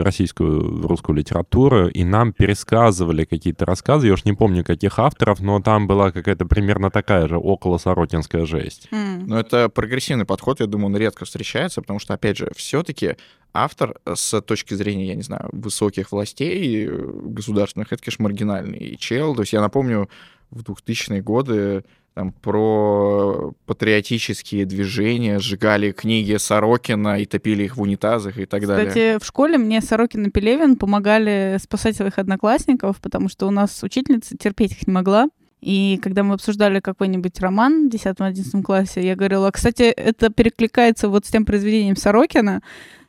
российскую 0.00 0.86
русскую 0.86 1.16
литературу, 1.16 1.88
и 1.88 2.04
нам 2.04 2.32
пересказывали 2.32 3.24
какие-то 3.24 3.64
рассказы, 3.64 4.06
я 4.08 4.12
уж 4.14 4.24
не 4.24 4.32
помню, 4.32 4.64
каких 4.64 4.98
авторов, 4.98 5.40
но 5.40 5.60
там 5.60 5.86
была 5.86 6.10
какая-то 6.10 6.44
примерно 6.46 6.90
такая 6.90 7.28
же 7.28 7.36
около 7.38 7.78
сорокинская 7.78 8.41
жесть. 8.46 8.88
М. 8.90 9.26
Но 9.26 9.38
это 9.38 9.68
прогрессивный 9.68 10.24
подход, 10.24 10.60
я 10.60 10.66
думаю, 10.66 10.86
он 10.86 10.96
редко 10.96 11.24
встречается, 11.24 11.80
потому 11.80 11.98
что, 11.98 12.14
опять 12.14 12.36
же, 12.36 12.50
все-таки 12.56 13.16
автор 13.52 13.98
с 14.12 14.40
точки 14.42 14.74
зрения, 14.74 15.06
я 15.06 15.14
не 15.14 15.22
знаю, 15.22 15.48
высоких 15.52 16.12
властей 16.12 16.86
э, 16.86 16.90
государственных, 17.24 17.92
это, 17.92 18.02
конечно, 18.02 18.22
маргинальный 18.22 18.96
чел. 18.98 19.34
То 19.34 19.42
есть 19.42 19.52
я 19.52 19.60
напомню, 19.60 20.08
в 20.50 20.62
2000-е 20.62 21.22
годы 21.22 21.84
там, 22.14 22.32
про 22.32 23.54
патриотические 23.66 24.66
движения 24.66 25.38
сжигали 25.38 25.92
книги 25.92 26.36
Сорокина 26.36 27.20
и 27.20 27.24
топили 27.24 27.64
их 27.64 27.76
в 27.76 27.82
унитазах 27.82 28.38
и 28.38 28.44
так 28.44 28.66
далее. 28.66 28.86
Кстати, 28.86 29.18
в 29.18 29.24
школе 29.26 29.56
мне 29.56 29.80
Сорокин 29.80 30.26
и 30.26 30.30
Пелевин 30.30 30.76
помогали 30.76 31.58
спасать 31.62 31.96
своих 31.96 32.18
одноклассников, 32.18 33.00
потому 33.00 33.28
что 33.28 33.46
у 33.46 33.50
нас 33.50 33.82
учительница 33.82 34.36
терпеть 34.36 34.72
их 34.72 34.86
не 34.86 34.92
могла. 34.92 35.28
И 35.62 36.00
когда 36.02 36.24
мы 36.24 36.34
обсуждали 36.34 36.80
какой-нибудь 36.80 37.38
роман 37.40 37.88
в 37.88 37.94
10-11 37.94 38.62
классе, 38.62 39.00
я 39.00 39.14
говорила, 39.14 39.50
кстати, 39.52 39.82
это 39.84 40.28
перекликается 40.28 41.08
вот 41.08 41.24
с 41.24 41.30
тем 41.30 41.44
произведением 41.44 41.94
Сорокина, 41.94 42.62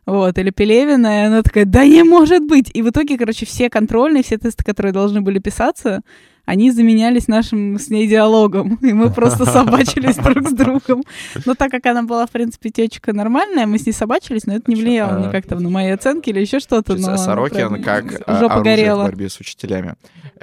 вот, 0.05 0.37
или 0.37 0.51
Пелевина, 0.51 1.23
и 1.23 1.25
она 1.25 1.41
такая, 1.41 1.65
да 1.65 1.83
не 1.85 2.03
может 2.03 2.45
быть! 2.45 2.69
И 2.73 2.83
в 2.83 2.89
итоге, 2.89 3.17
короче, 3.17 3.47
все 3.47 3.71
контрольные, 3.71 4.21
все 4.21 4.37
тесты, 4.37 4.63
которые 4.63 4.93
должны 4.93 5.21
были 5.21 5.39
писаться, 5.39 6.01
они 6.45 6.71
заменялись 6.71 7.27
нашим 7.27 7.79
с 7.79 7.89
ней 7.89 8.07
диалогом, 8.07 8.75
и 8.81 8.93
мы 8.93 9.11
просто 9.11 9.45
собачились 9.45 10.15
друг 10.23 10.47
с 10.47 10.53
другом. 10.53 11.03
Но 11.45 11.55
так 11.55 11.71
как 11.71 11.85
она 11.85 12.03
была, 12.03 12.25
в 12.25 12.31
принципе, 12.31 12.69
течка 12.69 13.13
нормальная, 13.13 13.65
мы 13.65 13.77
с 13.77 13.85
ней 13.85 13.93
собачились, 13.93 14.45
но 14.45 14.55
это 14.55 14.69
не 14.69 14.75
влияло 14.75 15.17
А, 15.17 15.27
никак 15.27 15.45
там 15.45 15.63
на 15.63 15.69
мои 15.69 15.89
оценки 15.89 16.29
или 16.29 16.41
еще 16.41 16.59
что-то. 16.59 16.95
Но 16.95 17.17
Сорокин 17.17 17.55
прям 17.55 17.83
как 17.83 18.23
а, 18.25 18.39
жопа 18.39 18.55
оружие 18.55 18.59
в 18.59 18.63
горела. 18.63 19.03
борьбе 19.03 19.29
с 19.29 19.39
учителями. 19.39 19.95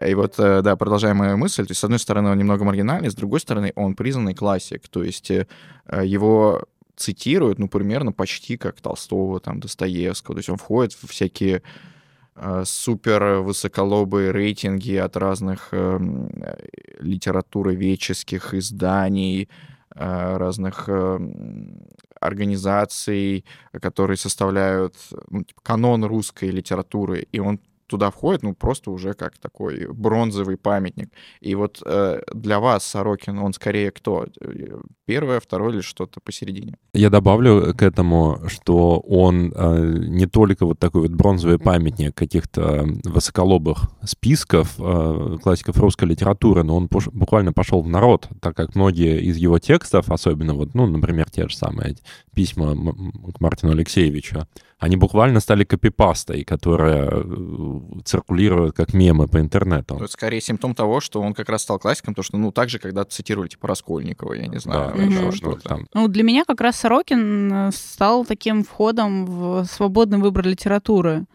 И 0.05 0.15
вот, 0.15 0.35
э, 0.39 0.63
да, 0.63 0.77
продолжая 0.77 1.15
мою 1.15 1.37
мысль, 1.37 1.67
то 1.67 1.73
есть, 1.73 1.81
с 1.81 1.85
одной 1.85 1.99
стороны, 1.99 2.31
он 2.31 2.39
немного 2.39 2.65
маргинальный, 2.65 3.11
с 3.11 3.15
другой 3.15 3.41
стороны, 3.41 3.73
он 3.77 3.95
признанный 3.95 4.35
классик. 4.35 4.89
То 4.89 5.03
есть 5.03 5.31
э, 5.31 5.47
его 6.03 6.65
цитируют, 6.97 7.59
ну, 7.59 7.69
примерно 7.69 8.13
почти 8.13 8.57
как 8.57 8.81
Толстого, 8.81 9.41
там, 9.41 9.61
Достоевского. 9.61 10.37
То 10.37 10.39
есть 10.39 10.49
он 10.49 10.57
входит 10.57 10.93
в 10.95 11.09
всякие 11.09 11.63
супер 12.64 13.41
высоколобые 13.43 14.30
рейтинги 14.30 14.97
от 14.97 15.16
разных 15.16 15.68
эм, 15.72 16.28
э, 16.43 16.57
литературоведческих 17.01 18.55
изданий, 18.55 19.49
э, 19.95 20.36
разных 20.36 20.88
эм, 20.88 21.86
организаций, 22.20 23.45
которые 23.80 24.16
составляют 24.16 24.95
ну, 25.30 25.43
типа, 25.45 25.61
канон 25.62 26.05
русской 26.05 26.51
литературы, 26.51 27.26
и 27.32 27.41
он 27.41 27.61
туда 27.91 28.11
входит, 28.11 28.43
ну, 28.43 28.55
просто 28.55 28.91
уже 28.91 29.14
как 29.14 29.36
такой 29.38 29.86
бронзовый 29.93 30.57
памятник. 30.57 31.11
И 31.41 31.55
вот 31.55 31.82
э, 31.84 32.22
для 32.32 32.61
вас 32.61 32.86
Сорокин, 32.86 33.38
он 33.38 33.53
скорее 33.53 33.91
кто? 33.91 34.26
Э, 34.41 34.78
Первое, 35.11 35.41
второе 35.41 35.72
или 35.72 35.80
что-то 35.80 36.20
посередине? 36.20 36.76
Я 36.95 37.11
добавлю 37.11 37.74
к 37.74 37.82
этому, 37.82 38.38
что 38.47 39.01
он 39.01 39.53
э, 39.53 40.05
не 40.07 40.26
только 40.26 40.64
вот 40.64 40.78
такой 40.78 41.03
вот 41.03 41.11
бронзовый 41.11 41.59
памятник 41.59 42.14
каких-то 42.14 42.86
высоколобых 43.05 43.91
списков 44.05 44.76
э, 44.78 45.38
классиков 45.43 45.78
русской 45.78 46.05
литературы, 46.05 46.62
но 46.62 46.76
он 46.76 46.86
пош- 46.86 47.11
буквально 47.12 47.53
пошел 47.53 47.82
в 47.82 47.88
народ, 47.88 48.28
так 48.41 48.57
как 48.57 48.76
многие 48.76 49.20
из 49.20 49.36
его 49.36 49.59
текстов, 49.59 50.12
особенно 50.12 50.55
вот, 50.55 50.74
ну, 50.74 50.86
например, 50.86 51.28
те 51.28 51.49
же 51.49 51.57
самые 51.57 51.97
письма 52.32 52.76
к 53.32 53.41
Мартину 53.41 53.72
Алексеевичу, 53.72 54.47
они 54.78 54.97
буквально 54.97 55.41
стали 55.41 55.64
копипастой, 55.64 56.45
которая 56.45 57.11
циркулирует 58.05 58.74
как 58.74 58.95
мемы 58.95 59.28
по 59.28 59.39
интернету. 59.41 59.97
Ну, 59.99 60.05
Это 60.05 60.12
скорее 60.12 60.41
симптом 60.41 60.74
того, 60.74 61.01
что 61.01 61.20
он 61.20 61.35
как 61.35 61.49
раз 61.49 61.62
стал 61.62 61.78
классиком, 61.78 62.14
потому 62.14 62.24
что, 62.24 62.37
ну, 62.37 62.53
так 62.53 62.68
же, 62.68 62.78
когда 62.78 63.05
цитировали, 63.05 63.49
типа, 63.49 63.68
Раскольникова, 63.68 64.35
я 64.35 64.47
не 64.47 64.59
знаю, 64.59 64.93
Да, 64.97 65.03
еще 65.03 65.20
ну, 65.20 65.33
что-то. 65.33 65.68
там 65.68 65.87
Ну, 65.95 66.09
для 66.09 66.22
меня 66.22 66.45
как 66.45 66.61
раз 66.61 66.76
Сорокин 66.76 67.53
э, 67.53 67.70
стал 67.72 68.24
таким 68.24 68.64
входом 68.64 69.26
в 69.26 69.64
свободный 69.64 70.18
выбор 70.18 70.47
литературы. 70.47 71.26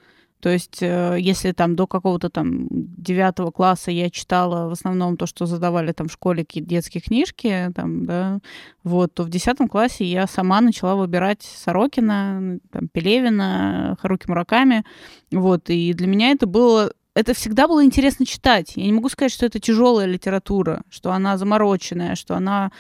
То 0.46 0.52
есть, 0.52 0.78
э, 0.84 1.18
если 1.20 1.54
там 1.54 1.76
до 1.76 1.88
какого-то 1.88 2.30
там 2.30 2.68
девятого 2.70 3.50
класса 3.50 3.90
я 3.90 4.12
читала 4.12 4.70
в 4.70 4.74
основном 4.74 5.18
то, 5.18 5.26
что 5.26 5.48
задавали 5.48 5.92
там 5.92 6.08
в 6.08 6.12
школе 6.12 6.46
какие-то 6.46 6.70
детские 6.70 7.02
книжки, 7.02 7.72
там, 7.74 8.06
да, 8.06 8.38
вот, 8.84 9.12
то 9.16 9.24
в 9.24 9.30
десятом 9.32 9.68
классе 9.68 10.06
я 10.06 10.28
сама 10.28 10.62
начала 10.62 10.96
выбирать 10.96 11.42
Сорокина, 11.42 12.60
там, 12.72 12.90
Пелевина, 12.90 13.98
Харуки 14.00 14.28
Мураками, 14.28 14.86
вот, 15.32 15.72
и 15.72 15.92
для 15.94 16.06
меня 16.06 16.30
это 16.30 16.46
было 16.46 16.92
это 17.16 17.34
всегда 17.34 17.68
было 17.68 17.84
интересно 17.84 18.28
читать. 18.28 18.74
Я 18.76 18.86
не 18.86 18.94
могу 18.94 19.10
сказать, 19.10 19.32
что 19.32 19.48
это 19.48 19.60
тяжелая 19.60 20.06
литература, 20.06 20.84
что 20.92 21.12
она 21.12 21.40
замороченная, 21.40 22.14
что 22.14 22.36
она 22.36 22.72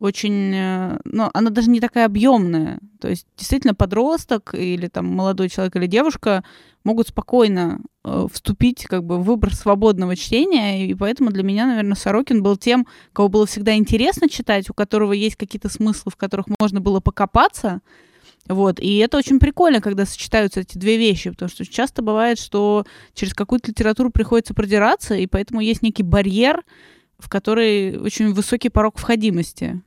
очень, 0.00 0.98
ну, 1.04 1.30
она 1.32 1.50
даже 1.50 1.70
не 1.70 1.78
такая 1.78 2.06
объемная. 2.06 2.80
То 3.00 3.08
есть 3.08 3.26
действительно 3.36 3.74
подросток 3.74 4.54
или 4.54 4.88
там 4.88 5.06
молодой 5.06 5.48
человек 5.48 5.76
или 5.76 5.86
девушка 5.86 6.42
могут 6.84 7.08
спокойно 7.08 7.80
э, 8.04 8.26
вступить 8.32 8.86
как 8.86 9.04
бы 9.04 9.18
в 9.18 9.24
выбор 9.24 9.54
свободного 9.54 10.16
чтения, 10.16 10.86
и 10.88 10.94
поэтому 10.94 11.30
для 11.30 11.42
меня, 11.42 11.66
наверное, 11.66 11.94
Сорокин 11.94 12.42
был 12.42 12.56
тем, 12.56 12.86
кого 13.12 13.28
было 13.28 13.46
всегда 13.46 13.76
интересно 13.76 14.28
читать, 14.28 14.70
у 14.70 14.74
которого 14.74 15.12
есть 15.12 15.36
какие-то 15.36 15.68
смыслы, 15.68 16.10
в 16.10 16.16
которых 16.16 16.46
можно 16.58 16.80
было 16.80 17.00
покопаться, 17.00 17.82
вот, 18.48 18.80
и 18.80 18.96
это 18.96 19.18
очень 19.18 19.38
прикольно, 19.38 19.80
когда 19.80 20.06
сочетаются 20.06 20.60
эти 20.60 20.78
две 20.78 20.96
вещи, 20.96 21.30
потому 21.30 21.50
что 21.50 21.64
часто 21.66 22.02
бывает, 22.02 22.38
что 22.38 22.84
через 23.14 23.34
какую-то 23.34 23.70
литературу 23.70 24.10
приходится 24.10 24.54
продираться, 24.54 25.14
и 25.14 25.26
поэтому 25.26 25.60
есть 25.60 25.82
некий 25.82 26.02
барьер, 26.02 26.64
в 27.18 27.28
который 27.28 27.98
очень 27.98 28.32
высокий 28.32 28.70
порог 28.70 28.98
входимости. 28.98 29.82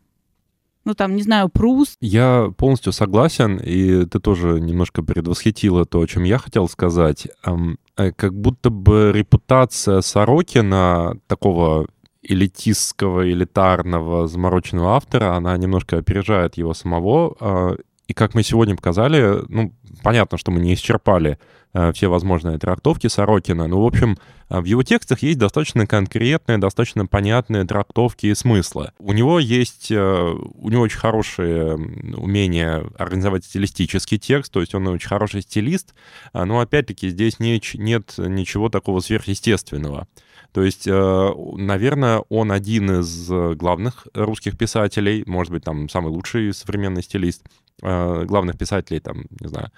Ну, 0.86 0.94
там, 0.94 1.16
не 1.16 1.22
знаю, 1.24 1.50
Пруст. 1.50 1.98
Я 2.02 2.52
полностью 2.58 2.92
согласен, 2.92 3.58
и 3.58 4.06
ты 4.06 4.20
тоже 4.20 4.60
немножко 4.60 5.02
предвосхитила 5.02 5.86
то, 5.86 6.02
о 6.02 6.08
чем 6.08 6.24
я 6.24 6.38
хотел 6.38 6.68
сказать. 6.68 7.28
Ам, 7.44 7.78
э, 7.98 8.12
Как 8.12 8.34
будто 8.34 8.70
бы 8.70 9.12
репутация 9.14 10.02
Сорокина, 10.02 11.18
такого 11.28 11.88
элитистского, 12.22 13.30
элитарного, 13.30 14.28
замороченного 14.28 14.96
автора, 14.96 15.36
она 15.36 15.56
немножко 15.58 15.98
опережает 15.98 16.58
его 16.58 16.74
самого. 16.74 17.78
И 18.08 18.14
как 18.14 18.34
мы 18.36 18.44
сегодня 18.44 18.76
показали, 18.76 19.44
ну, 19.48 19.74
понятно, 20.02 20.38
что 20.38 20.52
мы 20.52 20.60
не 20.60 20.74
исчерпали 20.74 21.40
э, 21.74 21.92
все 21.94 22.08
возможные 22.10 22.58
трактовки 22.58 23.08
Сорокина, 23.08 23.68
но, 23.68 23.82
в 23.82 23.86
общем, 23.86 24.18
а 24.50 24.62
В 24.62 24.66
его 24.66 24.84
текстах 24.84 25.24
есть 25.24 25.40
достаточно 25.40 25.88
конкретные, 25.88 26.60
достаточно 26.60 27.08
понятные 27.08 27.66
трактовки 27.66 28.28
и 28.28 28.36
смыслы. 28.36 28.92
У 29.00 29.12
него 29.14 29.40
есть, 29.40 29.90
э, 29.90 29.96
у 29.96 30.70
него 30.70 30.84
очень 30.84 31.00
хорошее 31.00 31.76
умение 32.16 32.88
организовать 33.00 33.46
стилистический 33.46 34.20
текст, 34.20 34.54
то 34.54 34.60
есть 34.60 34.76
он 34.76 34.88
очень 34.88 35.08
хороший 35.08 35.42
стилист, 35.42 35.96
но 36.34 36.60
опять-таки 36.60 37.10
здесь 37.10 37.40
не- 37.40 37.62
нет 37.76 38.14
ничего 38.18 38.70
такого 38.70 39.00
сверхъестественного. 39.00 40.08
То 40.54 40.62
есть, 40.62 40.88
э, 40.88 41.32
наверное, 41.56 42.20
он 42.30 42.52
один 42.52 43.02
из 43.02 43.30
э, 43.32 43.56
главных 43.56 44.08
русских 44.14 44.56
писателей, 44.56 45.24
может 45.26 45.52
быть, 45.52 45.64
там 45.64 45.90
самый 45.90 46.10
лучший 46.10 46.54
современный 46.54 47.02
стилист, 47.02 47.44
э, 47.44 47.50
главных 47.84 48.58
писателей, 48.58 49.00
там, 49.00 49.26
не 49.40 49.48
знаю, 49.48 49.72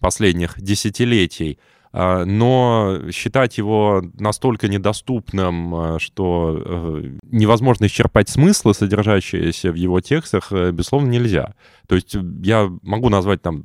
последних 0.00 0.60
десятилетий. 0.60 1.58
А, 1.92 2.26
Но 2.26 3.10
считать 3.10 3.56
его 3.56 4.02
настолько 4.18 4.68
недоступным, 4.68 5.74
а, 5.74 5.98
что 5.98 6.62
э, 6.62 7.10
невозможно 7.22 7.86
исчерпать 7.86 8.28
смыслы, 8.28 8.74
содержащиеся 8.74 9.72
в 9.72 9.76
его 9.76 10.00
текстах, 10.00 10.52
э, 10.52 10.72
безусловно, 10.72 11.08
нельзя. 11.08 11.54
То 11.88 11.94
есть 11.94 12.14
я 12.42 12.70
могу 12.82 13.08
назвать 13.08 13.40
там 13.40 13.64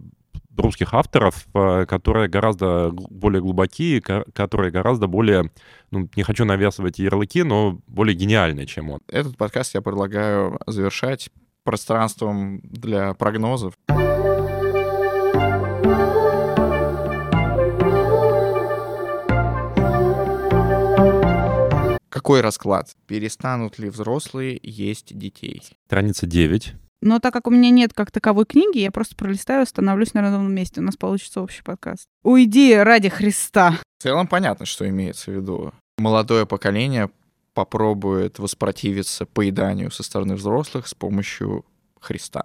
русских 0.56 0.94
авторов, 0.94 1.46
э, 1.54 1.86
которые 1.86 2.30
гораздо 2.30 2.92
более 2.92 3.42
глубокие, 3.42 4.00
которые 4.00 4.72
гораздо 4.72 5.08
более, 5.08 5.52
ну, 5.92 6.08
не 6.16 6.24
хочу 6.24 6.46
навязывать 6.46 7.00
ярлыки, 7.00 7.44
но 7.44 7.80
более 7.88 8.16
гениальные, 8.16 8.66
чем 8.66 8.92
он. 8.92 9.02
Этот 9.08 9.36
подкаст 9.36 9.74
я 9.74 9.82
предлагаю 9.82 10.58
завершать 10.68 11.30
пространством 11.64 12.62
для 12.64 13.14
прогнозов. 13.14 13.74
Какой 22.10 22.42
расклад? 22.42 22.92
Перестанут 23.08 23.80
ли 23.80 23.90
взрослые 23.90 24.60
есть 24.62 25.18
детей? 25.18 25.64
Страница 25.88 26.28
9. 26.28 26.74
Но 27.02 27.20
так 27.20 27.34
как 27.34 27.48
у 27.48 27.50
меня 27.50 27.72
нет 27.72 27.94
как 27.94 28.12
таковой 28.12 28.46
книги, 28.46 28.78
я 28.78 28.92
просто 28.92 29.16
пролистаю, 29.16 29.64
остановлюсь 29.64 30.14
на 30.14 30.22
ровном 30.22 30.54
месте. 30.54 30.82
У 30.82 30.84
нас 30.84 30.96
получится 30.96 31.42
общий 31.42 31.64
подкаст. 31.64 32.06
Уйди 32.24 32.76
ради 32.76 33.10
Христа. 33.10 33.80
В 33.98 34.04
целом 34.04 34.28
понятно, 34.28 34.66
что 34.66 34.88
имеется 34.88 35.32
в 35.32 35.36
виду. 35.36 35.74
Молодое 35.98 36.46
поколение 36.46 37.10
попробует 37.54 38.40
воспротивиться 38.40 39.26
поеданию 39.26 39.92
со 39.92 40.04
стороны 40.04 40.36
взрослых 40.36 40.88
с 40.88 40.94
помощью 40.94 41.66
Христа. 42.00 42.44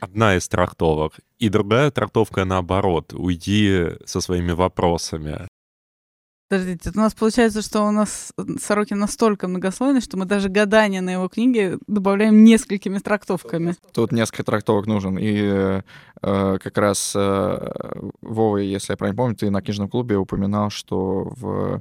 Одна 0.00 0.36
из 0.36 0.48
трактовок. 0.48 1.14
И 1.38 1.48
другая 1.48 1.90
трактовка 1.90 2.44
наоборот. 2.44 3.12
Уйди 3.14 3.90
со 4.04 4.20
своими 4.20 4.52
вопросами. 4.52 5.46
Подождите, 6.52 6.90
у 6.94 6.98
нас 6.98 7.14
получается, 7.14 7.62
что 7.62 7.82
у 7.82 7.92
нас 7.92 8.32
Сорокин 8.60 8.98
настолько 8.98 9.48
многослойный, 9.48 10.02
что 10.02 10.18
мы 10.18 10.26
даже 10.26 10.50
гадания 10.50 11.00
на 11.00 11.10
его 11.10 11.28
книге 11.28 11.78
добавляем 11.86 12.44
несколькими 12.44 12.98
трактовками. 12.98 13.74
Тут 13.94 14.12
несколько 14.12 14.44
трактовок 14.44 14.86
нужен. 14.86 15.16
И 15.18 15.34
э, 15.40 15.82
как 16.20 16.76
раз 16.76 17.14
э, 17.16 17.72
Вова, 18.20 18.58
если 18.58 18.92
я 18.92 18.96
правильно 18.98 19.16
помню, 19.16 19.36
ты 19.36 19.48
на 19.48 19.62
книжном 19.62 19.88
клубе 19.88 20.18
упоминал, 20.18 20.68
что 20.68 21.32
в 21.34 21.80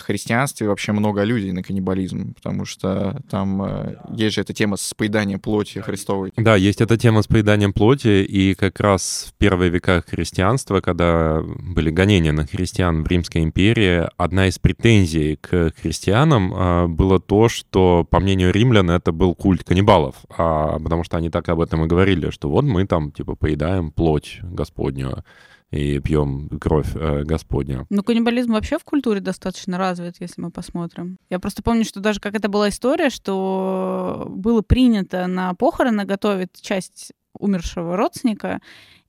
христианстве 0.00 0.68
вообще 0.68 0.92
много 0.92 1.22
людей 1.22 1.52
на 1.52 1.62
каннибализм, 1.62 2.34
потому 2.34 2.64
что 2.64 3.20
там 3.30 3.62
э, 3.62 3.96
есть 4.10 4.34
же 4.34 4.40
эта 4.40 4.52
тема 4.52 4.76
с 4.76 4.94
поеданием 4.94 5.40
плоти 5.40 5.78
Христовой. 5.78 6.32
Да, 6.36 6.56
есть 6.56 6.80
эта 6.80 6.96
тема 6.96 7.22
с 7.22 7.26
поеданием 7.26 7.72
плоти, 7.72 8.22
и 8.22 8.54
как 8.54 8.80
раз 8.80 9.28
в 9.30 9.38
первые 9.38 9.70
века 9.70 10.02
христианства, 10.06 10.80
когда 10.80 11.40
были 11.42 11.90
гонения 11.90 12.32
на 12.32 12.46
христиан 12.46 13.04
в 13.04 13.08
Римской 13.08 13.42
империи, 13.42 14.08
одна 14.16 14.48
из 14.48 14.58
претензий 14.58 15.36
к 15.36 15.72
христианам 15.80 16.54
э, 16.54 16.86
было 16.88 17.20
то, 17.20 17.48
что, 17.48 18.06
по 18.08 18.20
мнению 18.20 18.52
римлян, 18.52 18.90
это 18.90 19.12
был 19.12 19.34
культ 19.34 19.64
каннибалов, 19.64 20.16
а, 20.36 20.78
потому 20.78 21.04
что 21.04 21.16
они 21.16 21.30
так 21.30 21.48
об 21.48 21.60
этом 21.60 21.84
и 21.84 21.88
говорили, 21.88 22.30
что 22.30 22.48
вот 22.48 22.64
мы 22.64 22.86
там, 22.86 23.12
типа, 23.12 23.34
поедаем 23.34 23.90
плоть 23.90 24.40
Господню 24.42 25.24
и 25.70 25.98
пьем 25.98 26.48
кровь 26.60 26.94
э, 26.94 27.24
Господню. 27.24 27.86
Ну, 27.90 28.02
каннибализм 28.02 28.52
вообще 28.52 28.78
в 28.78 28.84
культуре 28.84 29.20
достаточно 29.20 29.78
развит, 29.78 30.16
если 30.20 30.40
мы 30.40 30.50
посмотрим. 30.50 31.16
Я 31.30 31.38
просто 31.38 31.62
помню, 31.62 31.84
что 31.84 32.00
даже 32.00 32.20
как 32.20 32.34
это 32.34 32.48
была 32.48 32.68
история, 32.68 33.10
что 33.10 34.26
было 34.28 34.62
принято 34.62 35.26
на 35.26 35.54
похороны 35.54 36.04
готовить 36.04 36.60
часть 36.60 37.12
умершего 37.38 37.96
родственника, 37.96 38.60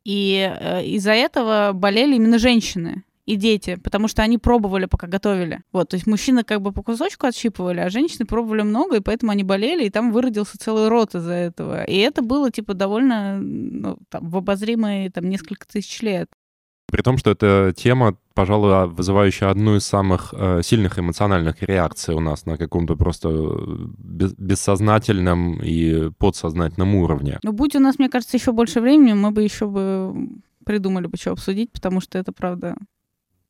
и 0.03 0.51
э, 0.59 0.85
из-за 0.85 1.11
этого 1.11 1.71
болели 1.73 2.15
именно 2.15 2.39
женщины 2.39 3.03
и 3.25 3.35
дети, 3.37 3.77
потому 3.83 4.07
что 4.07 4.21
они 4.21 4.37
пробовали, 4.37 4.85
пока 4.85 5.07
готовили. 5.07 5.63
Вот, 5.71 5.89
то 5.89 5.95
есть 5.95 6.05
мужчины 6.05 6.43
как 6.43 6.61
бы 6.61 6.71
по 6.71 6.83
кусочку 6.83 7.25
отщипывали, 7.25 7.79
а 7.79 7.89
женщины 7.89 8.25
пробовали 8.25 8.61
много, 8.61 8.97
и 8.97 9.01
поэтому 9.01 9.31
они 9.31 9.43
болели, 9.43 9.85
и 9.85 9.89
там 9.89 10.11
выродился 10.11 10.59
целый 10.59 10.89
рот 10.89 11.15
из-за 11.15 11.33
этого. 11.33 11.83
И 11.85 11.97
это 11.97 12.21
было, 12.21 12.51
типа, 12.51 12.75
довольно 12.75 13.39
ну, 13.39 13.97
там, 14.09 14.29
в 14.29 14.37
обозримые 14.37 15.09
там, 15.09 15.27
несколько 15.27 15.67
тысяч 15.67 16.01
лет. 16.01 16.29
При 16.87 17.01
том, 17.01 17.17
что 17.17 17.31
эта 17.31 17.73
тема, 17.75 18.15
пожалуй, 18.33 18.73
а, 18.73 18.85
вызывающая 18.85 19.49
одну 19.49 19.75
из 19.75 19.85
самых 19.85 20.33
э, 20.37 20.61
сильных 20.63 20.99
эмоциональных 20.99 21.61
реакций 21.63 22.13
у 22.13 22.19
нас 22.19 22.45
на 22.45 22.57
каком-то 22.57 22.95
просто 22.95 23.29
э, 23.29 23.87
бессознательном 23.97 25.59
и 25.61 26.11
подсознательном 26.11 26.95
уровне. 26.95 27.39
Ну, 27.43 27.51
будь 27.53 27.75
у 27.75 27.79
нас, 27.79 27.97
мне 27.97 28.09
кажется, 28.09 28.37
еще 28.37 28.51
больше 28.51 28.81
времени, 28.81 29.13
мы 29.13 29.31
бы 29.31 29.41
еще 29.41 29.67
бы 29.67 30.29
придумали 30.63 31.07
бы, 31.07 31.17
что 31.17 31.31
обсудить, 31.31 31.71
потому 31.71 32.01
что 32.01 32.17
это, 32.17 32.31
правда, 32.31 32.75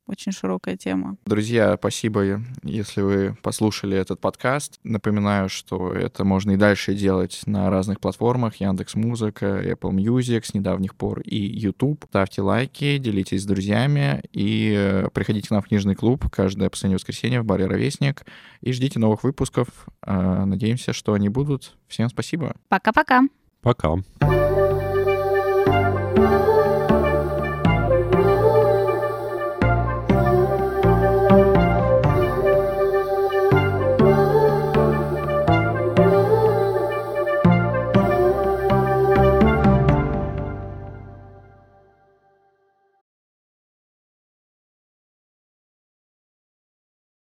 очень 0.06 0.32
широкая 0.32 0.76
тема. 0.76 1.16
Друзья, 1.26 1.76
спасибо, 1.78 2.42
если 2.62 3.00
вы 3.00 3.36
послушали 3.42 3.96
этот 3.96 4.20
подкаст. 4.20 4.78
Напоминаю, 4.84 5.48
что 5.48 5.92
это 5.92 6.24
можно 6.24 6.52
и 6.52 6.56
дальше 6.56 6.94
делать 6.94 7.42
на 7.46 7.70
разных 7.70 8.00
платформах. 8.00 8.56
Яндекс 8.56 8.94
Музыка, 8.94 9.46
Apple 9.46 9.92
Music 9.92 10.44
с 10.44 10.54
недавних 10.54 10.94
пор 10.94 11.20
и 11.20 11.36
YouTube. 11.36 12.04
Ставьте 12.08 12.42
лайки, 12.42 12.98
делитесь 12.98 13.42
с 13.42 13.46
друзьями 13.46 14.22
и 14.32 14.74
э, 14.76 15.08
приходите 15.12 15.48
к 15.48 15.50
нам 15.50 15.62
в 15.62 15.68
книжный 15.68 15.94
клуб 15.94 16.28
каждое 16.30 16.70
последнее 16.70 16.96
воскресенье 16.96 17.40
в 17.40 17.44
баре 17.44 17.66
«Ровесник» 17.66 18.24
и 18.60 18.72
ждите 18.72 18.98
новых 18.98 19.24
выпусков. 19.24 19.68
Э, 20.02 20.44
надеемся, 20.44 20.92
что 20.92 21.14
они 21.14 21.28
будут. 21.28 21.76
Всем 21.88 22.08
спасибо. 22.08 22.54
Пока-пока. 22.68 23.22
Пока. 23.62 23.88
-пока. 23.88 24.04
Пока. 24.20 24.45